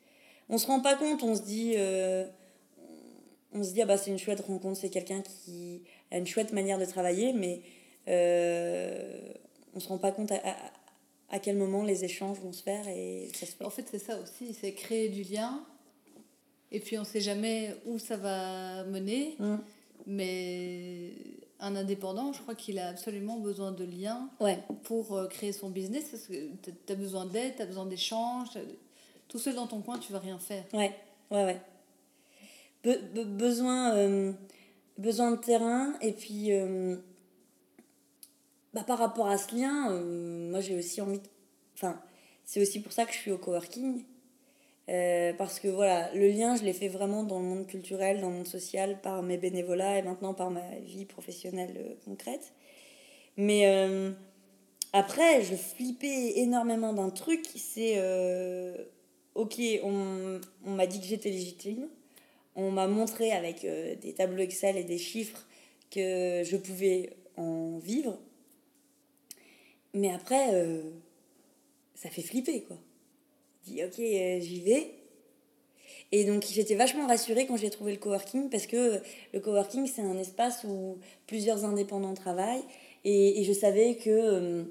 On 0.49 0.57
se 0.57 0.67
rend 0.67 0.81
pas 0.81 0.95
compte, 0.95 1.23
on 1.23 1.33
se 1.33 1.41
dit, 1.41 1.73
euh, 1.77 2.25
on 3.53 3.63
se 3.63 3.71
dit 3.71 3.81
ah 3.81 3.85
bah 3.85 3.97
c'est 3.97 4.11
une 4.11 4.19
chouette 4.19 4.41
rencontre, 4.41 4.79
c'est 4.79 4.89
quelqu'un 4.89 5.21
qui 5.21 5.81
a 6.11 6.17
une 6.17 6.27
chouette 6.27 6.53
manière 6.53 6.79
de 6.79 6.85
travailler, 6.85 7.33
mais 7.33 7.61
euh, 8.07 9.33
on 9.73 9.79
se 9.79 9.87
rend 9.87 9.97
pas 9.97 10.11
compte 10.11 10.31
à, 10.31 10.39
à, 11.29 11.39
quel 11.39 11.57
moment 11.57 11.83
les 11.83 12.05
échanges 12.05 12.39
vont 12.39 12.53
se 12.53 12.63
faire 12.63 12.87
et 12.87 13.29
ça 13.33 13.45
se 13.45 13.63
En 13.63 13.69
fait, 13.69 13.85
c'est 13.89 13.99
ça 13.99 14.17
aussi, 14.19 14.53
c'est 14.53 14.73
créer 14.73 15.09
du 15.09 15.23
lien 15.23 15.65
et 16.71 16.79
puis 16.79 16.97
on 16.97 17.01
ne 17.01 17.05
sait 17.05 17.21
jamais 17.21 17.75
où 17.85 17.99
ça 17.99 18.17
va 18.17 18.83
mener. 18.85 19.35
Mmh. 19.39 19.55
Mais 20.07 21.11
un 21.59 21.75
indépendant, 21.75 22.33
je 22.33 22.41
crois 22.41 22.55
qu'il 22.55 22.79
a 22.79 22.89
absolument 22.89 23.39
besoin 23.39 23.71
de 23.71 23.85
liens 23.85 24.29
pour 24.83 25.15
euh, 25.15 25.27
créer 25.27 25.51
son 25.51 25.69
business 25.69 26.09
parce 26.09 26.23
que 26.23 26.33
tu 26.63 26.93
as 26.93 26.95
besoin 26.95 27.25
d'aide, 27.25 27.55
tu 27.55 27.61
as 27.61 27.65
besoin 27.65 27.85
d'échanges. 27.85 28.49
Tout 29.27 29.39
seul 29.39 29.55
dans 29.55 29.67
ton 29.67 29.81
coin, 29.81 29.97
tu 29.97 30.11
vas 30.11 30.19
rien 30.19 30.37
faire. 30.37 30.65
Ouais, 30.73 30.93
ouais, 31.31 31.59
ouais. 32.83 32.99
besoin, 33.23 33.95
euh, 33.95 34.33
besoin 34.97 35.31
de 35.31 35.37
terrain 35.37 35.93
et 36.01 36.13
puis 36.13 36.51
euh, 36.51 36.97
bah, 38.73 38.83
par 38.83 38.97
rapport 38.97 39.27
à 39.27 39.37
ce 39.37 39.55
lien, 39.55 39.89
moi 40.49 40.61
j'ai 40.61 40.77
aussi 40.77 41.01
envie 41.01 41.19
de... 41.19 41.27
Enfin, 41.75 42.01
c'est 42.43 42.61
aussi 42.61 42.81
pour 42.81 42.91
ça 42.91 43.05
que 43.05 43.13
je 43.13 43.17
suis 43.17 43.31
au 43.31 43.37
coworking 43.37 44.03
euh, 44.87 45.33
parce 45.33 45.59
que 45.59 45.67
voilà, 45.67 46.13
le 46.13 46.27
lien, 46.27 46.55
je 46.55 46.63
l'ai 46.63 46.73
fait 46.73 46.89
vraiment 46.89 47.23
dans 47.23 47.39
le 47.39 47.45
monde 47.45 47.67
culturel, 47.67 48.21
dans 48.21 48.29
le 48.29 48.35
monde 48.35 48.47
social, 48.47 49.01
par 49.01 49.23
mes 49.23 49.37
bénévolats 49.37 49.97
et 49.97 50.03
maintenant 50.03 50.33
par 50.33 50.51
ma 50.51 50.77
vie 50.79 51.05
professionnelle 51.05 51.75
euh, 51.77 51.93
concrète. 52.05 52.53
Mais 53.37 53.67
euh, 53.67 54.11
après, 54.93 55.41
je 55.43 55.55
flippais 55.55 56.33
énormément 56.37 56.93
d'un 56.93 57.09
truc, 57.09 57.45
c'est 57.55 57.99
ok, 59.33 59.59
on, 59.83 60.39
on 60.65 60.71
m'a 60.71 60.87
dit 60.87 60.99
que 60.99 61.05
j'étais 61.05 61.29
légitime, 61.29 61.89
on 62.55 62.71
m'a 62.71 62.87
montré 62.87 63.31
avec 63.31 63.61
des 63.65 64.13
tableaux 64.13 64.43
Excel 64.43 64.77
et 64.77 64.83
des 64.83 64.97
chiffres 64.97 65.45
que 65.91 66.43
je 66.43 66.57
pouvais 66.57 67.11
en 67.37 67.77
vivre. 67.77 68.17
Mais 69.93 70.13
après, 70.13 70.51
ça 71.95 72.09
fait 72.09 72.21
flipper 72.21 72.63
quoi 72.63 72.77
dis 73.65 73.83
ok, 73.83 73.99
euh, 73.99 74.39
j'y 74.39 74.61
vais. 74.61 74.91
Et 76.11 76.23
donc 76.25 76.45
j'étais 76.49 76.75
vachement 76.75 77.07
rassurée 77.07 77.45
quand 77.47 77.57
j'ai 77.57 77.69
trouvé 77.69 77.91
le 77.91 77.97
coworking 77.97 78.49
parce 78.49 78.67
que 78.67 79.01
le 79.33 79.39
coworking 79.39 79.87
c'est 79.87 80.01
un 80.01 80.17
espace 80.17 80.63
où 80.63 80.97
plusieurs 81.27 81.65
indépendants 81.65 82.13
travaillent 82.13 82.63
et, 83.03 83.43
je 83.43 83.53
savais 83.53 83.95
que 83.95 84.09
euh, 84.09 84.63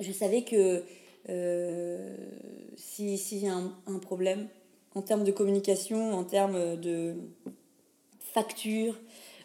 je 0.00 0.12
savais 0.12 0.42
que 0.42 0.82
euh, 1.28 2.16
s'il 2.76 3.18
si 3.18 3.40
y 3.40 3.48
a 3.48 3.54
un, 3.54 3.98
problème 3.98 4.48
en 4.96 5.02
termes 5.02 5.24
de 5.24 5.30
communication, 5.32 6.14
en 6.14 6.24
termes 6.24 6.76
de 6.76 7.14
facture, 8.34 8.98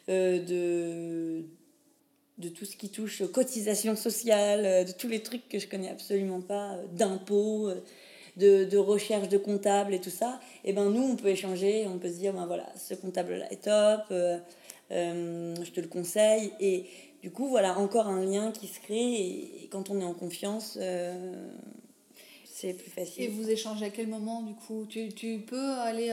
de, 0.08 1.44
de 2.38 2.50
tout 2.50 2.66
ce 2.66 2.76
qui 2.76 2.90
touche 2.90 3.22
aux 3.22 3.28
cotisations 3.28 3.96
sociales, 3.96 4.86
de 4.86 4.92
tous 4.92 5.08
les 5.08 5.22
trucs 5.22 5.48
que 5.48 5.60
je 5.60 5.68
connais 5.68 5.90
absolument 5.90 6.42
pas, 6.42 6.78
d'impôts, 6.94 7.70
de, 8.38 8.66
de, 8.66 8.78
recherche 8.78 9.30
de 9.30 9.38
comptable 9.38 9.94
et 9.94 10.00
tout 10.00 10.10
ça, 10.10 10.40
et 10.64 10.70
eh 10.70 10.74
ben 10.74 10.90
nous, 10.90 11.02
on 11.02 11.16
peut 11.16 11.30
échanger, 11.30 11.88
on 11.88 11.98
peut 11.98 12.10
se 12.10 12.18
dire, 12.18 12.34
ben 12.34 12.46
voilà, 12.46 12.68
ce 12.78 12.94
comptable-là 12.94 13.52
est 13.52 13.64
top, 13.64 14.06
euh, 14.12 14.38
euh, 14.92 15.56
je 15.64 15.72
te 15.72 15.82
le 15.82 15.88
conseille. 15.88 16.52
Et 16.60 16.86
du 17.22 17.32
coup, 17.32 17.48
voilà, 17.48 17.78
encore 17.78 18.08
un 18.08 18.24
lien 18.24 18.52
qui 18.52 18.68
se 18.68 18.80
crée, 18.80 19.14
et, 19.14 19.70
quand 19.72 19.90
on 19.90 20.00
est 20.00 20.06
en 20.06 20.14
confiance, 20.14 20.78
euh, 20.82 21.34
c'est 22.62 22.74
plus 22.74 22.92
facile. 22.92 23.24
Et 23.24 23.28
vous 23.28 23.50
échangez 23.50 23.86
à 23.86 23.90
quel 23.90 24.08
moment, 24.08 24.42
du 24.44 24.54
coup? 24.54 24.86
Tu, 24.88 25.10
tu 25.10 25.40
peux 25.40 25.72
aller 25.72 26.12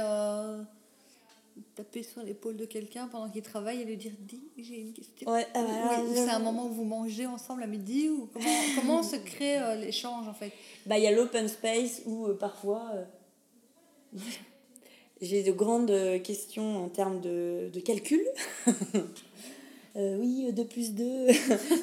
taper 1.74 2.02
sur 2.02 2.22
l'épaule 2.22 2.56
de 2.56 2.64
quelqu'un 2.64 3.08
pendant 3.08 3.28
qu'il 3.28 3.42
travaille 3.42 3.82
et 3.82 3.84
lui 3.84 3.96
dire 3.96 4.12
dis 4.20 4.40
j'ai 4.58 4.80
une 4.80 4.92
question 4.92 5.30
ouais, 5.30 5.46
c'est 5.52 6.30
un 6.30 6.38
moment 6.38 6.66
où 6.66 6.72
vous 6.72 6.84
mangez 6.84 7.26
ensemble 7.26 7.62
à 7.62 7.66
midi 7.66 8.08
ou 8.08 8.28
comment, 8.32 8.46
comment 8.76 9.02
se 9.02 9.16
crée 9.16 9.58
l'échange 9.76 10.28
en 10.28 10.34
fait? 10.34 10.52
Bah, 10.86 10.98
il 10.98 11.04
y 11.04 11.06
a 11.06 11.12
l'open 11.12 11.48
space 11.48 12.02
où 12.06 12.26
euh, 12.26 12.34
parfois 12.34 12.90
euh, 12.94 14.18
j'ai 15.20 15.42
de 15.42 15.52
grandes 15.52 15.90
euh, 15.90 16.18
questions 16.18 16.84
en 16.84 16.88
termes 16.88 17.20
de, 17.20 17.70
de 17.72 17.80
calcul. 17.80 18.24
oui, 19.96 20.52
2 20.52 20.64
plus 20.64 20.94
2. 20.94 21.04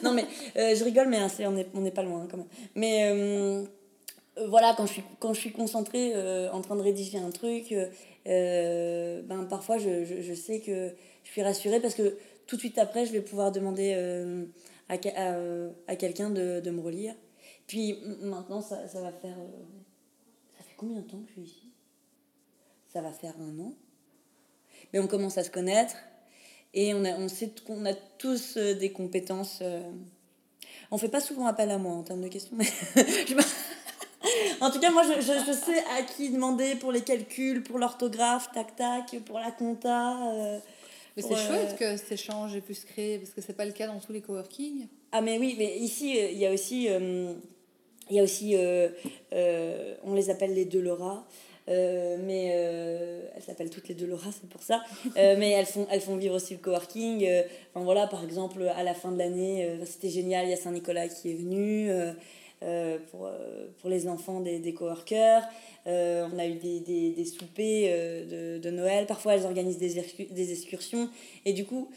non, 0.03 0.13
mais 0.13 0.25
je 0.55 0.83
rigole, 0.83 1.09
mais 1.09 1.17
hein, 1.17 1.27
on 1.39 1.51
n'est 1.51 1.67
on 1.73 1.85
est 1.85 1.91
pas 1.91 2.03
loin 2.03 2.27
quand 2.29 2.37
même. 2.37 2.47
Mais 2.75 3.65
voilà, 4.47 4.73
quand 4.75 4.85
je 4.85 4.93
suis, 4.93 5.03
quand 5.19 5.33
je 5.33 5.39
suis 5.39 5.51
concentrée 5.51 6.13
en 6.49 6.61
train 6.61 6.75
de 6.75 6.81
rédiger 6.81 7.17
un 7.17 7.31
truc, 7.31 7.73
ben, 8.25 9.47
parfois 9.49 9.77
je, 9.77 10.03
je, 10.03 10.33
sais 10.33 10.59
que 10.59 10.93
je 11.23 11.29
suis 11.29 11.41
rassurée 11.41 11.79
parce 11.79 11.95
que 11.95 12.17
tout 12.47 12.55
de 12.55 12.61
suite 12.61 12.77
après, 12.77 13.05
je 13.05 13.11
vais 13.11 13.21
pouvoir 13.21 13.51
demander 13.51 13.93
à, 14.89 14.95
à, 14.95 15.35
à 15.87 15.95
quelqu'un 15.95 16.29
de, 16.29 16.59
de 16.59 16.71
me 16.71 16.81
relire. 16.81 17.15
Puis 17.67 17.97
maintenant, 18.21 18.61
ça, 18.61 18.87
ça 18.87 19.01
va 19.01 19.11
faire. 19.11 19.37
Euh, 19.37 19.63
ça 20.57 20.63
fait 20.63 20.75
combien 20.77 20.99
de 20.99 21.07
temps 21.07 21.19
que 21.19 21.27
je 21.27 21.33
suis 21.33 21.41
ici? 21.41 21.71
Ça 22.87 23.01
va 23.01 23.11
faire 23.11 23.33
un 23.39 23.59
an. 23.59 23.73
Mais 24.93 24.99
on 24.99 25.07
commence 25.07 25.37
à 25.37 25.43
se 25.43 25.49
connaître 25.49 25.95
et 26.73 26.93
on, 26.93 27.03
a, 27.05 27.11
on 27.17 27.27
sait 27.27 27.51
qu'on 27.65 27.85
a 27.85 27.93
tous 27.93 28.57
euh, 28.57 28.75
des 28.75 28.91
compétences. 28.91 29.59
Euh, 29.61 29.81
on 30.91 30.97
fait 30.97 31.09
pas 31.09 31.21
souvent 31.21 31.47
appel 31.47 31.71
à 31.71 31.77
moi 31.77 31.93
en 31.93 32.03
termes 32.03 32.21
de 32.21 32.27
questions, 32.27 32.55
en 34.65 34.71
tout 34.71 34.79
cas, 34.79 34.91
moi, 34.91 35.03
je, 35.03 35.21
je, 35.21 35.33
je, 35.45 35.51
sais 35.51 35.83
à 35.97 36.03
qui 36.03 36.29
demander 36.29 36.75
pour 36.75 36.91
les 36.91 37.01
calculs, 37.01 37.63
pour 37.63 37.79
l'orthographe, 37.79 38.49
tac 38.53 38.75
tac, 38.75 39.19
pour 39.25 39.39
la 39.39 39.51
compta. 39.51 40.17
mais 41.15 41.21
c'est 41.21 41.35
chouette 41.35 41.75
que 41.77 41.97
cet 41.97 42.11
échange 42.11 42.55
ait 42.55 42.61
pu 42.61 42.73
se 42.73 42.85
créer, 42.85 43.19
parce 43.19 43.31
que 43.31 43.41
c'est 43.41 43.53
pas 43.53 43.65
le 43.65 43.71
cas 43.71 43.87
dans 43.87 43.99
tous 43.99 44.11
les 44.11 44.21
coworking. 44.21 44.87
Ah, 45.11 45.21
mais 45.21 45.37
oui, 45.37 45.55
mais 45.57 45.77
ici, 45.77 46.17
il 46.17 46.37
y 46.37 46.45
a 46.45 46.51
aussi. 46.51 46.89
Il 48.09 48.15
y 48.15 48.19
a 48.19 48.23
aussi, 48.23 48.55
euh, 48.55 48.89
euh, 49.33 49.95
on 50.03 50.13
les 50.13 50.29
appelle 50.29 50.53
les 50.53 50.65
deux 50.65 50.81
Laura. 50.81 51.25
Euh, 51.67 52.17
mais 52.21 52.45
elles 53.35 53.41
s'appellent 53.41 53.71
toutes 53.71 53.87
les 53.87 53.95
deux 53.95 54.05
Laura, 54.05 54.29
c'est 54.31 54.47
pour 54.47 54.61
ça. 54.61 54.83
mais 55.15 55.49
elles 55.51 55.65
font, 55.65 55.87
elles 55.89 56.01
font 56.01 56.15
vivre 56.15 56.35
aussi 56.35 56.53
le 56.53 56.59
coworking. 56.59 57.27
enfin 57.73 57.83
voilà, 57.83 58.05
par 58.05 58.23
exemple, 58.23 58.61
à 58.67 58.83
la 58.83 58.93
fin 58.93 59.11
de 59.11 59.17
l'année, 59.17 59.79
c'était 59.85 60.09
génial, 60.09 60.45
il 60.45 60.51
y 60.51 60.53
a 60.53 60.57
Saint-Nicolas 60.57 61.07
qui 61.07 61.31
est 61.31 61.35
venu 61.35 61.89
pour, 63.11 63.29
pour 63.79 63.89
les 63.89 64.07
enfants 64.07 64.39
des, 64.39 64.59
des 64.59 64.73
coworkers. 64.73 65.43
on 65.85 66.39
a 66.39 66.47
eu 66.47 66.55
des, 66.55 66.79
des, 66.79 67.11
des 67.11 67.25
soupers 67.25 67.89
de, 68.27 68.57
de, 68.59 68.69
Noël. 68.71 69.05
Parfois, 69.05 69.35
elles 69.35 69.45
organisent 69.45 69.77
des, 69.77 70.01
des 70.29 70.51
excursions. 70.51 71.09
Et 71.45 71.53
du 71.53 71.65
coup, 71.65 71.89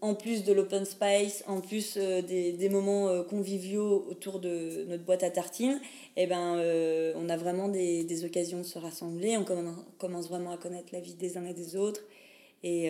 en 0.00 0.14
plus 0.14 0.44
de 0.44 0.52
l'open 0.52 0.84
space, 0.84 1.42
en 1.46 1.60
plus 1.60 1.96
euh, 1.96 2.22
des, 2.22 2.52
des, 2.52 2.68
moments 2.68 3.08
euh, 3.08 3.22
conviviaux 3.22 4.06
autour 4.08 4.40
de 4.40 4.84
notre 4.88 5.04
boîte 5.04 5.22
à 5.22 5.30
tartines, 5.30 5.80
et 6.16 6.22
eh 6.22 6.26
ben, 6.26 6.56
euh, 6.58 7.12
on 7.16 7.28
a 7.28 7.36
vraiment 7.36 7.68
des, 7.68 8.04
des, 8.04 8.24
occasions 8.24 8.58
de 8.58 8.64
se 8.64 8.78
rassembler, 8.78 9.36
on 9.36 9.44
commence, 9.44 10.28
vraiment 10.28 10.52
à 10.52 10.56
connaître 10.56 10.88
la 10.92 11.00
vie 11.00 11.14
des 11.14 11.36
uns 11.36 11.46
et 11.46 11.54
des 11.54 11.76
autres. 11.76 12.02
Et, 12.62 12.86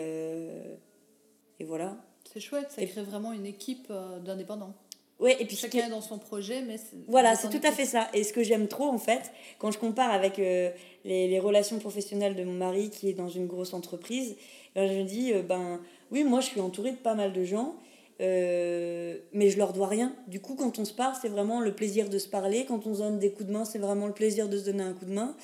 et 1.58 1.64
voilà. 1.64 1.96
C'est 2.24 2.40
chouette, 2.40 2.70
ça 2.70 2.84
crée 2.86 3.02
vraiment 3.02 3.32
une 3.32 3.46
équipe 3.46 3.92
d'indépendants. 4.24 4.74
Ouais, 5.18 5.36
et 5.40 5.46
puis 5.46 5.56
chacun 5.56 5.86
est 5.86 5.90
dans 5.90 6.02
son 6.02 6.18
projet, 6.18 6.60
mais 6.60 6.76
voilà, 7.08 7.36
c'est 7.36 7.48
tout 7.48 7.66
à 7.66 7.72
fait 7.72 7.86
ça. 7.86 8.08
Et 8.12 8.22
ce 8.22 8.34
que 8.34 8.42
j'aime 8.42 8.68
trop 8.68 8.84
en 8.84 8.98
fait, 8.98 9.32
quand 9.58 9.70
je 9.70 9.78
compare 9.78 10.10
avec 10.10 10.38
euh, 10.38 10.70
les, 11.06 11.26
les, 11.26 11.38
relations 11.38 11.78
professionnelles 11.78 12.36
de 12.36 12.44
mon 12.44 12.52
mari 12.52 12.90
qui 12.90 13.08
est 13.08 13.14
dans 13.14 13.28
une 13.30 13.46
grosse 13.46 13.72
entreprise, 13.72 14.36
ben, 14.74 14.86
je 14.86 14.92
me 14.92 15.04
dis 15.04 15.32
euh, 15.32 15.42
ben 15.42 15.80
oui, 16.10 16.22
moi 16.22 16.40
je 16.40 16.46
suis 16.48 16.60
entourée 16.60 16.90
de 16.90 16.96
pas 16.96 17.14
mal 17.14 17.32
de 17.32 17.44
gens, 17.44 17.76
euh, 18.20 19.16
mais 19.32 19.48
je 19.48 19.56
leur 19.56 19.72
dois 19.72 19.88
rien. 19.88 20.14
Du 20.28 20.40
coup, 20.40 20.54
quand 20.54 20.78
on 20.78 20.84
se 20.84 20.92
parle, 20.92 21.14
c'est 21.20 21.28
vraiment 21.28 21.60
le 21.60 21.74
plaisir 21.74 22.10
de 22.10 22.18
se 22.18 22.28
parler. 22.28 22.66
Quand 22.66 22.86
on 22.86 22.94
se 22.94 22.98
donne 22.98 23.18
des 23.18 23.30
coups 23.30 23.46
de 23.46 23.52
main, 23.52 23.64
c'est 23.64 23.78
vraiment 23.78 24.06
le 24.06 24.12
plaisir 24.12 24.50
de 24.50 24.58
se 24.58 24.66
donner 24.66 24.82
un 24.82 24.92
coup 24.92 25.06
de 25.06 25.14
main. 25.14 25.34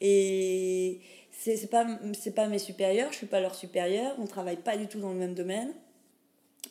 Et 0.00 1.00
c'est 1.32 1.70
pas 1.70 1.86
pas 2.34 2.46
mes 2.46 2.58
supérieurs, 2.58 3.12
je 3.12 3.18
suis 3.18 3.26
pas 3.26 3.40
leur 3.40 3.54
supérieur, 3.54 4.14
on 4.18 4.26
travaille 4.26 4.56
pas 4.56 4.76
du 4.76 4.86
tout 4.86 5.00
dans 5.00 5.10
le 5.10 5.18
même 5.18 5.34
domaine. 5.34 5.72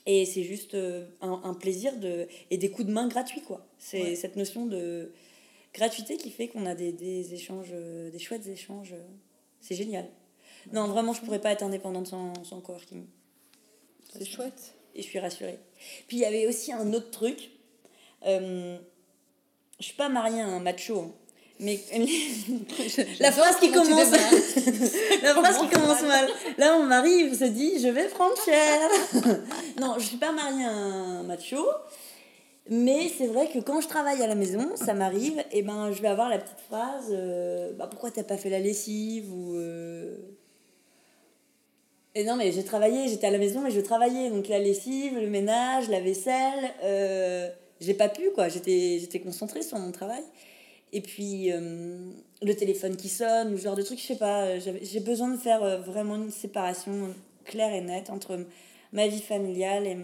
Et 0.07 0.25
c'est 0.25 0.43
juste 0.43 0.73
euh, 0.73 1.05
un, 1.21 1.41
un, 1.43 1.53
plaisir 1.53 1.97
de, 1.97 2.27
et 2.49 2.57
des 2.57 2.71
coups 2.71 2.87
de 2.87 2.93
main 2.93 3.07
gratuits, 3.07 3.41
quoi. 3.41 3.67
C'est 3.77 4.15
cette 4.15 4.37
notion 4.37 4.65
de 4.65 5.11
gratuité 5.73 6.17
qui 6.17 6.31
fait 6.31 6.47
qu'on 6.47 6.65
a 6.65 6.75
des, 6.75 6.93
des, 6.93 7.33
échanges, 7.33 7.71
euh, 7.71 8.09
des 8.09 8.17
chouettes 8.17 8.47
échanges. 8.47 8.93
Euh, 8.93 9.03
c'est 9.59 9.75
génial. 9.75 10.07
Non, 10.71 10.87
vraiment, 10.87 11.13
je 11.13 11.21
pourrais 11.21 11.41
pas 11.41 11.51
être 11.51 11.63
indépendante 11.63 12.07
sans, 12.07 12.33
sans 12.43 12.61
coworking. 12.61 13.05
C'est 14.11 14.25
chouette. 14.25 14.75
Et 14.95 15.01
je 15.01 15.07
suis 15.07 15.19
rassurée. 15.19 15.59
Puis 16.07 16.17
il 16.17 16.21
y 16.21 16.25
avait 16.25 16.47
aussi 16.47 16.71
un 16.71 16.93
autre 16.93 17.11
truc. 17.11 17.51
Euh, 18.25 18.77
je 19.79 19.85
suis 19.85 19.95
pas 19.95 20.09
mariée 20.09 20.41
à 20.41 20.47
un 20.47 20.59
macho. 20.59 20.99
Hein. 21.01 21.13
Mais 21.59 21.79
la 23.19 23.31
phrase 23.31 23.57
qui 23.59 23.71
commence 23.71 24.11
la 25.23 25.33
phrase 25.33 25.57
qui 25.59 25.67
commence 25.69 26.01
mal. 26.03 26.29
Là 26.57 26.77
mon 26.77 26.85
mari 26.85 27.35
se 27.35 27.45
dit 27.45 27.79
je 27.81 27.87
vais 27.87 28.07
prendre 28.09 28.35
cher. 28.43 28.89
non, 29.79 29.95
je 29.97 30.05
suis 30.05 30.17
pas 30.17 30.31
mariée 30.31 30.65
à 30.65 30.71
un 30.71 31.23
macho. 31.23 31.65
Mais 32.69 33.09
c'est 33.17 33.27
vrai 33.27 33.47
que 33.47 33.59
quand 33.59 33.79
je 33.81 33.87
travaille 33.87 34.21
à 34.21 34.27
la 34.27 34.35
maison, 34.35 34.75
ça 34.75 34.93
m'arrive, 34.93 35.41
et 35.53 35.61
ben 35.61 35.91
je 35.93 36.01
vais 36.01 36.09
avoir 36.09 36.27
la 36.29 36.37
petite 36.37 36.59
phrase 36.67 37.07
euh, 37.11 37.71
bah, 37.73 37.87
pourquoi 37.89 38.11
t'as 38.11 38.23
pas 38.23 38.35
fait 38.35 38.49
la 38.49 38.59
lessive 38.59 39.31
ou 39.31 39.55
euh, 39.55 40.17
Et 42.13 42.25
non 42.25 42.35
mais 42.35 42.51
j'ai 42.51 42.65
travaillé, 42.65 43.07
j'étais 43.07 43.27
à 43.27 43.31
la 43.31 43.37
maison 43.37 43.61
mais 43.61 43.71
je 43.71 43.79
travaillais 43.79 44.29
donc 44.29 44.49
la 44.49 44.59
lessive, 44.59 45.17
le 45.17 45.29
ménage, 45.29 45.87
la 45.89 46.01
vaisselle, 46.01 46.73
euh, 46.83 47.49
j'ai 47.79 47.93
pas 47.93 48.09
pu 48.09 48.31
quoi, 48.35 48.49
j'étais 48.49 48.97
j'étais 48.99 49.21
concentrée 49.21 49.63
sur 49.63 49.79
mon 49.79 49.93
travail. 49.93 50.23
Et 50.93 51.01
puis, 51.01 51.51
euh, 51.51 52.11
le 52.41 52.55
téléphone 52.55 52.95
qui 52.95 53.09
sonne, 53.09 53.53
ou 53.53 53.57
ce 53.57 53.63
genre 53.63 53.75
de 53.75 53.81
truc, 53.81 53.99
je 53.99 54.05
sais 54.05 54.15
pas. 54.15 54.45
Euh, 54.45 54.59
j'ai 54.81 54.99
besoin 54.99 55.29
de 55.29 55.37
faire 55.37 55.63
euh, 55.63 55.77
vraiment 55.77 56.15
une 56.15 56.31
séparation 56.31 57.13
claire 57.43 57.73
et 57.73 57.81
nette 57.81 58.09
entre 58.09 58.45
ma 58.93 59.07
vie 59.07 59.21
familiale 59.21 59.85
et, 59.85 59.97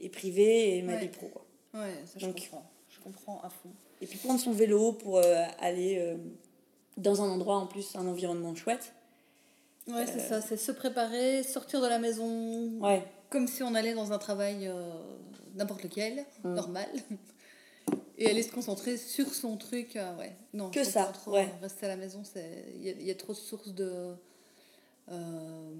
et, 0.00 0.08
privée 0.08 0.76
et 0.76 0.82
ma 0.82 0.96
vie 0.96 1.08
pro. 1.08 1.28
Quoi. 1.28 1.44
Ouais, 1.74 1.94
ça 2.04 2.18
je 2.18 2.26
comprends. 2.26 2.70
Je 2.88 3.00
comprends 3.00 3.40
à 3.42 3.48
fond. 3.48 3.70
Et 4.00 4.06
puis 4.06 4.18
prendre 4.18 4.40
son 4.40 4.52
vélo 4.52 4.92
pour 4.92 5.20
aller 5.60 6.16
dans 6.96 7.20
un 7.20 7.28
endroit 7.28 7.56
en 7.56 7.66
plus, 7.66 7.96
un 7.96 8.06
environnement 8.06 8.54
chouette. 8.54 8.92
Ouais, 9.88 10.06
c'est 10.06 10.20
ça, 10.20 10.40
c'est 10.40 10.56
se 10.56 10.70
préparer, 10.70 11.42
sortir 11.42 11.80
de 11.80 11.86
la 11.88 11.98
maison. 11.98 12.78
Ouais. 12.80 13.02
Comme 13.28 13.48
si 13.48 13.62
on 13.64 13.74
allait 13.74 13.94
dans 13.94 14.12
un 14.12 14.18
travail 14.18 14.70
n'importe 15.56 15.82
lequel, 15.82 16.24
mmh. 16.44 16.54
normal 16.54 16.88
et 18.18 18.28
aller 18.28 18.42
se 18.42 18.52
concentrer 18.52 18.96
sur 18.96 19.32
son 19.32 19.56
truc. 19.56 19.96
Euh, 19.96 20.16
ouais. 20.16 20.36
Non, 20.52 20.70
que 20.70 20.84
ça. 20.84 21.04
Trop, 21.04 21.32
ouais. 21.32 21.48
Rester 21.62 21.86
à 21.86 21.90
la 21.90 21.96
maison, 21.96 22.22
il 22.74 22.86
y, 22.86 23.04
y, 23.04 23.10
a 23.10 23.14
trop 23.14 23.32
de 23.32 23.38
sources 23.38 23.72
de. 23.72 24.14
Euh, 25.10 25.70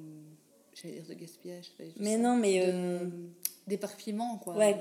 J'allais 0.73 0.95
dire 0.95 1.07
de 1.09 1.15
gaspillage. 1.15 1.73
Mais 1.99 2.17
non, 2.17 2.37
mais. 2.37 2.63
Euh, 2.65 3.09
D'éparpillement, 3.67 4.39
quoi. 4.39 4.57
Ouais. 4.57 4.77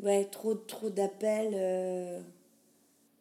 Ouais, 0.00 0.24
trop, 0.26 0.54
trop 0.54 0.90
d'appels 0.90 2.24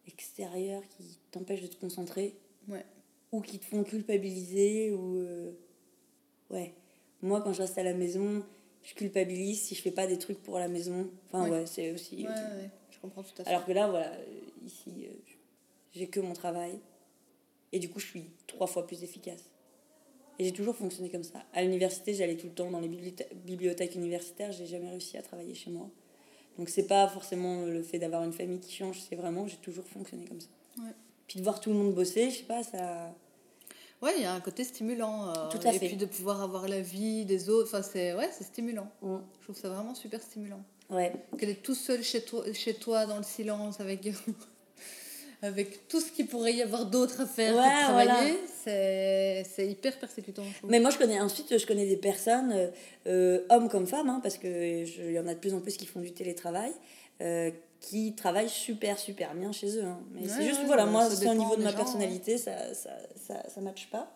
extérieurs 0.07 0.81
qui 0.97 1.19
t'empêchent 1.31 1.61
de 1.61 1.67
te 1.67 1.79
concentrer. 1.79 2.35
Ouais. 2.67 2.85
Ou 3.31 3.41
qui 3.41 3.59
te 3.59 3.65
font 3.65 3.83
culpabiliser. 3.83 4.91
Ou. 4.91 5.23
ouais. 6.49 6.73
Moi, 7.21 7.41
quand 7.41 7.53
je 7.53 7.61
reste 7.61 7.77
à 7.77 7.83
la 7.83 7.93
maison, 7.93 8.43
je 8.83 8.93
culpabilise 8.93 9.61
si 9.61 9.75
je 9.75 9.81
fais 9.81 9.91
pas 9.91 10.07
des 10.07 10.17
trucs 10.17 10.41
pour 10.41 10.57
la 10.57 10.67
maison. 10.67 11.09
Enfin, 11.27 11.49
ouais, 11.49 11.65
c'est 11.65 11.91
aussi. 11.91 12.25
Ouais, 12.25 12.29
ouais. 12.29 12.69
Alors 13.47 13.65
que 13.65 13.71
là, 13.71 13.87
voilà, 13.87 14.11
ici, 14.63 15.07
euh, 15.07 15.13
j'ai 15.93 16.07
que 16.07 16.19
mon 16.19 16.33
travail. 16.33 16.79
Et 17.71 17.79
du 17.79 17.89
coup, 17.89 17.99
je 17.99 18.07
suis 18.07 18.25
trois 18.47 18.67
fois 18.67 18.87
plus 18.87 19.03
efficace. 19.03 19.43
Et 20.39 20.45
j'ai 20.45 20.53
toujours 20.53 20.75
fonctionné 20.75 21.09
comme 21.09 21.23
ça. 21.23 21.43
À 21.53 21.61
l'université, 21.61 22.13
j'allais 22.13 22.37
tout 22.37 22.47
le 22.47 22.53
temps 22.53 22.71
dans 22.71 22.79
les 22.79 22.87
bibliothèques 22.87 23.95
universitaires. 23.95 24.51
J'ai 24.51 24.65
jamais 24.65 24.89
réussi 24.89 25.17
à 25.17 25.21
travailler 25.21 25.53
chez 25.53 25.69
moi. 25.69 25.89
Donc, 26.57 26.69
c'est 26.69 26.87
pas 26.87 27.07
forcément 27.07 27.65
le 27.65 27.83
fait 27.83 27.99
d'avoir 27.99 28.23
une 28.23 28.33
famille 28.33 28.59
qui 28.59 28.75
change, 28.75 28.99
c'est 28.99 29.15
vraiment, 29.15 29.47
j'ai 29.47 29.57
toujours 29.57 29.85
fonctionné 29.85 30.25
comme 30.25 30.41
ça. 30.41 30.49
Puis 31.27 31.39
de 31.39 31.43
voir 31.43 31.59
tout 31.59 31.69
le 31.69 31.75
monde 31.75 31.93
bosser, 31.93 32.31
je 32.31 32.37
sais 32.37 32.43
pas, 32.43 32.63
ça. 32.63 33.13
Ouais, 34.01 34.13
il 34.17 34.23
y 34.23 34.25
a 34.25 34.33
un 34.33 34.39
côté 34.39 34.63
stimulant. 34.63 35.29
Euh, 35.29 35.49
tout 35.49 35.59
à 35.65 35.73
et 35.73 35.79
puis 35.79 35.95
de 35.95 36.05
pouvoir 36.05 36.41
avoir 36.41 36.67
la 36.67 36.81
vie 36.81 37.25
des 37.25 37.49
autres, 37.49 37.67
enfin, 37.67 37.83
c'est 37.83 38.13
ouais, 38.13 38.29
stimulant. 38.41 38.89
Mm. 39.01 39.17
Je 39.39 39.43
trouve 39.43 39.57
ça 39.57 39.69
vraiment 39.69 39.93
super 39.93 40.21
stimulant. 40.21 40.63
Ouais. 40.89 41.13
Qu'elle 41.37 41.49
est 41.49 41.61
tout 41.61 41.75
seul 41.75 42.03
chez 42.03 42.21
toi, 42.21 42.43
chez 42.53 42.73
toi 42.73 43.05
dans 43.05 43.17
le 43.17 43.23
silence 43.23 43.79
avec, 43.79 44.09
avec 45.41 45.87
tout 45.87 45.99
ce 45.99 46.11
qu'il 46.11 46.27
pourrait 46.27 46.53
y 46.53 46.61
avoir 46.63 46.85
d'autre 46.87 47.21
à 47.21 47.25
faire 47.25 47.55
ouais, 47.55 47.61
que 47.61 47.83
travailler. 47.83 49.43
C'est 49.43 49.67
hyper 49.67 49.97
persécutant. 49.99 50.43
Mais 50.67 50.79
moi, 50.79 50.89
je 50.89 50.97
connais 50.97 51.19
ensuite, 51.19 51.57
je 51.57 51.65
connais 51.65 51.85
des 51.85 51.97
personnes, 51.97 52.51
euh, 52.53 52.67
euh, 53.07 53.45
hommes 53.49 53.69
comme 53.69 53.85
femmes, 53.85 54.09
hein, 54.09 54.19
parce 54.21 54.37
qu'il 54.37 55.11
y 55.11 55.19
en 55.19 55.27
a 55.27 55.33
de 55.35 55.39
plus 55.39 55.53
en 55.53 55.59
plus 55.59 55.77
qui 55.77 55.85
font 55.85 55.99
du 55.99 56.11
télétravail. 56.11 56.71
Euh, 57.21 57.51
qui 57.81 58.13
travaillent 58.13 58.49
super 58.49 58.99
super 58.99 59.33
bien 59.35 59.53
chez 59.53 59.77
eux. 59.77 59.85
Hein. 59.85 59.99
Mais 60.13 60.27
c'est 60.27 60.43
juste, 60.43 60.63
voilà, 60.65 60.85
moi, 60.85 61.09
c'est 61.09 61.29
au 61.29 61.33
niveau 61.33 61.55
de 61.55 61.63
ma 61.63 61.71
personnalité, 61.71 62.37
ça, 62.37 62.73
ça, 62.73 62.89
ça, 63.15 63.47
ça 63.47 63.61
matche 63.61 63.89
pas. 63.89 64.11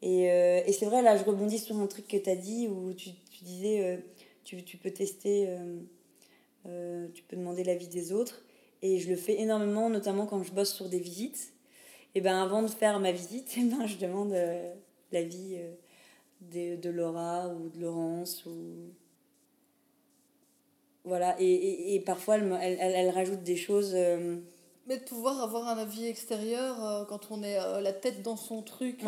Et, 0.00 0.24
et 0.24 0.72
c'est 0.72 0.86
vrai, 0.86 1.02
là, 1.02 1.16
je 1.16 1.24
rebondis 1.24 1.58
sur 1.58 1.78
un 1.78 1.86
truc 1.86 2.06
que 2.08 2.16
tu 2.16 2.30
as 2.30 2.36
dit 2.36 2.68
où 2.68 2.94
tu, 2.94 3.10
tu 3.30 3.44
disais 3.44 4.02
tu, 4.48 4.64
tu 4.64 4.78
peux 4.78 4.90
tester, 4.90 5.46
euh, 5.46 5.76
euh, 6.66 7.08
tu 7.12 7.22
peux 7.22 7.36
demander 7.36 7.64
l'avis 7.64 7.88
des 7.88 8.12
autres. 8.12 8.42
Et 8.80 8.98
je 8.98 9.10
le 9.10 9.16
fais 9.16 9.38
énormément, 9.40 9.90
notamment 9.90 10.24
quand 10.24 10.42
je 10.42 10.52
bosse 10.52 10.72
sur 10.72 10.88
des 10.88 10.98
visites. 10.98 11.52
Et 12.14 12.22
ben 12.22 12.42
avant 12.42 12.62
de 12.62 12.68
faire 12.68 12.98
ma 12.98 13.12
visite, 13.12 13.54
et 13.58 13.64
ben, 13.64 13.86
je 13.86 13.98
demande 13.98 14.32
euh, 14.32 14.74
l'avis 15.12 15.58
de, 16.40 16.76
de 16.76 16.88
Laura 16.88 17.48
ou 17.48 17.68
de 17.68 17.78
Laurence. 17.78 18.46
Ou... 18.46 18.94
Voilà, 21.04 21.36
et, 21.38 21.44
et, 21.44 21.94
et 21.96 22.00
parfois 22.00 22.38
elle, 22.38 22.78
elle, 22.80 22.92
elle, 22.94 23.10
rajoute 23.10 23.42
des 23.42 23.56
choses. 23.56 23.92
Mais 24.86 24.96
de 24.96 25.04
pouvoir 25.04 25.42
avoir 25.42 25.68
un 25.68 25.76
avis 25.76 26.06
extérieur 26.06 27.06
quand 27.08 27.30
on 27.30 27.42
est 27.42 27.58
la 27.82 27.92
tête 27.92 28.22
dans 28.22 28.36
son 28.36 28.62
truc 28.62 29.04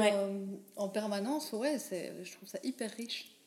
en 0.76 0.88
permanence, 0.90 1.52
ouais, 1.54 1.78
je 1.80 2.32
trouve 2.32 2.48
ça 2.48 2.58
hyper 2.62 2.90
riche. 2.90 3.39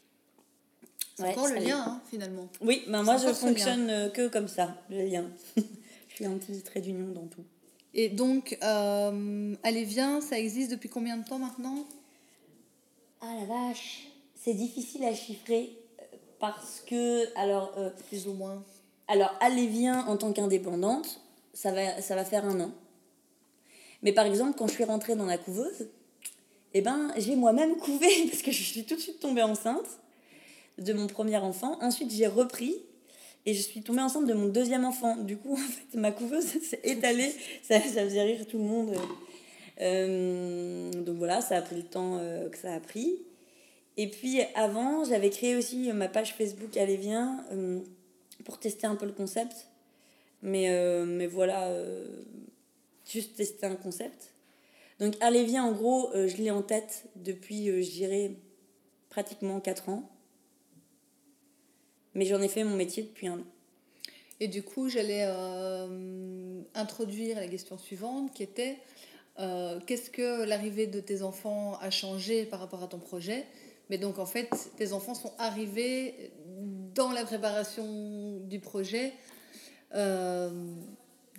C'est 1.16 1.26
encore 1.26 1.47
le 1.47 1.56
lien, 1.56 1.80
hein, 1.80 2.01
finalement. 2.10 2.47
Oui, 2.62 2.84
ben 2.88 3.04
moi 3.04 3.18
je 3.18 3.32
fonctionne 3.34 3.89
euh, 3.89 4.10
que 4.10 4.28
comme 4.28 4.47
ça, 4.47 4.76
le 4.89 5.04
lien. 5.04 5.26
je 6.14 6.16
suis 6.16 6.26
un 6.26 6.38
petit 6.38 6.62
trait 6.62 6.82
d'union 6.82 7.12
dans 7.12 7.28
tout. 7.28 7.43
Et 7.93 8.10
donc, 8.10 8.58
euh, 8.64 9.56
Allez, 9.64 9.84
viens, 9.84 10.22
ça 10.22 10.39
existe 10.39 10.72
depuis 10.72 10.89
combien 10.89 11.18
de 11.18 11.26
temps 11.26 11.39
maintenant? 11.39 11.86
Ah 13.22 13.36
la 13.39 13.45
vache, 13.45 14.08
c'est 14.36 14.54
difficile 14.54 15.04
à 15.06 15.14
chiffrer 15.14 15.78
euh, 15.99 16.04
parce 16.39 16.84
que, 16.86 17.38
alors... 17.38 17.74
Euh, 17.78 17.89
Plus 18.10 18.28
ou 18.28 18.34
moins. 18.34 18.64
Alors, 19.08 19.36
Allez, 19.39 19.68
viens 19.68 20.06
en 20.08 20.18
tant 20.18 20.34
qu'indépendante, 20.34 21.22
ça 21.54 21.72
va, 21.72 22.01
ça 22.01 22.16
va 22.16 22.26
faire 22.26 22.45
un 22.45 22.60
an. 22.62 22.72
Mais 24.01 24.12
par 24.12 24.26
exemple, 24.26 24.58
quand 24.58 24.68
je 24.68 24.74
suis 24.74 24.84
rentrée 24.84 25.16
dans 25.16 25.26
la 25.26 25.38
couveuse, 25.38 25.88
eh 26.74 26.82
ben, 26.82 27.14
j'ai 27.18 27.36
moi-même 27.36 27.78
couvé 27.78 28.28
parce 28.30 28.41
que 28.41 28.51
je 28.51 28.64
suis 28.64 28.86
tout 28.86 28.95
de 28.95 29.01
suite 29.01 29.20
tombée 29.20 29.43
enceinte 29.43 29.99
de 30.78 30.93
mon 30.93 31.07
premier 31.07 31.38
enfant. 31.38 31.78
Ensuite, 31.82 32.11
j'ai 32.11 32.28
repris 32.28 32.76
et 33.45 33.53
je 33.53 33.61
suis 33.61 33.82
tombée 33.82 34.01
enceinte 34.01 34.26
de 34.26 34.34
mon 34.34 34.47
deuxième 34.47 34.86
enfant. 34.86 35.17
Du 35.17 35.38
coup, 35.38 35.53
en 35.53 35.57
fait, 35.57 35.97
ma 35.97 36.11
couveuse 36.11 36.45
s'est 36.61 36.80
étalée. 36.84 37.34
Ça, 37.61 37.80
faisait 37.80 38.24
rire 38.24 38.45
tout 38.47 38.57
le 38.57 38.63
monde. 38.63 38.95
Euh, 39.82 40.91
donc 40.91 41.17
voilà, 41.17 41.41
ça 41.41 41.57
a 41.57 41.61
pris 41.61 41.76
le 41.76 41.84
temps 41.84 42.17
euh, 42.19 42.49
que 42.49 42.57
ça 42.57 42.74
a 42.74 42.80
pris. 42.80 43.17
Et 43.97 44.07
puis 44.07 44.41
avant, 44.55 45.03
j'avais 45.03 45.30
créé 45.30 45.55
aussi 45.55 45.91
ma 45.93 46.07
page 46.07 46.34
Facebook 46.34 46.76
Allez 46.78 46.97
Viens 46.97 47.45
euh, 47.51 47.80
pour 48.43 48.59
tester 48.59 48.88
un 48.88 48.95
peu 48.95 49.05
le 49.05 49.11
concept. 49.11 49.67
Mais, 50.41 50.67
mais 51.05 51.26
voilà, 51.26 51.71
juste 53.09 53.38
tester 53.38 53.65
un 53.65 53.78
concept. 53.78 54.34
Donc 54.99 55.15
Allez 55.21 55.45
Viens, 55.45 55.63
en 55.63 55.71
gros, 55.71 56.11
je 56.13 56.36
l'ai 56.36 56.51
en 56.51 56.61
tête 56.61 57.05
depuis, 57.15 57.67
je 57.67 57.89
dirais, 57.89 58.32
pratiquement 59.09 59.61
4 59.61 59.88
ans. 59.88 60.12
Mais 62.16 62.26
j'en 62.26 62.41
ai 62.41 62.47
fait 62.47 62.64
mon 62.64 62.76
métier 62.76 63.03
depuis 63.03 63.28
un 63.28 63.39
an. 63.39 63.45
Et 64.39 64.47
du 64.47 64.64
coup, 64.64 64.89
j'allais 64.89 65.26
euh, 65.26 66.61
introduire 66.76 67.38
la 67.38 67.47
question 67.47 67.78
suivante 67.78 68.34
qui 68.34 68.43
était 68.43 68.78
euh, 69.39 69.80
qu'est-ce 69.88 70.09
que 70.09 70.43
l'arrivée 70.43 70.88
de 70.88 70.99
tes 70.99 71.22
enfants 71.22 71.78
a 71.82 71.89
changé 71.89 72.45
par 72.45 72.59
rapport 72.59 72.84
à 72.84 72.88
ton 72.88 72.99
projet? 72.99 73.45
Mais 73.89 73.97
donc, 73.97 74.20
en 74.20 74.26
fait, 74.26 74.49
tes 74.78 74.93
enfants 74.93 75.16
sont 75.16 75.34
arrivés 75.38 76.32
dans 76.93 77.11
la 77.11 77.26
préparation 77.26 78.39
du 78.41 78.59
projet. 78.59 79.14
Euh, 79.95 80.49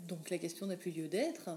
donc 0.08 0.28
la 0.30 0.38
question 0.38 0.66
n'a 0.66 0.76
plus 0.76 0.90
lieu 0.90 1.08
d'être. 1.08 1.50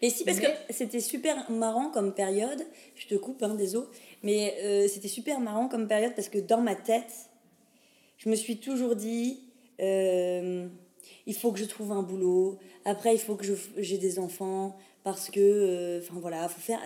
Et 0.00 0.10
si, 0.10 0.24
parce 0.24 0.40
que 0.40 0.46
c'était 0.70 1.00
super 1.00 1.50
marrant 1.50 1.90
comme 1.90 2.14
période, 2.14 2.64
je 2.96 3.06
te 3.06 3.14
coupe, 3.14 3.42
hein, 3.42 3.54
désolé, 3.54 3.86
mais 4.22 4.56
euh, 4.62 4.88
c'était 4.88 5.08
super 5.08 5.40
marrant 5.40 5.68
comme 5.68 5.86
période 5.86 6.14
parce 6.14 6.28
que 6.28 6.38
dans 6.38 6.60
ma 6.60 6.74
tête, 6.74 7.30
je 8.22 8.28
me 8.28 8.36
suis 8.36 8.58
toujours 8.58 8.94
dit, 8.94 9.40
euh, 9.80 10.68
il 11.26 11.34
faut 11.34 11.50
que 11.50 11.58
je 11.58 11.64
trouve 11.64 11.90
un 11.90 12.02
boulot, 12.02 12.58
après 12.84 13.14
il 13.14 13.18
faut 13.18 13.34
que 13.34 13.44
j'ai 13.78 13.98
des 13.98 14.20
enfants, 14.20 14.76
parce 15.02 15.28
que, 15.28 15.40
euh, 15.40 16.00
enfin 16.00 16.20
voilà, 16.20 16.48
faut 16.48 16.60
faire. 16.60 16.78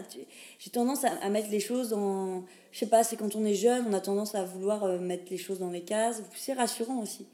J'ai 0.59 0.70
tendance 0.70 1.05
à, 1.05 1.28
mettre 1.28 1.51
les 1.51 1.61
choses 1.61 1.91
dans. 1.91 2.45
Je 2.72 2.78
sais 2.78 2.87
pas, 2.87 3.05
c'est 3.05 3.16
quand 3.16 3.37
on 3.37 3.45
est 3.45 3.55
jeune, 3.55 3.84
on 3.87 3.93
a 3.93 4.01
tendance 4.01 4.34
à 4.34 4.45
vouloir 4.45 4.87
mettre 4.99 5.24
les 5.30 5.37
choses 5.37 5.59
dans 5.59 5.70
les 5.70 5.82
cases. 5.82 6.22
C'est 6.34 6.55
rassurant 6.55 7.03
aussi. 7.03 7.26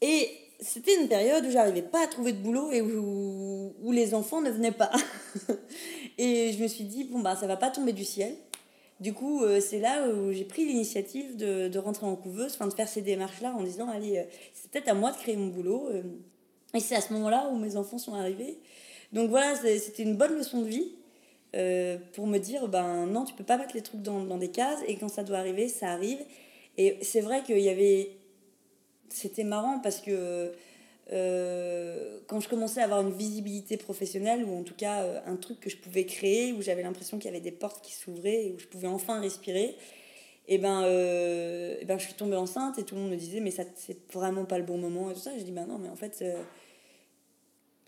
Et 0.00 0.28
c'était 0.60 0.94
une 1.00 1.08
période 1.08 1.44
où 1.44 1.50
j'arrivais 1.50 1.82
pas 1.82 2.04
à 2.04 2.06
trouver 2.06 2.32
de 2.32 2.38
boulot 2.38 2.70
et 2.70 2.80
où, 2.80 3.74
où 3.82 3.90
les 3.90 4.14
enfants 4.14 4.40
ne 4.40 4.50
venaient 4.50 4.70
pas. 4.70 4.92
et 6.18 6.52
je 6.52 6.62
me 6.62 6.68
suis 6.68 6.84
dit, 6.84 7.04
bon, 7.04 7.18
bah, 7.18 7.34
ça 7.34 7.48
va 7.48 7.56
pas 7.56 7.70
tomber 7.70 7.92
du 7.92 8.04
ciel. 8.04 8.36
Du 9.00 9.12
coup, 9.12 9.42
euh, 9.42 9.60
c'est 9.60 9.80
là 9.80 10.08
où 10.08 10.32
j'ai 10.32 10.44
pris 10.44 10.64
l'initiative 10.64 11.36
de, 11.36 11.68
de, 11.68 11.78
rentrer 11.78 12.06
en 12.06 12.14
couveuse, 12.14 12.54
enfin 12.54 12.68
de 12.68 12.74
faire 12.74 12.88
ces 12.88 13.02
démarches-là 13.02 13.52
en 13.56 13.62
disant, 13.62 13.88
allez, 13.88 14.18
euh, 14.18 14.22
c'est 14.52 14.70
peut-être 14.70 14.88
à 14.88 14.94
moi 14.94 15.10
de 15.10 15.16
créer 15.16 15.36
mon 15.36 15.48
boulot. 15.48 15.88
Euh. 15.92 16.02
et 16.74 16.80
c'est 16.80 16.94
à 16.94 17.00
ce 17.00 17.12
moment-là 17.14 17.48
où 17.52 17.56
mes 17.56 17.76
enfants 17.76 17.98
sont 17.98 18.14
arrivés. 18.14 18.58
Donc 19.12 19.30
voilà, 19.30 19.54
c'était 19.56 20.02
une 20.02 20.16
bonne 20.16 20.36
leçon 20.36 20.62
de 20.62 20.68
vie 20.68 20.92
pour 22.14 22.26
me 22.26 22.38
dire, 22.38 22.66
ben 22.66 23.06
non, 23.06 23.24
tu 23.24 23.32
peux 23.34 23.44
pas 23.44 23.56
mettre 23.56 23.76
les 23.76 23.82
trucs 23.82 24.02
dans, 24.02 24.24
dans 24.24 24.38
des 24.38 24.50
cases 24.50 24.80
et 24.88 24.96
quand 24.96 25.08
ça 25.08 25.22
doit 25.22 25.38
arriver, 25.38 25.68
ça 25.68 25.90
arrive. 25.90 26.18
Et 26.76 26.98
c'est 27.02 27.20
vrai 27.20 27.44
qu'il 27.44 27.60
y 27.60 27.68
avait 27.68 28.16
c'était 29.14 29.44
marrant 29.44 29.78
parce 29.78 30.00
que 30.00 30.52
euh, 31.12 32.20
quand 32.26 32.40
je 32.40 32.48
commençais 32.48 32.80
à 32.80 32.84
avoir 32.84 33.02
une 33.02 33.12
visibilité 33.12 33.76
professionnelle, 33.76 34.44
ou 34.44 34.58
en 34.58 34.62
tout 34.62 34.74
cas 34.74 35.02
euh, 35.02 35.20
un 35.26 35.36
truc 35.36 35.60
que 35.60 35.68
je 35.68 35.76
pouvais 35.76 36.06
créer, 36.06 36.52
où 36.52 36.62
j'avais 36.62 36.82
l'impression 36.82 37.18
qu'il 37.18 37.26
y 37.26 37.34
avait 37.34 37.42
des 37.42 37.52
portes 37.52 37.84
qui 37.84 37.92
s'ouvraient, 37.92 38.46
et 38.46 38.52
où 38.52 38.58
je 38.58 38.66
pouvais 38.66 38.88
enfin 38.88 39.20
respirer, 39.20 39.76
et 40.46 40.56
eh 40.56 40.58
ben, 40.58 40.82
euh, 40.82 41.74
et 41.74 41.78
eh 41.80 41.84
ben 41.86 41.98
je 41.98 42.04
suis 42.04 42.12
tombée 42.12 42.36
enceinte 42.36 42.78
et 42.78 42.82
tout 42.82 42.94
le 42.94 43.00
monde 43.00 43.12
me 43.12 43.16
disait 43.16 43.40
mais 43.40 43.50
ça 43.50 43.62
c'est 43.76 43.96
vraiment 44.12 44.44
pas 44.44 44.58
le 44.58 44.64
bon 44.64 44.76
moment 44.76 45.10
et 45.10 45.14
tout 45.14 45.20
ça. 45.20 45.30
J'ai 45.38 45.42
dit 45.42 45.52
ben 45.52 45.64
non 45.66 45.78
mais 45.78 45.88
en 45.88 45.96
fait 45.96 46.22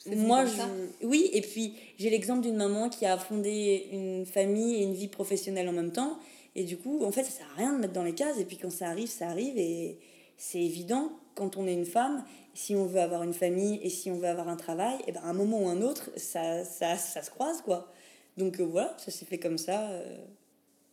moi 0.07 0.47
je, 0.47 0.63
oui 1.05 1.29
et 1.35 1.43
puis 1.43 1.75
j'ai 1.99 2.09
l'exemple 2.09 2.41
d'une 2.41 2.57
maman 2.57 2.89
qui 2.89 3.05
a 3.05 3.19
fondé 3.19 3.89
une 3.93 4.25
famille 4.25 4.77
et 4.77 4.85
une 4.85 4.95
vie 4.95 5.09
professionnelle 5.09 5.69
en 5.69 5.73
même 5.73 5.93
temps. 5.93 6.19
Et 6.55 6.65
du 6.65 6.79
coup 6.79 7.05
en 7.05 7.13
fait 7.13 7.25
ça 7.25 7.31
sert 7.31 7.47
à 7.55 7.59
rien 7.59 7.75
de 7.75 7.79
mettre 7.79 7.93
dans 7.93 8.05
les 8.05 8.15
cases. 8.15 8.39
Et 8.39 8.47
puis 8.47 8.57
quand 8.57 8.73
ça 8.73 8.89
arrive 8.89 9.09
ça 9.09 9.29
arrive. 9.29 9.59
Et 9.59 9.99
c'est 10.39 10.63
évident, 10.63 11.13
quand 11.35 11.59
on 11.59 11.67
est 11.67 11.75
une 11.75 11.87
femme, 11.87 12.25
si 12.57 12.75
on 12.75 12.87
veut 12.87 13.01
avoir 13.01 13.23
une 13.23 13.35
famille 13.35 13.79
et 13.83 13.91
si 13.91 14.11
on 14.11 14.19
veut 14.19 14.29
avoir 14.29 14.49
un 14.49 14.57
travail, 14.57 14.97
et 15.01 15.05
eh 15.09 15.13
ben 15.13 15.21
à 15.23 15.27
un 15.27 15.35
moment 15.35 15.63
ou 15.65 15.69
un 15.69 15.83
autre, 15.83 16.11
ça, 16.17 16.65
ça, 16.65 16.97
ça 16.97 17.23
se 17.23 17.31
croise, 17.31 17.61
quoi. 17.61 17.93
Donc 18.39 18.61
euh, 18.61 18.65
voilà, 18.65 18.97
ça 18.99 19.11
s'est 19.11 19.27
fait 19.27 19.39
comme 19.39 19.59
ça. 19.59 19.91
Euh, 19.91 20.17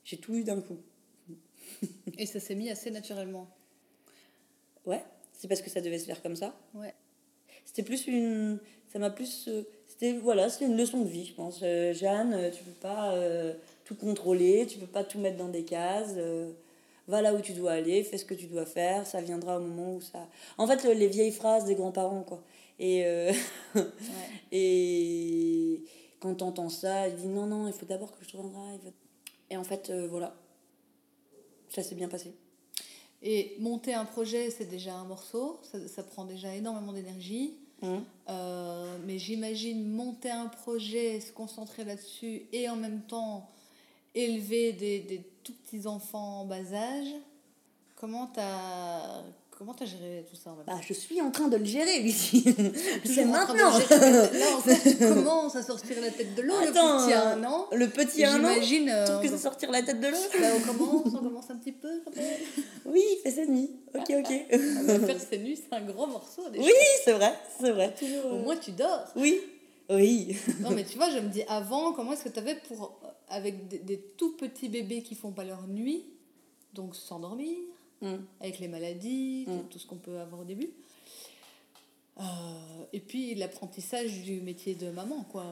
j'ai 0.04 0.18
tout 0.18 0.36
eu 0.36 0.44
d'un 0.44 0.60
coup. 0.60 0.78
et 2.18 2.26
ça 2.26 2.42
s'est 2.42 2.56
mis 2.56 2.70
assez 2.70 2.92
naturellement. 2.92 3.48
Ouais, 4.86 5.04
c'est 5.32 5.48
parce 5.48 5.62
que 5.62 5.70
ça 5.70 5.80
devait 5.80 6.00
se 6.00 6.06
faire 6.06 6.22
comme 6.22 6.36
ça. 6.36 6.54
Ouais. 6.74 6.94
C'était 7.64 7.84
plus 7.84 8.08
une. 8.08 8.60
Ça 8.92 9.00
m'a 9.00 9.10
plus. 9.10 9.48
Euh, 9.48 9.64
c'était 9.88 10.14
voilà, 10.18 10.50
c'était 10.50 10.66
une 10.66 10.78
leçon 10.78 11.02
de 11.02 11.08
vie, 11.08 11.26
je 11.26 11.34
pense. 11.34 11.60
Jeanne, 11.60 12.52
tu 12.52 12.64
peux 12.64 12.72
pas 12.72 13.16
tout 13.86 13.96
contrôler, 13.96 14.66
tu 14.68 14.80
peux 14.80 14.88
pas 14.88 15.04
tout 15.04 15.20
mettre 15.20 15.38
dans 15.38 15.50
des 15.50 15.64
cases 15.64 16.16
va 17.08 17.22
là 17.22 17.34
où 17.34 17.42
tu 17.42 17.54
dois 17.54 17.74
aller, 17.74 18.04
fais 18.04 18.18
ce 18.18 18.26
que 18.26 18.34
tu 18.34 18.48
dois 18.48 18.66
faire, 18.66 19.06
ça 19.06 19.22
viendra 19.22 19.58
au 19.58 19.62
moment 19.62 19.96
où 19.96 20.02
ça. 20.02 20.28
En 20.58 20.68
fait, 20.68 20.84
les 20.84 21.08
vieilles 21.08 21.32
phrases 21.32 21.66
des 21.66 21.76
grands-parents, 21.76 22.24
quoi. 22.24 22.44
Et, 22.80 23.06
euh, 23.06 23.32
et 24.52 25.84
quand 26.20 26.36
t'entends 26.36 26.70
ça, 26.70 27.08
il 27.08 27.16
dit 27.16 27.28
non, 27.28 27.46
non, 27.46 27.68
il 27.68 27.74
faut 27.74 27.86
d'abord 27.86 28.12
que 28.18 28.24
je 28.24 28.30
trouve 28.30 28.46
un 28.46 28.50
drive. 28.50 28.92
Et 29.50 29.58
en 29.58 29.64
fait, 29.64 29.90
euh, 29.90 30.08
voilà, 30.08 30.36
ça 31.70 31.84
s'est 31.84 31.96
bien 31.96 32.08
passé. 32.08 32.34
Et 33.22 33.56
monter 33.60 33.94
un 33.94 34.06
projet, 34.06 34.50
c'est 34.50 34.66
déjà 34.66 34.96
un 34.96 35.06
morceau, 35.06 35.60
ça, 35.64 35.78
ça 35.88 36.04
prend 36.04 36.26
déjà 36.26 36.54
énormément 36.56 36.94
d'énergie. 36.94 37.58
Mmh. 37.82 37.98
Euh, 38.30 38.98
mais 39.06 39.20
j'imagine 39.20 39.86
monter 39.86 40.30
un 40.30 40.48
projet, 40.48 41.20
se 41.20 41.34
concentrer 41.34 41.84
là-dessus 41.84 42.44
et 42.54 42.70
en 42.70 42.78
même 42.78 43.02
temps 43.02 43.50
élever 44.16 44.72
des, 44.72 45.00
des 45.00 45.22
tout 45.44 45.54
petits 45.54 45.88
enfants 45.88 46.42
en 46.42 46.46
bas 46.46 46.74
âge. 46.74 47.14
Comment 47.96 48.28
t'as 48.28 49.24
Comment 49.58 49.76
as 49.80 49.86
géré 49.86 50.26
tout 50.30 50.36
ça 50.36 50.56
bah, 50.66 50.74
Je 50.82 50.94
suis 50.94 51.22
en 51.22 51.30
train 51.30 51.48
de 51.48 51.58
le 51.58 51.64
gérer, 51.64 52.00
Lucie. 52.00 52.44
C'est 53.06 53.24
maintenant. 53.24 53.70
Là, 53.70 54.58
en 54.58 54.60
fait, 54.60 54.98
tu 54.98 54.98
commences 55.14 55.56
à 55.56 55.62
sortir 55.62 56.02
la 56.02 56.10
tête 56.10 56.34
de 56.34 56.42
l'eau. 56.42 56.56
Le 56.60 56.72
petit 56.72 57.14
un 57.14 57.44
an. 57.44 57.68
Le 57.72 57.88
petit 57.88 58.26
un 58.26 58.44
an 58.44 58.50
J'imagine. 58.50 58.90
Euh, 58.90 59.20
que 59.20 59.28
c'est 59.30 59.38
sortir 59.38 59.70
la 59.70 59.84
tête 59.84 60.00
de 60.00 60.08
l'eau 60.08 60.18
Là, 60.42 60.50
on 60.58 60.60
commence, 60.60 61.06
on 61.06 61.24
commence 61.24 61.50
un 61.52 61.58
petit 61.58 61.72
peu. 61.72 62.02
Oui, 62.86 63.02
il 63.02 63.22
fait 63.24 63.32
ses 63.32 63.48
nuits. 63.48 63.70
Ok, 63.94 64.10
ok. 64.10 64.34
Ah, 64.52 65.06
faire 65.06 65.20
ses 65.20 65.38
nuits, 65.38 65.58
c'est 65.58 65.76
un 65.76 65.82
gros 65.82 66.08
morceau. 66.08 66.50
Déjà. 66.50 66.66
Oui, 66.66 66.72
c'est 67.06 67.14
vrai. 67.14 67.34
C'est 67.60 67.72
vrai. 67.72 67.94
Au 68.32 68.38
moins, 68.38 68.58
tu 68.58 68.72
dors. 68.72 69.06
Oui. 69.16 69.40
Oui. 69.90 70.36
non, 70.62 70.72
mais 70.72 70.84
tu 70.84 70.98
vois, 70.98 71.10
je 71.10 71.20
me 71.20 71.30
dis 71.30 71.44
avant, 71.48 71.94
comment 71.94 72.14
est-ce 72.14 72.24
que 72.24 72.30
tu 72.30 72.40
avais 72.40 72.56
pour 72.68 73.00
avec 73.34 73.68
des, 73.68 74.00
tout 74.18 74.38
petits 74.38 74.70
bébés 74.70 75.02
qui 75.02 75.16
font 75.16 75.32
pas 75.32 75.44
leur 75.44 75.68
nuit, 75.68 76.06
donc 76.74 76.96
s'endormir, 76.96 77.58
mm. 78.02 78.16
avec 78.40 78.60
les 78.60 78.68
maladies, 78.68 79.46
mm. 79.48 79.70
tout, 79.70 79.80
ce 79.80 79.88
qu'on 79.88 79.98
peut 79.98 80.20
avoir 80.20 80.42
au 80.42 80.46
début. 80.46 80.70
Euh, 82.20 82.24
et 82.94 83.00
puis 83.00 83.34
l'apprentissage 83.34 84.22
du 84.22 84.40
métier 84.42 84.76
de 84.76 84.92
maman, 84.92 85.26
quoi. 85.32 85.46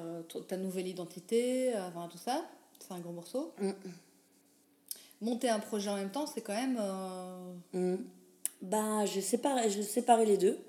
Ta 0.47 0.57
nouvelle 0.57 0.87
identité, 0.87 1.73
enfin, 1.75 2.07
tout 2.11 2.19
ça, 2.19 2.45
c'est 2.79 2.93
un 2.93 2.99
gros 2.99 3.13
morceau. 3.13 3.51
Mm. 3.59 3.71
Monter 5.21 5.49
un 5.49 5.59
projet 5.59 5.89
en 5.89 5.95
même 5.95 6.11
temps, 6.11 6.27
c'est 6.27 6.41
quand 6.41 6.53
même. 6.53 6.77
Euh... 6.79 7.97
Ben, 8.61 9.05
je 9.05 9.19
séparais, 9.19 9.71
je 9.71 9.81
séparais 9.81 10.25
les 10.25 10.37
deux, 10.37 10.59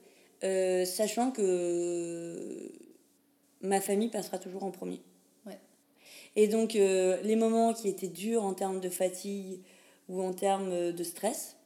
euh, 0.44 0.86
sachant 0.86 1.30
que 1.30 2.72
ma 3.60 3.80
famille 3.82 4.08
passera 4.08 4.38
toujours 4.38 4.64
en 4.64 4.70
premier. 4.70 5.00
Et 6.36 6.48
donc, 6.48 6.76
euh, 6.76 7.20
les 7.22 7.36
moments 7.36 7.74
qui 7.74 7.88
étaient 7.88 8.08
durs 8.08 8.42
en 8.42 8.54
termes 8.54 8.80
de 8.80 8.88
fatigue 8.88 9.60
ou 10.08 10.22
en 10.22 10.32
termes 10.32 10.70
euh, 10.72 10.92
de 10.92 11.04
stress, 11.04 11.56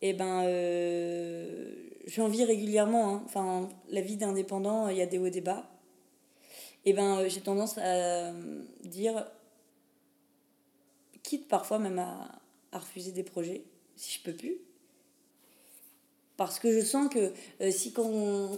eh 0.00 0.12
ben, 0.12 0.44
euh, 0.44 1.74
j'en 2.06 2.28
vis 2.28 2.44
régulièrement. 2.44 3.14
Hein. 3.14 3.22
Enfin, 3.26 3.68
la 3.90 4.00
vie 4.00 4.16
d'indépendant, 4.16 4.88
il 4.88 4.96
y 4.96 5.02
a 5.02 5.06
des 5.06 5.18
hauts 5.18 5.26
et 5.26 5.30
des 5.30 5.40
bas. 5.40 5.70
Eh 6.84 6.92
ben, 6.92 7.28
j'ai 7.28 7.40
tendance 7.40 7.76
à 7.78 8.32
dire, 8.84 9.26
quitte 11.22 11.48
parfois 11.48 11.78
même 11.78 11.98
à, 11.98 12.40
à 12.72 12.78
refuser 12.78 13.12
des 13.12 13.24
projets, 13.24 13.62
si 13.96 14.18
je 14.18 14.22
peux 14.22 14.32
plus. 14.34 14.56
Parce 16.38 16.60
que 16.60 16.72
je 16.72 16.78
sens 16.80 17.12
que 17.12 17.32
euh, 17.60 17.72
si 17.72 17.92
quand, 17.92 18.08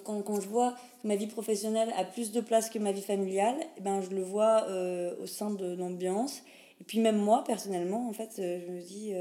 quand, 0.04 0.20
quand, 0.20 0.38
je 0.38 0.46
vois 0.46 0.74
que 1.02 1.08
ma 1.08 1.16
vie 1.16 1.26
professionnelle 1.26 1.90
a 1.96 2.04
plus 2.04 2.30
de 2.30 2.42
place 2.42 2.68
que 2.68 2.78
ma 2.78 2.92
vie 2.92 3.00
familiale, 3.00 3.56
eh 3.78 3.80
ben, 3.80 4.02
je 4.02 4.10
le 4.10 4.22
vois 4.22 4.66
euh, 4.68 5.14
au 5.22 5.26
sein 5.26 5.50
de 5.50 5.74
l'ambiance. 5.76 6.42
Et 6.82 6.84
puis 6.84 7.00
même 7.00 7.16
moi, 7.16 7.42
personnellement, 7.42 8.06
en 8.06 8.12
fait, 8.12 8.38
euh, 8.38 8.60
je 8.60 8.70
me 8.70 8.80
dis, 8.82 9.12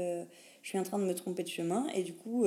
je 0.62 0.68
suis 0.68 0.78
en 0.78 0.82
train 0.82 0.98
de 0.98 1.04
me 1.04 1.14
tromper 1.14 1.42
de 1.42 1.48
chemin. 1.48 1.86
Et 1.94 2.02
du 2.02 2.12
coup, 2.12 2.44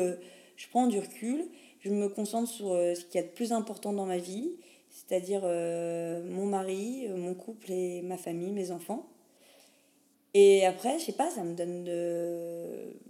je 0.56 0.68
prends 0.70 0.86
du 0.86 1.00
recul, 1.00 1.46
je 1.80 1.90
me 1.90 2.08
concentre 2.08 2.48
sur 2.48 2.68
ce 2.68 3.04
qu'il 3.06 3.20
y 3.20 3.24
a 3.24 3.28
de 3.28 3.34
plus 3.34 3.52
important 3.52 3.92
dans 3.92 4.06
ma 4.06 4.20
vie, 4.20 4.52
c'est-à-dire 4.92 5.42
mon 5.42 6.46
mari, 6.46 7.08
mon 7.10 7.34
couple 7.34 7.72
et 7.72 8.04
ma 8.04 8.18
famille, 8.18 8.52
mes 8.52 8.70
enfants. 8.70 9.10
Et 10.36 10.64
après, 10.64 11.00
je 11.00 11.06
sais 11.06 11.14
pas, 11.14 11.32
ça 11.32 11.44
me 11.44 11.56
donne 11.56 11.88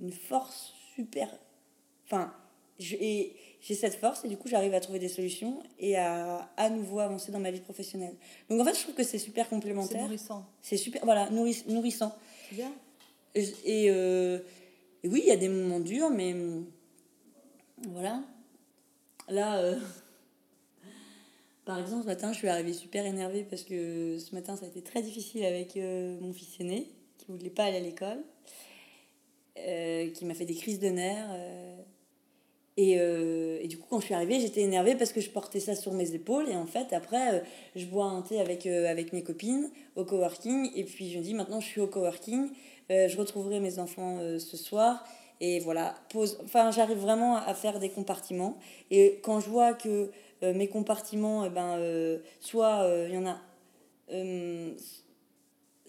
une 0.02 0.14
force 0.14 0.74
super... 0.96 1.28
Enfin, 2.06 2.34
et 2.80 3.36
j'ai 3.62 3.76
cette 3.76 3.96
force 3.96 4.26
et 4.26 4.28
du 4.28 4.38
coup 4.38 4.48
j'arrive 4.48 4.74
à 4.74 4.80
trouver 4.80 5.00
des 5.00 5.08
solutions 5.08 5.62
et 5.80 5.96
à 5.96 6.50
à 6.58 6.70
nouveau 6.70 7.00
avancer 7.00 7.32
dans 7.32 7.40
ma 7.40 7.52
vie 7.52 7.62
professionnelle. 7.62 8.16
Donc 8.50 8.60
en 8.60 8.66
fait 8.66 8.76
je 8.76 8.82
trouve 8.82 8.96
que 8.96 9.04
c'est 9.04 9.20
super 9.20 9.48
complémentaire. 9.48 10.02
C'est 10.02 10.04
nourrissant. 10.04 10.46
C'est 10.62 10.78
super, 10.78 11.04
voilà, 11.06 11.30
nourrissant. 11.30 12.16
Bien. 12.52 12.72
Et, 13.36 13.90
euh, 13.90 14.40
et, 15.04 15.08
oui, 15.08 15.22
il 15.24 15.28
y 15.28 15.32
a 15.32 15.38
des 15.38 15.50
moments 15.50 15.80
durs, 15.80 16.10
mais 16.12 16.36
voilà. 17.90 18.22
Là, 19.28 19.58
euh, 19.58 19.80
par 21.66 21.80
exemple, 21.80 22.04
ce 22.04 22.08
matin, 22.08 22.32
je 22.32 22.38
suis 22.38 22.48
arrivée 22.48 22.74
super 22.74 23.06
énervée 23.06 23.44
parce 23.44 23.64
que 23.64 24.20
ce 24.20 24.36
matin, 24.36 24.56
ça 24.56 24.66
a 24.66 24.68
été 24.68 24.82
très 24.82 25.02
difficile 25.02 25.46
avec 25.46 25.78
euh, 25.78 26.20
mon 26.20 26.34
fils 26.34 26.60
aîné 26.60 26.90
qui 27.18 27.26
voulait 27.28 27.50
pas 27.50 27.64
aller 27.64 27.78
à 27.78 27.80
l'école, 27.80 28.22
qui 29.56 30.26
m'a 30.26 30.34
fait 30.34 30.46
des 30.46 30.56
crises 30.56 30.80
de 30.80 30.90
nerfs 30.90 31.30
et, 32.76 32.96
euh, 33.00 33.60
et, 33.62 33.68
du 33.68 33.78
coup, 33.78 33.86
quand 33.90 34.00
je 34.00 34.06
suis 34.06 34.14
arrivée, 34.16 34.40
j'étais 34.40 34.62
énervée 34.62 34.96
parce 34.96 35.14
que 35.14 35.22
je 35.22 35.30
portais 35.30 35.60
ça 35.60 35.76
sur 35.76 35.94
mes 35.94 36.14
épaules. 36.16 36.50
Et 36.50 36.56
en 36.56 36.66
fait, 36.66 36.92
après, 36.94 37.36
euh, 37.36 37.40
je 37.76 37.86
bois 37.86 38.06
un 38.06 38.22
thé 38.22 38.40
avec, 38.40 38.66
euh, 38.66 38.90
avec 38.90 39.14
mes 39.14 39.24
copines 39.24 39.70
au 39.96 40.06
coworking. 40.06 40.72
Et 40.76 40.84
puis, 40.84 41.12
je 41.12 41.20
me 41.20 41.24
dis, 41.24 41.34
maintenant, 41.36 41.60
je 41.60 41.68
suis 41.68 41.82
au 41.82 41.88
coworking. 41.88 42.50
je 42.90 43.18
retrouverai 43.18 43.60
mes 43.60 43.80
enfants 43.80 44.20
ce 44.40 44.58
soir. 44.58 45.06
et 45.40 45.60
voilà, 45.60 45.96
pose. 46.10 46.40
Enfin, 46.44 46.72
j'arrive 46.72 46.98
vraiment 46.98 47.38
à 47.38 47.54
faire 47.54 47.80
des 47.80 47.90
compartiments. 47.90 48.58
Et 48.92 49.20
quand 49.24 49.40
je 49.40 49.50
vois 49.50 49.74
que 49.74 50.12
mes 50.42 50.68
compartiments, 50.68 51.46
eh 51.46 51.50
ben, 51.50 51.80
soit 52.40 52.88
il 53.08 53.14
y 53.14 53.18
en 53.18 53.26
a. 53.28 53.38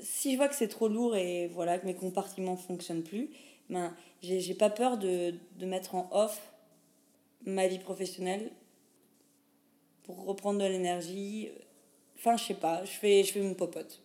si 0.01 0.33
je 0.33 0.37
vois 0.37 0.49
que 0.49 0.55
c'est 0.55 0.69
trop 0.69 0.89
lourd 0.89 1.17
et 1.17 1.49
voilà, 1.49 1.79
que 1.79 1.87
mes 1.87 1.95
compartiments 1.95 2.57
fonctionnent 2.57 3.03
plus, 3.03 3.31
ben, 3.71 3.95
j'ai 4.23 4.55
pas 4.55 4.71
peur 4.71 4.99
de, 4.99 5.35
de 5.59 5.67
mettre 5.67 5.95
en 5.95 6.09
off 6.13 6.54
ma 7.47 7.67
vie 7.67 7.79
professionnelle 7.79 8.51
pour 10.05 10.25
reprendre 10.25 10.61
de 10.61 10.67
l'énergie. 10.67 11.51
Enfin, 12.17 12.37
je 12.37 12.45
sais 12.45 12.55
pas, 12.55 12.85
je 12.85 12.91
fais, 12.91 13.25
je 13.25 13.33
fais 13.33 13.41
mon 13.41 13.55
popote. 13.55 14.01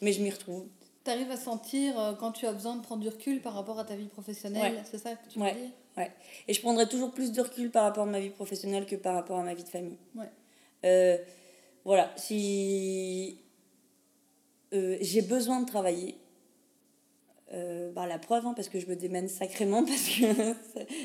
Mais 0.00 0.12
je 0.12 0.22
m'y 0.22 0.30
retrouve. 0.30 0.66
Tu 1.04 1.10
arrives 1.10 1.30
à 1.30 1.36
sentir 1.36 1.98
euh, 1.98 2.12
quand 2.14 2.32
tu 2.32 2.46
as 2.46 2.52
besoin 2.52 2.76
de 2.76 2.82
prendre 2.82 3.02
du 3.02 3.08
recul 3.08 3.40
par 3.40 3.54
rapport 3.54 3.78
à 3.78 3.84
ta 3.84 3.96
vie 3.96 4.08
professionnelle, 4.08 4.82
c'est 4.88 4.98
ça 4.98 5.14
que 5.14 5.28
tu 5.28 5.38
veux 5.38 5.44
dire? 5.44 5.70
Ouais. 5.96 6.10
Et 6.48 6.54
je 6.54 6.60
prendrai 6.60 6.88
toujours 6.88 7.10
plus 7.10 7.32
de 7.32 7.40
recul 7.40 7.70
par 7.70 7.84
rapport 7.84 8.04
à 8.04 8.10
ma 8.10 8.20
vie 8.20 8.30
professionnelle 8.30 8.86
que 8.86 8.96
par 8.96 9.14
rapport 9.14 9.38
à 9.38 9.42
ma 9.42 9.54
vie 9.54 9.64
de 9.64 9.68
famille. 9.68 9.98
Ouais. 10.14 10.30
Euh, 10.84 11.18
voilà, 11.84 12.12
si 12.16 13.38
euh, 14.72 14.96
j'ai 15.00 15.22
besoin 15.22 15.60
de 15.60 15.66
travailler, 15.66 16.16
euh, 17.54 17.92
bah, 17.92 18.06
la 18.06 18.18
preuve, 18.18 18.46
hein, 18.46 18.54
parce 18.56 18.70
que 18.70 18.80
je 18.80 18.86
me 18.86 18.96
démène 18.96 19.28
sacrément, 19.28 19.84
parce 19.86 20.08
que 20.08 20.24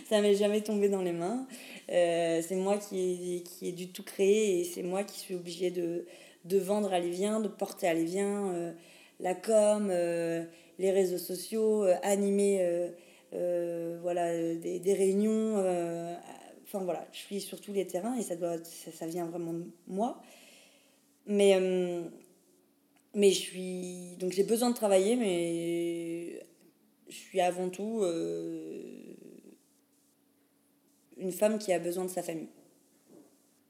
ça 0.09 0.21
m'est 0.21 0.35
jamais 0.35 0.61
tombé 0.61 0.87
dans 0.87 1.01
les 1.01 1.11
mains. 1.11 1.45
Euh, 1.91 2.41
c'est 2.47 2.55
moi 2.55 2.77
qui 2.77 3.35
ai, 3.35 3.43
qui 3.43 3.67
ai 3.67 3.71
dû 3.73 3.89
tout 3.89 4.03
créer 4.03 4.59
et 4.59 4.63
c'est 4.63 4.83
moi 4.83 5.03
qui 5.03 5.19
suis 5.19 5.35
obligée 5.35 5.71
de, 5.71 6.05
de 6.45 6.57
vendre 6.57 6.93
à 6.93 6.99
Lévien, 6.99 7.41
de 7.41 7.49
porter 7.49 7.87
à 7.87 7.93
Lévien 7.93 8.53
euh, 8.53 8.71
la 9.19 9.35
com, 9.35 9.89
les 9.89 10.91
réseaux 10.91 11.17
sociaux, 11.17 11.83
animer 12.03 12.91
voilà, 13.31 14.31
des, 14.55 14.79
des 14.79 14.93
réunions. 14.93 15.57
Enfin 16.63 16.83
voilà, 16.83 17.07
je 17.11 17.17
suis 17.17 17.41
sur 17.41 17.59
tous 17.59 17.73
les 17.73 17.87
terrains 17.87 18.15
et 18.15 18.21
ça, 18.21 18.35
doit, 18.35 18.57
ça 18.63 19.07
vient 19.07 19.25
vraiment 19.25 19.53
de 19.53 19.65
moi. 19.87 20.21
Mais 21.25 21.59
mais 23.15 23.31
je 23.31 23.39
suis. 23.39 24.15
Donc 24.19 24.31
j'ai 24.31 24.43
besoin 24.43 24.69
de 24.69 24.75
travailler, 24.75 25.15
mais 25.15 26.45
je 27.09 27.15
suis 27.15 27.41
avant 27.41 27.69
tout 27.69 28.01
euh, 28.03 29.13
une 31.17 31.31
femme 31.31 31.57
qui 31.57 31.73
a 31.73 31.79
besoin 31.79 32.05
de 32.05 32.09
sa 32.09 32.23
famille. 32.23 32.49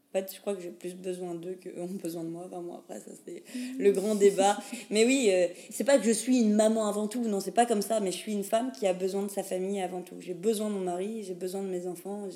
En 0.09 0.19
fait, 0.19 0.33
je 0.33 0.39
crois 0.39 0.55
que 0.55 0.61
j'ai 0.61 0.69
plus 0.69 0.95
besoin 0.95 1.35
d'eux 1.35 1.55
qu'eux 1.55 1.81
ont 1.81 1.85
besoin 1.85 2.23
de 2.23 2.29
moi. 2.29 2.45
Enfin, 2.47 2.61
moi, 2.61 2.77
après, 2.77 2.99
ça, 3.01 3.11
c'est 3.25 3.43
le 3.77 3.91
grand 3.91 4.15
débat. 4.15 4.57
Mais 4.89 5.05
oui, 5.05 5.27
euh, 5.29 5.47
c'est 5.69 5.83
pas 5.83 5.97
que 5.97 6.05
je 6.05 6.11
suis 6.11 6.39
une 6.39 6.53
maman 6.53 6.88
avant 6.88 7.07
tout. 7.07 7.27
Non, 7.27 7.41
c'est 7.41 7.51
pas 7.51 7.65
comme 7.65 7.81
ça. 7.81 7.99
Mais 7.99 8.11
je 8.11 8.17
suis 8.17 8.31
une 8.31 8.45
femme 8.45 8.71
qui 8.71 8.88
a 8.88 8.93
besoin 8.93 9.23
de 9.23 9.29
sa 9.29 9.43
famille 9.43 9.81
avant 9.81 10.01
tout. 10.01 10.15
J'ai 10.19 10.33
besoin 10.33 10.69
de 10.69 10.75
mon 10.75 10.79
mari, 10.79 11.23
j'ai 11.23 11.33
besoin 11.33 11.61
de 11.61 11.67
mes 11.67 11.88
enfants. 11.88 12.29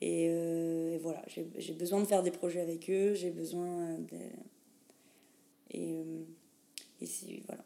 Et, 0.00 0.26
euh, 0.28 0.94
et, 0.94 0.98
voilà, 0.98 1.22
j'ai 1.28 1.72
besoin 1.72 2.00
de 2.00 2.06
faire 2.06 2.24
des 2.24 2.32
projets 2.32 2.60
avec 2.60 2.90
eux. 2.90 3.14
J'ai 3.14 3.30
besoin 3.30 3.98
de 3.98 4.18
et, 5.72 5.96
euh, 5.96 6.24
et, 7.00 7.42
voilà. 7.46 7.64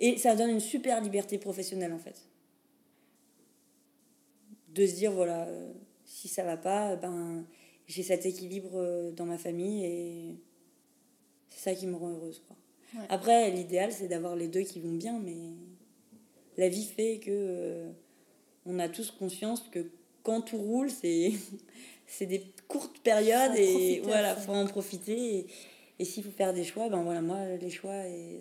et 0.00 0.18
ça 0.18 0.34
donne 0.34 0.50
une 0.50 0.60
super 0.60 1.00
liberté 1.00 1.38
professionnelle 1.38 1.92
en 1.92 1.98
fait. 1.98 2.28
De 4.68 4.86
se 4.86 4.94
dire, 4.94 5.12
voilà, 5.12 5.46
euh, 5.48 5.72
si 6.04 6.28
ça 6.28 6.44
va 6.44 6.56
pas, 6.56 6.96
ben, 6.96 7.44
j'ai 7.86 8.02
cet 8.02 8.24
équilibre 8.24 8.70
euh, 8.74 9.12
dans 9.12 9.26
ma 9.26 9.38
famille 9.38 9.84
et 9.84 10.36
c'est 11.50 11.60
ça 11.70 11.74
qui 11.74 11.86
me 11.86 11.94
rend 11.94 12.10
heureuse. 12.10 12.42
Quoi. 12.46 12.56
Après, 13.08 13.50
l'idéal, 13.50 13.92
c'est 13.92 14.08
d'avoir 14.08 14.36
les 14.36 14.48
deux 14.48 14.62
qui 14.62 14.80
vont 14.80 14.92
bien, 14.92 15.18
mais 15.18 15.36
la 16.56 16.68
vie 16.68 16.84
fait 16.84 17.18
que 17.18 17.86
on 18.64 18.78
a 18.78 18.88
tous 18.88 19.10
conscience 19.10 19.62
que 19.70 19.90
quand 20.22 20.42
tout 20.42 20.58
roule, 20.58 20.90
c'est 20.90 21.32
c'est 22.06 22.26
des 22.26 22.44
courtes 22.68 22.98
périodes 23.00 23.56
et 23.56 24.00
voilà, 24.04 24.36
faut 24.36 24.52
en 24.52 24.66
profiter. 24.66 25.38
Et, 25.38 25.46
et 26.02 26.04
s'il 26.04 26.24
faut 26.24 26.32
faire 26.32 26.52
des 26.52 26.64
choix, 26.64 26.88
ben 26.88 27.04
voilà, 27.04 27.22
moi, 27.22 27.38
les 27.60 27.70
choix 27.70 27.94
ils 28.08 28.40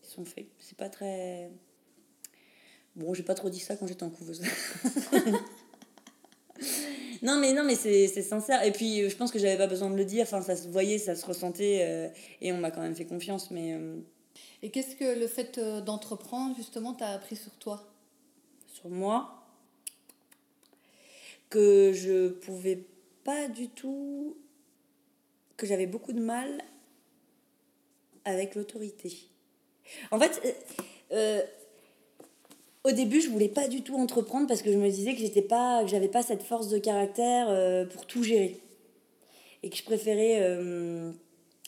sont 0.00 0.24
faits. 0.24 0.46
C'est 0.58 0.78
pas 0.78 0.88
très. 0.88 1.50
Bon, 2.94 3.12
j'ai 3.12 3.22
pas 3.22 3.34
trop 3.34 3.50
dit 3.50 3.60
ça 3.60 3.76
quand 3.76 3.86
j'étais 3.86 4.04
en 4.04 4.08
couveuse. 4.08 4.40
non, 7.22 7.38
mais 7.38 7.52
non, 7.52 7.64
mais 7.64 7.74
c'est 7.74 8.08
sincère. 8.22 8.62
Et 8.62 8.72
puis, 8.72 9.10
je 9.10 9.14
pense 9.14 9.30
que 9.30 9.38
j'avais 9.38 9.58
pas 9.58 9.66
besoin 9.66 9.90
de 9.90 9.96
le 9.96 10.06
dire. 10.06 10.22
Enfin, 10.22 10.40
ça 10.40 10.56
se 10.56 10.68
voyait, 10.68 10.96
ça 10.96 11.14
se 11.14 11.26
ressentait. 11.26 11.80
Euh, 11.82 12.08
et 12.40 12.50
on 12.50 12.56
m'a 12.56 12.70
quand 12.70 12.80
même 12.80 12.96
fait 12.96 13.04
confiance. 13.04 13.50
Mais. 13.50 13.74
Euh, 13.74 13.98
et 14.62 14.70
qu'est-ce 14.70 14.96
que 14.96 15.20
le 15.20 15.26
fait 15.26 15.58
euh, 15.58 15.82
d'entreprendre, 15.82 16.56
justement, 16.56 16.94
t'a 16.94 17.08
appris 17.08 17.36
sur 17.36 17.52
toi? 17.56 17.92
Sur 18.72 18.88
moi? 18.88 19.46
Que 21.50 21.92
je 21.92 22.28
pouvais 22.28 22.86
pas 23.22 23.48
du 23.48 23.68
tout. 23.68 24.38
Que 25.58 25.66
j'avais 25.66 25.86
beaucoup 25.86 26.14
de 26.14 26.20
mal 26.20 26.62
avec 28.26 28.56
l'autorité. 28.56 29.16
En 30.10 30.18
fait, 30.18 30.42
euh, 30.44 30.52
euh, 31.12 31.42
au 32.84 32.90
début, 32.90 33.20
je 33.20 33.30
voulais 33.30 33.48
pas 33.48 33.68
du 33.68 33.82
tout 33.82 33.94
entreprendre 33.94 34.46
parce 34.46 34.62
que 34.62 34.70
je 34.70 34.76
me 34.76 34.90
disais 34.90 35.14
que 35.14 35.20
j'étais 35.20 35.42
pas, 35.42 35.82
que 35.82 35.88
j'avais 35.88 36.08
pas 36.08 36.22
cette 36.22 36.42
force 36.42 36.68
de 36.68 36.78
caractère 36.78 37.48
euh, 37.48 37.86
pour 37.86 38.04
tout 38.04 38.22
gérer 38.22 38.60
et 39.62 39.70
que 39.70 39.76
je 39.76 39.84
préférais 39.84 40.58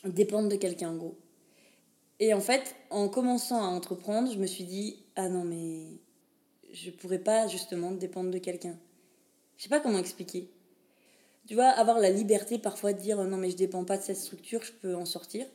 dépendre 0.05 0.47
de 0.47 0.55
quelqu'un 0.55 0.91
en 0.91 0.95
gros. 0.95 1.17
Et 2.19 2.33
en 2.33 2.39
fait, 2.39 2.75
en 2.89 3.09
commençant 3.09 3.61
à 3.61 3.67
entreprendre, 3.67 4.31
je 4.31 4.37
me 4.37 4.45
suis 4.45 4.63
dit 4.63 5.03
ah 5.15 5.27
non 5.27 5.43
mais 5.43 5.99
je 6.71 6.91
pourrais 6.91 7.19
pas 7.19 7.47
justement 7.47 7.91
dépendre 7.91 8.31
de 8.31 8.37
quelqu'un. 8.37 8.77
Je 9.57 9.63
sais 9.63 9.69
pas 9.69 9.79
comment 9.79 9.97
expliquer. 9.97 10.49
Tu 11.47 11.55
vois, 11.55 11.67
avoir 11.67 11.99
la 11.99 12.11
liberté 12.11 12.57
parfois 12.57 12.93
de 12.93 12.99
dire 12.99 13.21
non 13.25 13.37
mais 13.37 13.49
je 13.49 13.57
dépends 13.57 13.83
pas 13.83 13.97
de 13.97 14.03
cette 14.03 14.17
structure, 14.17 14.61
je 14.63 14.71
peux 14.71 14.95
en 14.95 15.05
sortir. 15.05 15.45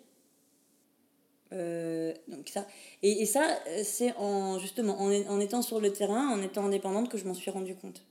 Euh, 1.53 2.12
donc 2.28 2.49
ça. 2.49 2.66
Et, 3.03 3.22
et 3.22 3.26
ça, 3.26 3.47
c'est 3.82 4.14
en, 4.16 4.59
justement 4.59 5.01
en, 5.01 5.11
en, 5.11 5.40
étant 5.40 5.62
sur 5.62 5.80
le 5.80 5.92
terrain, 5.92 6.28
en 6.30 6.42
étant 6.42 6.64
indépendante, 6.64 7.09
que 7.09 7.18
je 7.18 7.24
m'en 7.26 7.34
suis 7.34 7.51
rendu 7.51 7.74
compte. 7.74 8.05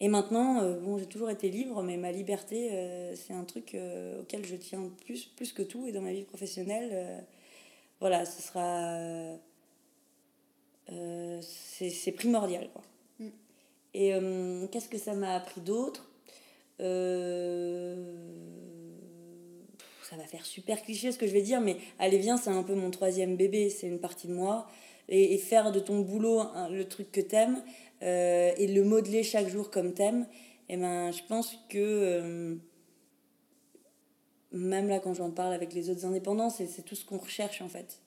Et 0.00 0.08
maintenant, 0.08 0.60
euh, 0.60 0.78
bon, 0.80 0.98
j'ai 0.98 1.06
toujours 1.06 1.30
été 1.30 1.48
libre, 1.48 1.82
mais 1.82 1.96
ma 1.96 2.12
liberté, 2.12 2.70
euh, 2.72 3.14
c'est 3.16 3.32
un 3.32 3.44
truc 3.44 3.76
auquel 4.20 4.44
je 4.44 4.56
tiens 4.56 4.90
plus, 5.04 5.26
plus 5.26 5.52
que 5.52 5.62
tout. 5.62 5.86
Et 5.86 5.92
dans 5.92 6.02
ma 6.02 6.12
vie 6.12 6.24
professionnelle, 6.24 7.24
voilà, 8.00 8.24
ce 8.26 8.42
sera. 8.42 8.98
c'est 11.40 12.12
primordial, 12.12 12.68
quoi. 12.72 12.82
Mm. 13.18 13.28
Et 13.94 14.12
qu'est-ce 14.70 14.88
que 14.88 14.98
ça 14.98 15.14
m'a 15.14 15.34
appris 15.36 15.60
d'autre? 15.60 16.10
Ça 20.06 20.16
va 20.16 20.24
faire 20.24 20.44
super 20.44 20.82
cliché 20.82 21.12
ce 21.12 21.18
que 21.18 21.26
je 21.26 21.32
vais 21.32 21.42
dire, 21.42 21.60
mais 21.60 21.76
allez, 21.98 22.18
viens, 22.18 22.36
c'est 22.36 22.50
un 22.50 22.62
peu 22.62 22.74
mon 22.74 22.90
troisième 22.90 23.36
bébé, 23.36 23.70
c'est 23.70 23.86
une 23.86 24.00
partie 24.00 24.28
de 24.28 24.34
moi. 24.34 24.66
Et, 25.08 25.36
faire 25.36 25.70
de 25.70 25.80
ton 25.80 26.00
boulot 26.00 26.44
le 26.70 26.84
truc 26.84 27.12
que 27.12 27.20
t'aimes 27.20 27.62
euh, 28.02 28.52
et 28.56 28.66
le 28.66 28.84
modeler 28.84 29.22
chaque 29.22 29.48
jour 29.48 29.70
comme 29.70 29.92
t'aimes, 29.92 30.26
et 30.70 30.74
eh 30.74 30.76
ben, 30.78 31.12
je 31.12 31.22
pense 31.28 31.58
que 31.68 31.78
euh, 31.78 32.54
même 34.50 34.88
là, 34.88 35.00
quand 35.00 35.12
j'en 35.12 35.30
parle 35.30 35.52
avec 35.52 35.74
les 35.74 35.90
autres 35.90 36.06
indépendants, 36.06 36.48
c'est 36.48 36.82
tout 36.86 36.94
ce 36.94 37.04
qu'on 37.04 37.18
recherche 37.18 37.60
en 37.60 37.68
fait 37.68 38.00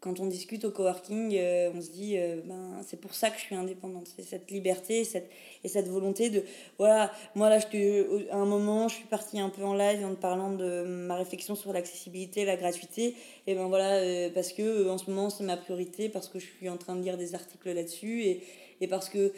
quand 0.00 0.18
on 0.18 0.26
discute 0.26 0.64
au 0.64 0.70
coworking, 0.70 1.36
euh, 1.36 1.70
on 1.74 1.82
se 1.82 1.90
dit, 1.90 2.16
euh, 2.16 2.40
ben, 2.46 2.80
c'est 2.86 2.98
pour 2.98 3.14
ça 3.14 3.28
que 3.28 3.36
je 3.36 3.42
suis 3.42 3.54
indépendante. 3.54 4.08
C'est 4.16 4.22
cette 4.22 4.50
liberté 4.50 5.04
cette, 5.04 5.28
et 5.62 5.68
cette 5.68 5.88
volonté 5.88 6.30
de. 6.30 6.42
Voilà, 6.78 7.12
moi 7.34 7.50
là, 7.50 7.58
je, 7.58 8.30
à 8.30 8.36
un 8.36 8.46
moment, 8.46 8.88
je 8.88 8.94
suis 8.94 9.04
partie 9.04 9.38
un 9.38 9.50
peu 9.50 9.62
en 9.62 9.74
live 9.74 10.04
en 10.06 10.14
parlant 10.14 10.54
de 10.54 10.84
ma 10.84 11.16
réflexion 11.16 11.54
sur 11.54 11.74
l'accessibilité, 11.74 12.46
la 12.46 12.56
gratuité. 12.56 13.14
Et 13.46 13.54
ben 13.54 13.66
voilà, 13.66 13.96
euh, 13.96 14.30
parce 14.32 14.54
que 14.54 14.88
en 14.88 14.96
ce 14.96 15.10
moment, 15.10 15.28
c'est 15.28 15.44
ma 15.44 15.58
priorité, 15.58 16.08
parce 16.08 16.28
que 16.28 16.38
je 16.38 16.46
suis 16.46 16.70
en 16.70 16.78
train 16.78 16.96
de 16.96 17.02
lire 17.02 17.18
des 17.18 17.34
articles 17.34 17.70
là-dessus, 17.70 18.22
et, 18.22 18.42
et 18.80 18.88
parce 18.88 19.10
que 19.10 19.34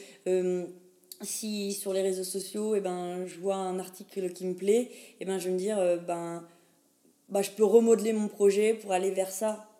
si 1.22 1.72
sur 1.72 1.92
les 1.92 2.02
réseaux 2.02 2.24
sociaux, 2.24 2.76
et 2.76 2.80
ben, 2.80 3.26
je 3.26 3.38
vois 3.40 3.56
un 3.56 3.80
article 3.80 4.32
qui 4.32 4.46
me 4.46 4.54
plaît, 4.54 4.90
et 5.18 5.24
ben, 5.24 5.40
je 5.40 5.46
vais 5.46 5.54
me 5.54 5.58
dire, 5.58 5.76
ben, 6.06 6.44
bah, 7.30 7.42
je 7.42 7.50
peux 7.50 7.64
remodeler 7.64 8.12
mon 8.12 8.28
projet 8.28 8.74
pour 8.74 8.92
aller 8.92 9.10
vers 9.10 9.32
ça 9.32 9.71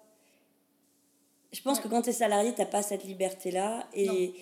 je 1.53 1.61
pense 1.61 1.81
que 1.81 1.89
quand 1.89 2.03
tu 2.03 2.11
es 2.11 2.13
salarié, 2.13 2.55
tu 2.55 2.65
pas 2.65 2.83
cette 2.83 3.05
liberté-là. 3.05 3.87
Et, 3.93 4.35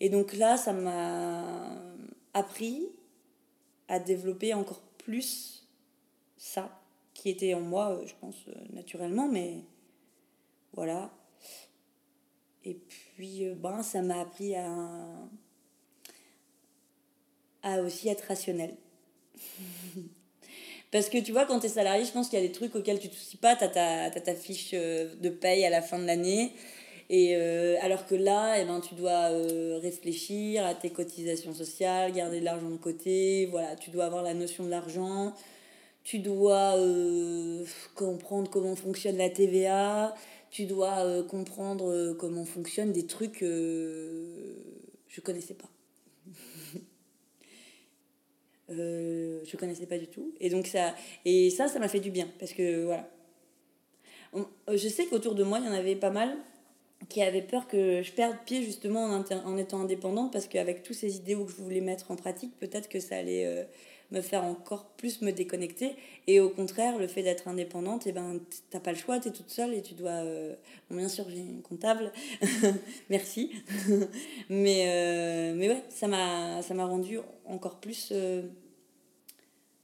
et, 0.00 0.10
donc 0.10 0.34
là, 0.34 0.56
ça 0.56 0.72
m'a 0.72 1.82
appris 2.34 2.88
à 3.88 3.98
développer 3.98 4.52
encore 4.52 4.82
plus 4.98 5.66
ça, 6.36 6.80
qui 7.14 7.30
était 7.30 7.54
en 7.54 7.60
moi, 7.60 7.90
euh, 7.92 8.06
je 8.06 8.14
pense, 8.20 8.36
euh, 8.48 8.52
naturellement, 8.72 9.28
mais 9.28 9.64
voilà. 10.74 11.10
Et 12.64 12.74
puis, 12.74 13.46
euh, 13.46 13.54
ben, 13.54 13.82
ça 13.82 14.02
m'a 14.02 14.20
appris 14.20 14.54
à, 14.54 14.70
à 17.62 17.80
aussi 17.80 18.08
être 18.08 18.26
rationnel. 18.28 18.76
Parce 20.90 21.08
que 21.08 21.18
tu 21.18 21.32
vois, 21.32 21.44
quand 21.44 21.60
tu 21.60 21.66
es 21.66 21.68
salarié, 21.68 22.04
je 22.04 22.12
pense 22.12 22.28
qu'il 22.28 22.38
y 22.38 22.42
a 22.42 22.46
des 22.46 22.52
trucs 22.52 22.74
auxquels 22.74 22.98
tu 22.98 23.08
te 23.08 23.14
soucies 23.14 23.36
pas. 23.36 23.56
Tu 23.56 23.64
as, 23.64 24.10
ta 24.10 24.34
fiche 24.34 24.70
euh, 24.74 25.14
de 25.20 25.28
paye 25.28 25.64
à 25.64 25.70
la 25.70 25.82
fin 25.82 25.98
de 25.98 26.06
l'année. 26.06 26.52
Et 27.10 27.34
alors 27.80 28.06
que 28.06 28.14
là, 28.14 28.60
eh 28.60 28.66
ben, 28.66 28.80
tu 28.80 28.94
dois 28.94 29.28
réfléchir 29.80 30.66
à 30.66 30.74
tes 30.74 30.90
cotisations 30.90 31.54
sociales, 31.54 32.12
garder 32.12 32.40
de 32.40 32.44
l'argent 32.44 32.68
de 32.68 32.76
côté, 32.76 33.46
voilà, 33.46 33.76
tu 33.76 33.88
dois 33.88 34.04
avoir 34.04 34.22
la 34.22 34.34
notion 34.34 34.64
de 34.64 34.68
l'argent, 34.68 35.32
tu 36.04 36.18
dois 36.18 36.74
comprendre 37.94 38.50
comment 38.50 38.76
fonctionne 38.76 39.16
la 39.16 39.30
TVA, 39.30 40.14
tu 40.50 40.66
dois 40.66 41.22
comprendre 41.22 42.12
comment 42.18 42.44
fonctionnent 42.44 42.92
des 42.92 43.06
trucs 43.06 43.38
que 43.38 44.54
je 45.08 45.20
connaissais 45.20 45.54
pas. 45.54 45.68
Euh, 48.70 49.40
je 49.44 49.56
connaissais 49.56 49.86
pas 49.86 49.98
du 49.98 50.06
tout. 50.06 50.32
Et 50.40 50.50
donc 50.50 50.66
ça, 50.66 50.94
et 51.24 51.50
ça, 51.50 51.68
ça 51.68 51.78
m'a 51.78 51.88
fait 51.88 52.00
du 52.00 52.10
bien 52.10 52.28
parce 52.38 52.52
que 52.52 52.84
voilà. 52.84 53.08
je 54.68 54.88
sais 54.88 55.06
qu'autour 55.06 55.34
de 55.34 55.42
moi, 55.42 55.58
il 55.58 55.66
y 55.66 55.68
en 55.68 55.72
avait 55.72 55.96
pas 55.96 56.10
mal 56.10 56.36
qui 57.08 57.22
avaient 57.22 57.42
peur 57.42 57.68
que 57.68 58.02
je 58.02 58.12
perde 58.12 58.36
pied 58.44 58.62
justement 58.62 59.04
en, 59.04 59.56
étant 59.56 59.80
indépendante 59.80 60.32
parce 60.32 60.48
qu'avec 60.48 60.82
tous 60.82 60.94
ces 60.94 61.16
idéaux 61.16 61.44
que 61.44 61.52
je 61.52 61.56
voulais 61.56 61.80
mettre 61.80 62.10
en 62.10 62.16
pratique, 62.16 62.58
peut-être 62.58 62.88
que 62.88 63.00
ça 63.00 63.16
allait 63.16 63.46
euh, 63.46 63.64
me 64.10 64.20
faire 64.20 64.44
encore 64.44 64.90
plus 64.96 65.20
me 65.22 65.32
déconnecter. 65.32 65.96
Et 66.26 66.40
au 66.40 66.48
contraire, 66.48 66.98
le 66.98 67.06
fait 67.06 67.22
d'être 67.22 67.48
indépendante, 67.48 68.06
et 68.06 68.10
eh 68.10 68.12
ben, 68.12 68.40
t'as 68.70 68.80
pas 68.80 68.92
le 68.92 68.98
choix, 68.98 69.18
tu 69.20 69.28
es 69.28 69.32
toute 69.32 69.50
seule 69.50 69.74
et 69.74 69.82
tu 69.82 69.94
dois. 69.94 70.10
Euh, 70.10 70.54
bon, 70.90 70.96
bien 70.96 71.08
sûr, 71.08 71.28
j'ai 71.28 71.38
une 71.38 71.62
comptable, 71.62 72.12
merci. 73.10 73.52
mais, 74.48 74.88
euh, 74.88 75.54
mais 75.54 75.68
ouais, 75.68 75.84
ça 75.90 76.06
m'a 76.08 76.86
rendu 76.86 77.18
encore 77.44 77.80
plus. 77.80 78.10
Euh, 78.12 78.42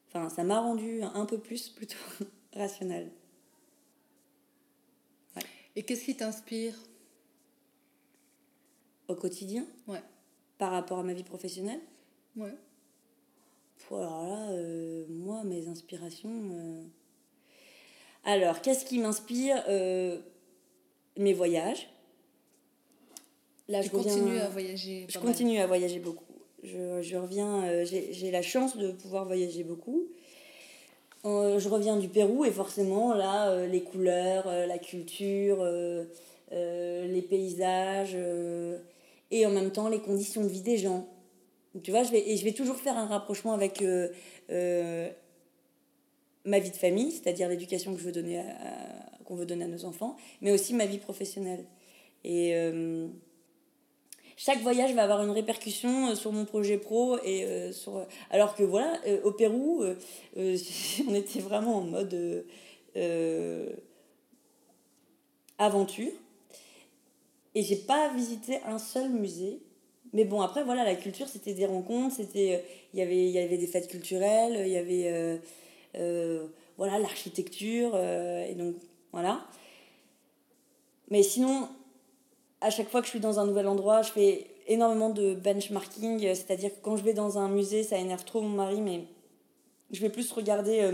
enfin, 0.08 0.28
ça 0.28 0.44
m'a 0.44 0.60
rendu 0.60 1.02
un 1.02 1.26
peu 1.26 1.38
plus 1.38 1.68
plutôt 1.68 1.96
rationnel. 2.54 3.10
Et 5.76 5.82
qu'est-ce 5.82 6.04
qui 6.04 6.16
t'inspire? 6.16 6.74
Au 9.08 9.16
quotidien? 9.16 9.66
Ouais. 9.88 10.02
Par 10.56 10.70
rapport 10.70 11.00
à 11.00 11.02
ma 11.02 11.12
vie 11.12 11.24
professionnelle? 11.24 11.80
Ouais 12.36 12.54
alors 13.90 14.24
là, 14.24 14.50
euh, 14.52 15.04
moi, 15.08 15.42
mes 15.44 15.68
inspirations. 15.68 16.50
Euh, 16.52 16.82
alors, 18.24 18.60
qu'est-ce 18.60 18.84
qui 18.84 18.98
m'inspire 18.98 19.62
euh, 19.68 20.18
Mes 21.18 21.32
voyages? 21.32 21.88
Là, 23.68 23.82
je 23.82 23.90
continue 23.90 24.38
à 24.38 24.48
voyager. 24.48 25.06
Je 25.08 25.18
continue 25.18 25.58
à 25.58 25.66
voyager 25.66 25.98
beaucoup. 25.98 26.24
Je, 26.62 27.02
je 27.02 27.16
reviens, 27.16 27.84
j'ai 27.84 28.30
la 28.30 28.42
chance 28.42 28.76
de 28.76 28.90
pouvoir 28.90 29.26
voyager 29.26 29.64
beaucoup. 29.64 30.06
je 31.24 31.68
reviens 31.68 31.96
du 31.96 32.08
Pérou 32.08 32.44
et 32.44 32.50
forcément, 32.50 33.14
là, 33.14 33.66
les 33.66 33.82
couleurs, 33.82 34.46
la 34.46 34.78
culture, 34.78 35.64
les 36.50 37.22
paysages 37.22 38.16
et 39.30 39.46
en 39.46 39.50
même 39.50 39.72
temps 39.72 39.88
les 39.88 40.00
conditions 40.00 40.42
de 40.42 40.48
vie 40.48 40.62
des 40.62 40.78
gens. 40.78 41.06
Tu 41.82 41.90
vois, 41.90 42.04
je 42.04 42.12
vais, 42.12 42.30
et 42.30 42.36
je 42.36 42.44
vais 42.44 42.52
toujours 42.52 42.76
faire 42.76 42.96
un 42.96 43.06
rapprochement 43.06 43.52
avec 43.52 43.82
euh, 43.82 44.08
euh, 44.50 45.10
ma 46.44 46.60
vie 46.60 46.70
de 46.70 46.76
famille, 46.76 47.10
c'est-à-dire 47.10 47.48
l'éducation 47.48 47.94
que 47.94 48.00
je 48.00 48.04
veux 48.04 48.12
donner 48.12 48.42
qu'on 49.24 49.34
veut 49.34 49.46
donner 49.46 49.64
à 49.64 49.68
nos 49.68 49.84
enfants, 49.86 50.16
mais 50.42 50.52
aussi 50.52 50.74
ma 50.74 50.86
vie 50.86 50.98
professionnelle. 50.98 51.64
Et 52.22 52.54
euh, 52.54 53.08
chaque 54.36 54.60
voyage 54.60 54.92
va 54.94 55.02
avoir 55.02 55.24
une 55.24 55.30
répercussion 55.30 56.14
sur 56.14 56.30
mon 56.30 56.44
projet 56.44 56.76
pro 56.76 57.18
et 57.24 57.72
sur 57.72 58.06
alors 58.30 58.54
que 58.54 58.62
voilà 58.62 59.00
au 59.22 59.32
Pérou 59.32 59.82
on 60.36 61.14
était 61.14 61.40
vraiment 61.40 61.78
en 61.78 61.82
mode 61.82 62.44
aventure 65.58 66.12
et 67.54 67.62
j'ai 67.62 67.76
pas 67.76 68.12
visité 68.12 68.58
un 68.66 68.78
seul 68.78 69.10
musée 69.10 69.60
mais 70.14 70.24
bon, 70.24 70.40
après, 70.40 70.62
voilà, 70.62 70.84
la 70.84 70.94
culture, 70.94 71.28
c'était 71.28 71.54
des 71.54 71.66
rencontres, 71.66 72.14
c'était, 72.14 72.54
euh, 72.54 72.58
il 72.94 73.00
y 73.00 73.02
avait, 73.02 73.26
il 73.26 73.30
y 73.30 73.38
avait 73.38 73.58
des 73.58 73.66
fêtes 73.66 73.88
culturelles, 73.88 74.62
il 74.64 74.72
y 74.72 74.76
avait, 74.76 75.08
euh, 75.12 75.36
euh, 75.96 76.46
voilà, 76.78 77.00
l'architecture, 77.00 77.98
et 77.98 78.54
donc, 78.54 78.76
voilà. 79.12 79.44
Mais 81.10 81.24
sinon, 81.24 81.68
à 82.60 82.70
chaque 82.70 82.88
fois 82.88 83.00
que 83.00 83.06
je 83.06 83.10
suis 83.10 83.20
dans 83.20 83.40
un 83.40 83.46
nouvel 83.46 83.66
endroit, 83.66 84.02
je 84.02 84.12
fais 84.12 84.46
énormément 84.68 85.10
de 85.10 85.34
benchmarking, 85.34 86.20
c'est-à-dire 86.34 86.70
que 86.70 86.80
quand 86.80 86.96
je 86.96 87.02
vais 87.02 87.12
dans 87.12 87.38
un 87.38 87.48
musée, 87.48 87.82
ça 87.82 87.98
énerve 87.98 88.24
trop 88.24 88.40
mon 88.40 88.48
mari, 88.48 88.80
mais 88.80 89.04
je 89.90 90.00
vais 90.00 90.10
plus 90.10 90.30
regarder 90.32 90.88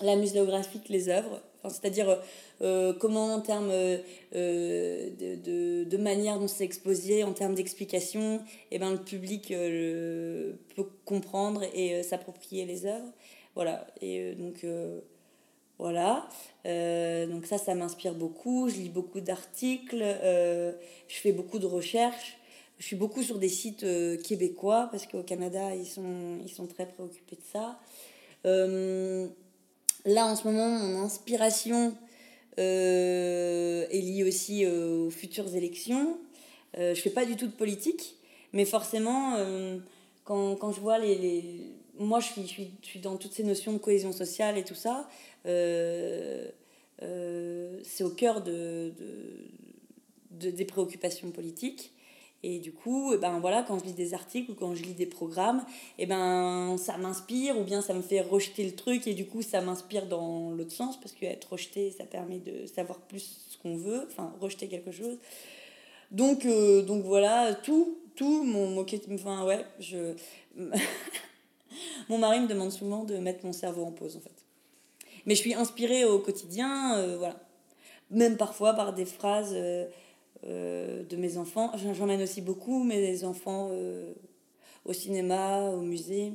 la 0.00 0.16
muséographie 0.16 0.80
que 0.82 0.92
les 0.92 1.08
œuvres. 1.08 1.40
C'est-à-dire 1.64 2.18
euh, 2.62 2.92
comment 2.94 3.34
en 3.34 3.40
termes 3.40 3.70
euh, 3.70 3.98
de, 4.32 5.84
de, 5.84 5.96
manière 5.96 6.38
dont 6.38 6.48
c'est 6.48 6.64
exposé, 6.64 7.24
en 7.24 7.32
termes 7.32 7.54
d'explication, 7.54 8.40
eh 8.70 8.78
ben, 8.78 8.92
le 8.92 8.98
public 8.98 9.50
euh, 9.50 10.54
peut 10.74 10.86
comprendre 11.04 11.62
et 11.74 12.02
s'approprier 12.02 12.64
les 12.64 12.86
œuvres. 12.86 13.12
Voilà, 13.54 13.86
et 14.02 14.34
donc 14.34 14.66
voilà, 15.78 16.28
donc 16.64 17.46
ça, 17.46 17.56
ça 17.56 17.74
m'inspire 17.74 18.14
beaucoup. 18.14 18.68
Je 18.68 18.76
lis 18.76 18.90
beaucoup 18.90 19.20
d'articles, 19.20 20.02
je 20.02 21.16
fais 21.16 21.32
beaucoup 21.32 21.58
de 21.58 21.66
recherches. 21.66 22.36
Je 22.78 22.84
suis 22.84 22.96
beaucoup 22.96 23.22
sur 23.22 23.38
des 23.38 23.48
sites 23.48 23.86
québécois 24.22 24.88
parce 24.90 25.06
qu'au 25.06 25.22
Canada, 25.22 25.74
ils 25.74 25.86
sont, 25.86 26.38
ils 26.44 26.50
sont 26.50 26.66
très 26.66 26.84
préoccupés 26.84 27.36
de 27.36 27.42
ça. 27.50 27.78
Là, 30.06 30.26
en 30.26 30.36
ce 30.36 30.48
moment, 30.48 30.68
mon 30.68 31.02
inspiration, 31.02 31.94
euh, 32.58 33.86
est 33.90 34.00
lié 34.00 34.24
aussi 34.24 34.64
euh, 34.64 35.06
aux 35.06 35.10
futures 35.10 35.54
élections. 35.54 36.18
Euh, 36.78 36.94
je 36.94 37.02
fais 37.02 37.10
pas 37.10 37.26
du 37.26 37.36
tout 37.36 37.46
de 37.46 37.52
politique, 37.52 38.16
mais 38.54 38.64
forcément, 38.64 39.36
quand, 40.24 40.56
quand, 40.56 40.72
je 40.72 40.80
vois 40.80 40.98
les. 40.98 41.74
Moi, 41.98 42.20
je 42.20 42.26
suis, 42.26 42.42
je, 42.42 42.48
suis, 42.48 42.70
je 42.82 42.86
suis, 42.86 43.00
dans 43.00 43.16
toutes 43.16 43.32
ces 43.32 43.42
notions 43.42 43.72
de 43.74 43.78
cohésion 43.78 44.12
sociale 44.12 44.56
et 44.56 44.64
tout 44.64 44.74
ça. 44.74 45.08
c'est 45.44 46.52
au 48.04 48.10
cœur 48.10 48.42
de, 48.42 48.92
de, 50.30 50.50
des 50.50 50.64
préoccupations 50.64 51.30
politiques. 51.30 51.92
Et 52.48 52.60
du 52.60 52.70
coup, 52.70 53.12
eh 53.12 53.16
ben 53.16 53.40
voilà, 53.40 53.64
quand 53.64 53.80
je 53.80 53.86
lis 53.86 53.92
des 53.92 54.14
articles 54.14 54.52
ou 54.52 54.54
quand 54.54 54.72
je 54.72 54.84
lis 54.84 54.94
des 54.94 55.06
programmes, 55.06 55.64
et 55.98 56.04
eh 56.04 56.06
ben 56.06 56.76
ça 56.78 56.96
m'inspire 56.96 57.58
ou 57.58 57.64
bien 57.64 57.82
ça 57.82 57.92
me 57.92 58.02
fait 58.02 58.20
rejeter 58.20 58.62
le 58.64 58.76
truc 58.76 59.08
et 59.08 59.14
du 59.14 59.26
coup 59.26 59.42
ça 59.42 59.60
m'inspire 59.60 60.06
dans 60.06 60.52
l'autre 60.52 60.70
sens 60.70 60.96
parce 61.00 61.12
qu'être 61.12 61.50
rejeté, 61.50 61.90
ça 61.90 62.04
permet 62.04 62.38
de 62.38 62.66
savoir 62.66 63.00
plus 63.00 63.40
ce 63.48 63.58
qu'on 63.58 63.76
veut, 63.76 64.06
enfin 64.06 64.32
rejeter 64.40 64.68
quelque 64.68 64.92
chose. 64.92 65.18
Donc, 66.12 66.46
euh, 66.46 66.82
donc 66.82 67.02
voilà, 67.02 67.52
tout, 67.52 67.98
tout, 68.14 68.44
mon, 68.44 68.68
mon 68.68 68.86
enfin 69.14 69.44
ouais, 69.44 69.64
je... 69.80 70.14
mon 72.08 72.18
mari 72.18 72.38
me 72.38 72.46
demande 72.46 72.70
souvent 72.70 73.02
de 73.02 73.16
mettre 73.16 73.44
mon 73.44 73.52
cerveau 73.52 73.84
en 73.84 73.90
pause 73.90 74.16
en 74.16 74.20
fait. 74.20 74.44
Mais 75.24 75.34
je 75.34 75.40
suis 75.40 75.54
inspirée 75.54 76.04
au 76.04 76.20
quotidien, 76.20 76.96
euh, 76.98 77.16
voilà. 77.18 77.40
Même 78.12 78.36
parfois 78.36 78.74
par 78.74 78.92
des 78.92 79.04
phrases... 79.04 79.50
Euh, 79.52 79.86
de 80.44 81.16
mes 81.16 81.38
enfants. 81.38 81.72
J'emmène 81.94 82.22
aussi 82.22 82.40
beaucoup 82.40 82.84
mes 82.84 83.24
enfants 83.24 83.68
euh, 83.70 84.12
au 84.84 84.92
cinéma, 84.92 85.70
au 85.70 85.80
musée. 85.80 86.32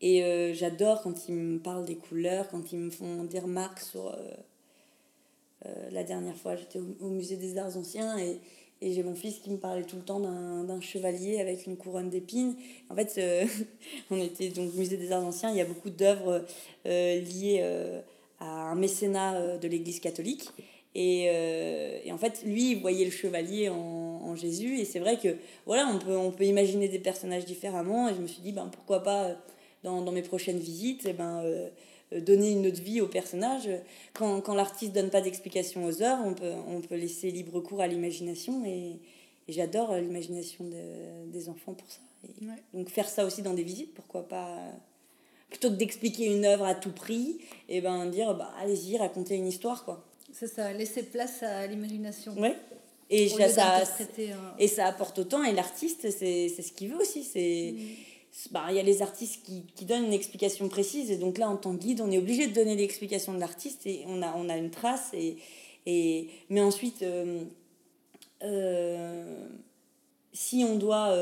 Et 0.00 0.22
euh, 0.22 0.52
j'adore 0.52 1.02
quand 1.02 1.28
ils 1.28 1.34
me 1.34 1.58
parlent 1.58 1.84
des 1.84 1.96
couleurs, 1.96 2.48
quand 2.48 2.72
ils 2.72 2.78
me 2.78 2.90
font 2.90 3.24
des 3.24 3.38
remarques 3.38 3.80
sur... 3.80 4.16
la 5.90 6.04
dernière 6.04 6.36
fois, 6.36 6.56
j'étais 6.56 6.78
au, 6.78 7.08
musée 7.08 7.36
des 7.36 7.56
arts 7.56 7.76
anciens 7.76 8.18
et, 8.18 8.38
et 8.82 8.92
j'ai 8.92 9.02
mon 9.02 9.14
fils 9.14 9.38
qui 9.38 9.50
me 9.50 9.56
parlait 9.56 9.84
tout 9.84 9.96
le 9.96 10.02
temps 10.02 10.20
d'un 10.20 10.80
chevalier 10.80 11.40
avec 11.40 11.66
une 11.66 11.78
couronne 11.78 12.10
d'épines. 12.10 12.54
En 12.90 12.94
fait, 12.94 13.18
on 14.10 14.20
était 14.20 14.50
donc 14.50 14.74
au 14.74 14.76
musée 14.76 14.98
des 14.98 15.10
arts 15.10 15.24
anciens, 15.24 15.50
il 15.50 15.56
y 15.56 15.62
a 15.62 15.64
beaucoup 15.64 15.88
d'œuvres 15.88 16.44
liées 16.84 17.62
à 18.40 18.46
un 18.46 18.74
mécénat 18.74 19.56
de 19.56 19.68
l'Église 19.68 20.00
catholique. 20.00 20.52
Et, 20.94 21.26
euh, 21.28 21.98
et, 22.04 22.12
en 22.12 22.18
fait, 22.18 22.42
lui, 22.44 22.72
il 22.72 22.80
voyait 22.80 23.04
le 23.04 23.10
chevalier 23.10 23.68
en, 23.68 23.76
en 23.76 24.36
Jésus. 24.36 24.78
Et 24.78 24.84
c'est 24.84 25.00
vrai 25.00 25.18
que, 25.18 25.36
voilà, 25.66 25.88
on 25.88 25.98
peut, 25.98 26.16
on 26.16 26.30
peut 26.30 26.44
imaginer 26.44 26.88
des 26.88 26.98
personnages 26.98 27.44
différemment. 27.44 28.08
Et 28.08 28.14
je 28.14 28.20
me 28.20 28.26
suis 28.26 28.42
dit, 28.42 28.52
ben, 28.52 28.68
pourquoi 28.72 29.02
pas, 29.02 29.24
euh, 29.24 29.34
dans, 29.82 30.02
dans 30.02 30.12
mes 30.12 30.22
prochaines 30.22 30.58
visites, 30.58 31.04
et 31.06 31.10
eh 31.10 31.12
ben, 31.12 31.42
euh, 31.44 31.68
donner 32.20 32.52
une 32.52 32.66
autre 32.66 32.80
vie 32.80 33.00
au 33.00 33.08
personnage. 33.08 33.68
Quand, 34.12 34.40
quand 34.40 34.54
l'artiste 34.54 34.92
donne 34.92 35.10
pas 35.10 35.20
d'explication 35.20 35.84
aux 35.84 36.02
œuvres, 36.02 36.22
on 36.24 36.34
peut, 36.34 36.52
on 36.68 36.80
peut 36.80 36.96
laisser 36.96 37.30
libre 37.30 37.60
cours 37.60 37.80
à 37.80 37.88
l'imagination. 37.88 38.64
Et, 38.64 39.00
et 39.48 39.52
j'adore 39.52 39.96
l'imagination 39.96 40.64
de, 40.64 41.30
des 41.32 41.48
enfants 41.48 41.74
pour 41.74 41.90
ça. 41.90 42.00
Donc 42.72 42.88
faire 42.88 43.08
ça 43.08 43.26
aussi 43.26 43.42
dans 43.42 43.52
des 43.52 43.62
visites, 43.62 43.92
pourquoi 43.92 44.26
pas 44.26 44.58
plutôt 45.50 45.70
que 45.70 45.76
d'expliquer 45.76 46.34
une 46.34 46.44
œuvre 46.44 46.64
à 46.64 46.74
tout 46.74 46.90
prix, 46.90 47.38
et 47.68 47.80
ben 47.80 48.06
dire, 48.06 48.34
bah, 48.34 48.50
allez-y, 48.58 48.96
racontez 48.96 49.36
une 49.36 49.46
histoire, 49.46 49.84
quoi. 49.84 50.04
C'est 50.34 50.48
ça, 50.48 50.72
laisser 50.72 51.04
place 51.04 51.42
à 51.44 51.66
l'imagination. 51.66 52.34
Oui. 52.36 52.50
Et, 53.08 53.28
ça, 53.28 53.84
et 54.58 54.66
ça 54.66 54.86
apporte 54.86 55.18
autant, 55.20 55.44
et 55.44 55.52
l'artiste, 55.52 56.10
c'est 56.10 56.48
ce 56.48 56.72
qu'il 56.72 56.88
veut 56.90 57.00
aussi. 57.00 57.22
C'est. 57.22 57.74
Mm. 57.76 58.50
Bah, 58.50 58.66
il 58.70 58.74
y 58.74 58.80
a 58.80 58.82
les 58.82 59.00
artistes 59.00 59.44
qui, 59.44 59.62
qui, 59.76 59.84
donnent 59.84 60.06
une 60.06 60.12
explication 60.12 60.68
précise, 60.68 61.12
et 61.12 61.18
donc 61.18 61.38
là, 61.38 61.48
en 61.48 61.56
tant 61.56 61.76
que 61.76 61.80
guide, 61.80 62.00
on 62.00 62.10
est 62.10 62.18
obligé 62.18 62.48
de 62.48 62.52
donner 62.52 62.74
l'explication 62.74 63.32
de 63.32 63.38
l'artiste, 63.38 63.86
et 63.86 64.02
on 64.08 64.22
a, 64.22 64.34
on 64.36 64.48
a 64.48 64.56
une 64.56 64.70
trace, 64.70 65.10
et, 65.12 65.36
Et, 65.86 66.28
mais 66.48 66.60
ensuite, 66.60 67.04
si 70.32 70.64
on 70.64 70.74
doit 70.74 71.14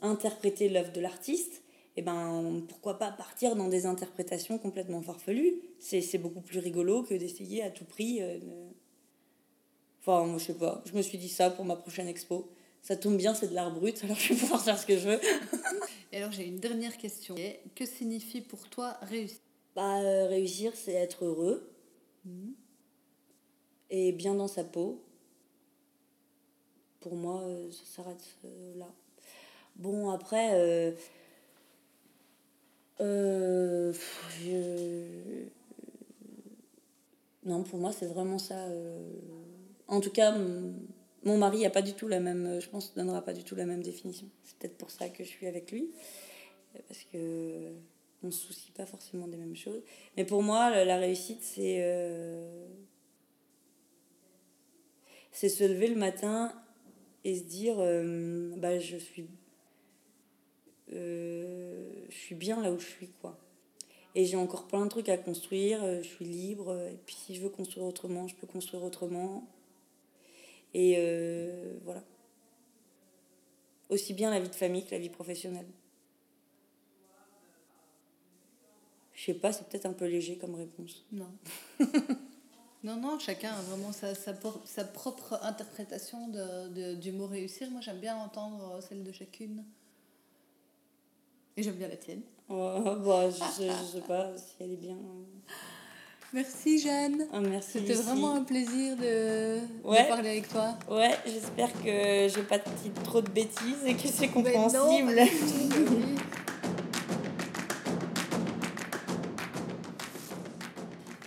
interpréter 0.00 0.70
l'œuvre 0.70 0.92
de 0.92 1.00
l'artiste, 1.00 1.62
eh 1.98 2.02
ben, 2.02 2.62
pourquoi 2.68 2.96
pas 2.96 3.10
partir 3.10 3.56
dans 3.56 3.66
des 3.66 3.84
interprétations 3.84 4.56
complètement 4.56 5.02
farfelues? 5.02 5.60
C'est 5.80 6.18
beaucoup 6.18 6.40
plus 6.40 6.60
rigolo 6.60 7.02
que 7.02 7.12
d'essayer 7.12 7.60
à 7.64 7.70
tout 7.70 7.84
prix. 7.84 8.22
Euh, 8.22 8.38
enfin, 10.00 10.38
je 10.38 10.44
sais 10.44 10.54
pas, 10.54 10.80
je 10.86 10.92
me 10.92 11.02
suis 11.02 11.18
dit 11.18 11.28
ça 11.28 11.50
pour 11.50 11.64
ma 11.64 11.74
prochaine 11.74 12.06
expo. 12.06 12.52
Ça 12.82 12.96
tombe 12.96 13.16
bien, 13.16 13.34
c'est 13.34 13.48
de 13.48 13.54
l'art 13.54 13.74
brut, 13.74 14.00
alors 14.04 14.16
je 14.16 14.32
vais 14.32 14.38
pouvoir 14.38 14.62
faire 14.62 14.78
ce 14.78 14.86
que 14.86 14.96
je 14.96 15.08
veux. 15.08 15.20
Et 16.12 16.18
alors 16.18 16.30
j'ai 16.30 16.46
une 16.46 16.60
dernière 16.60 16.96
question. 16.98 17.34
Que 17.74 17.84
signifie 17.84 18.42
pour 18.42 18.68
toi 18.68 18.96
réussir? 19.02 19.40
Bah, 19.74 20.00
euh, 20.00 20.28
Réussir, 20.28 20.72
c'est 20.76 20.92
être 20.92 21.24
heureux 21.24 21.68
mhm. 22.24 22.54
et 23.90 24.12
bien 24.12 24.34
dans 24.34 24.46
sa 24.46 24.62
peau. 24.62 25.02
Pour 27.00 27.16
moi, 27.16 27.42
euh, 27.42 27.72
ça 27.72 27.96
s'arrête 27.96 28.38
là. 28.76 28.86
Bon, 29.74 30.10
après, 30.10 30.96
euh, 33.00 33.92
non, 37.44 37.62
pour 37.62 37.78
moi, 37.78 37.92
c'est 37.92 38.06
vraiment 38.06 38.38
ça. 38.38 38.66
Euh. 38.66 39.10
En 39.86 40.00
tout 40.00 40.10
cas, 40.10 40.36
mon 41.24 41.38
mari 41.38 41.62
n'a 41.62 41.70
pas 41.70 41.82
du 41.82 41.94
tout 41.94 42.08
la 42.08 42.20
même, 42.20 42.60
je 42.60 42.68
pense, 42.68 42.94
donnera 42.94 43.22
pas 43.22 43.32
du 43.32 43.44
tout 43.44 43.54
la 43.54 43.66
même 43.66 43.82
définition. 43.82 44.28
C'est 44.44 44.58
peut-être 44.58 44.76
pour 44.76 44.90
ça 44.90 45.08
que 45.08 45.24
je 45.24 45.28
suis 45.28 45.46
avec 45.46 45.70
lui, 45.70 45.90
parce 46.88 47.04
que 47.12 47.72
on 48.22 48.30
se 48.30 48.46
soucie 48.46 48.72
pas 48.72 48.84
forcément 48.84 49.28
des 49.28 49.36
mêmes 49.36 49.56
choses. 49.56 49.82
Mais 50.16 50.24
pour 50.24 50.42
moi, 50.42 50.84
la 50.84 50.96
réussite, 50.98 51.42
c'est 51.42 51.78
euh, 51.82 52.66
c'est 55.30 55.48
se 55.48 55.64
lever 55.64 55.86
le 55.86 55.96
matin 55.96 56.52
et 57.24 57.36
se 57.36 57.44
dire, 57.44 57.76
bah, 58.58 58.78
je 58.78 58.96
suis 58.96 59.28
euh, 60.92 61.90
je 62.08 62.16
suis 62.16 62.34
bien 62.34 62.62
là 62.62 62.70
où 62.70 62.78
je 62.78 62.86
suis, 62.86 63.08
quoi. 63.20 63.38
Et 64.14 64.24
j'ai 64.24 64.36
encore 64.36 64.66
plein 64.66 64.84
de 64.84 64.90
trucs 64.90 65.08
à 65.08 65.18
construire, 65.18 65.82
euh, 65.82 66.02
je 66.02 66.08
suis 66.08 66.24
libre, 66.24 66.74
et 66.90 66.98
puis 67.06 67.14
si 67.14 67.34
je 67.34 67.42
veux 67.42 67.50
construire 67.50 67.86
autrement, 67.86 68.26
je 68.26 68.34
peux 68.34 68.46
construire 68.46 68.82
autrement. 68.82 69.46
Et 70.74 70.94
euh, 70.98 71.78
voilà. 71.84 72.02
Aussi 73.90 74.14
bien 74.14 74.30
la 74.30 74.40
vie 74.40 74.48
de 74.48 74.54
famille 74.54 74.84
que 74.84 74.90
la 74.90 74.98
vie 74.98 75.08
professionnelle. 75.08 75.68
Je 79.14 79.24
sais 79.24 79.34
pas, 79.34 79.52
c'est 79.52 79.68
peut-être 79.68 79.86
un 79.86 79.92
peu 79.92 80.06
léger 80.06 80.36
comme 80.36 80.54
réponse. 80.54 81.04
Non. 81.10 81.30
non, 82.84 82.96
non, 82.96 83.18
chacun 83.18 83.52
a 83.52 83.62
vraiment 83.62 83.92
sa, 83.92 84.14
sa, 84.14 84.34
sa 84.64 84.84
propre 84.84 85.38
interprétation 85.42 86.28
de, 86.28 86.68
de, 86.68 86.94
du 86.94 87.12
mot 87.12 87.26
réussir. 87.26 87.70
Moi, 87.70 87.80
j'aime 87.80 87.98
bien 87.98 88.16
entendre 88.16 88.80
celle 88.82 89.04
de 89.04 89.12
chacune. 89.12 89.64
J'aime 91.60 91.74
bien 91.74 91.88
la 91.88 91.96
tienne. 91.96 92.20
Oh, 92.48 92.80
bah, 92.84 92.94
bon, 92.94 93.18
ah, 93.18 93.28
je, 93.30 93.38
je 93.64 93.68
ah, 93.68 93.74
sais 93.92 94.02
pas 94.02 94.30
si 94.36 94.54
elle 94.60 94.70
est 94.72 94.76
bien. 94.76 94.94
Euh. 94.94 95.24
Merci 96.32 96.78
Jeanne. 96.78 97.26
Oh, 97.32 97.40
merci. 97.40 97.80
C'était 97.80 97.94
vraiment 97.94 98.34
un 98.34 98.44
plaisir 98.44 98.96
de, 98.96 99.58
parler 99.82 100.28
avec 100.28 100.48
toi. 100.48 100.78
Ouais, 100.88 101.18
j'espère 101.26 101.72
que 101.72 102.28
j'ai 102.28 102.44
pas 102.48 102.58
dit 102.58 102.92
trop 103.02 103.20
de 103.22 103.30
bêtises 103.30 103.84
et 103.86 103.94
que 103.94 104.06
c'est 104.06 104.28
compréhensible. 104.28 105.16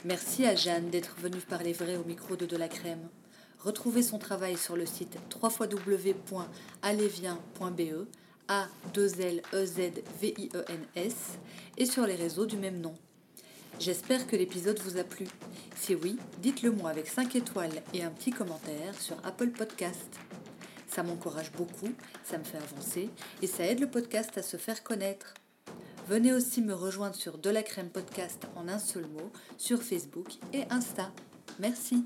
Merci 0.03 0.45
à 0.45 0.55
Jeanne 0.55 0.89
d'être 0.89 1.15
venue 1.19 1.41
parler 1.41 1.73
vrai 1.73 1.95
au 1.95 2.03
micro 2.03 2.35
de 2.35 2.47
De 2.47 2.57
la 2.57 2.67
Crème. 2.67 3.07
Retrouvez 3.59 4.01
son 4.01 4.17
travail 4.17 4.57
sur 4.57 4.75
le 4.75 4.87
site 4.87 5.19
www.allévien.be 5.41 8.07
a-2-L-E-Z-V-I-E-N-S 8.51 11.15
et 11.77 11.85
sur 11.85 12.05
les 12.05 12.15
réseaux 12.15 12.45
du 12.45 12.57
même 12.57 12.81
nom. 12.81 12.93
J'espère 13.79 14.27
que 14.27 14.35
l'épisode 14.35 14.77
vous 14.79 14.97
a 14.97 15.05
plu. 15.05 15.25
Si 15.77 15.95
oui, 15.95 16.17
dites-le 16.39 16.71
moi 16.71 16.89
avec 16.89 17.07
5 17.07 17.33
étoiles 17.37 17.81
et 17.93 18.03
un 18.03 18.09
petit 18.09 18.31
commentaire 18.31 18.99
sur 18.99 19.15
Apple 19.23 19.51
Podcast. 19.51 20.19
Ça 20.89 21.01
m'encourage 21.01 21.53
beaucoup, 21.53 21.93
ça 22.25 22.37
me 22.37 22.43
fait 22.43 22.57
avancer 22.57 23.09
et 23.41 23.47
ça 23.47 23.63
aide 23.63 23.79
le 23.79 23.89
podcast 23.89 24.37
à 24.37 24.41
se 24.41 24.57
faire 24.57 24.83
connaître. 24.83 25.33
Venez 26.09 26.33
aussi 26.33 26.61
me 26.61 26.73
rejoindre 26.73 27.15
sur 27.15 27.37
De 27.37 27.49
la 27.49 27.63
Crème 27.63 27.89
Podcast 27.89 28.47
en 28.57 28.67
un 28.67 28.79
seul 28.79 29.07
mot 29.07 29.31
sur 29.57 29.81
Facebook 29.81 30.27
et 30.51 30.65
Insta. 30.69 31.13
Merci. 31.57 32.03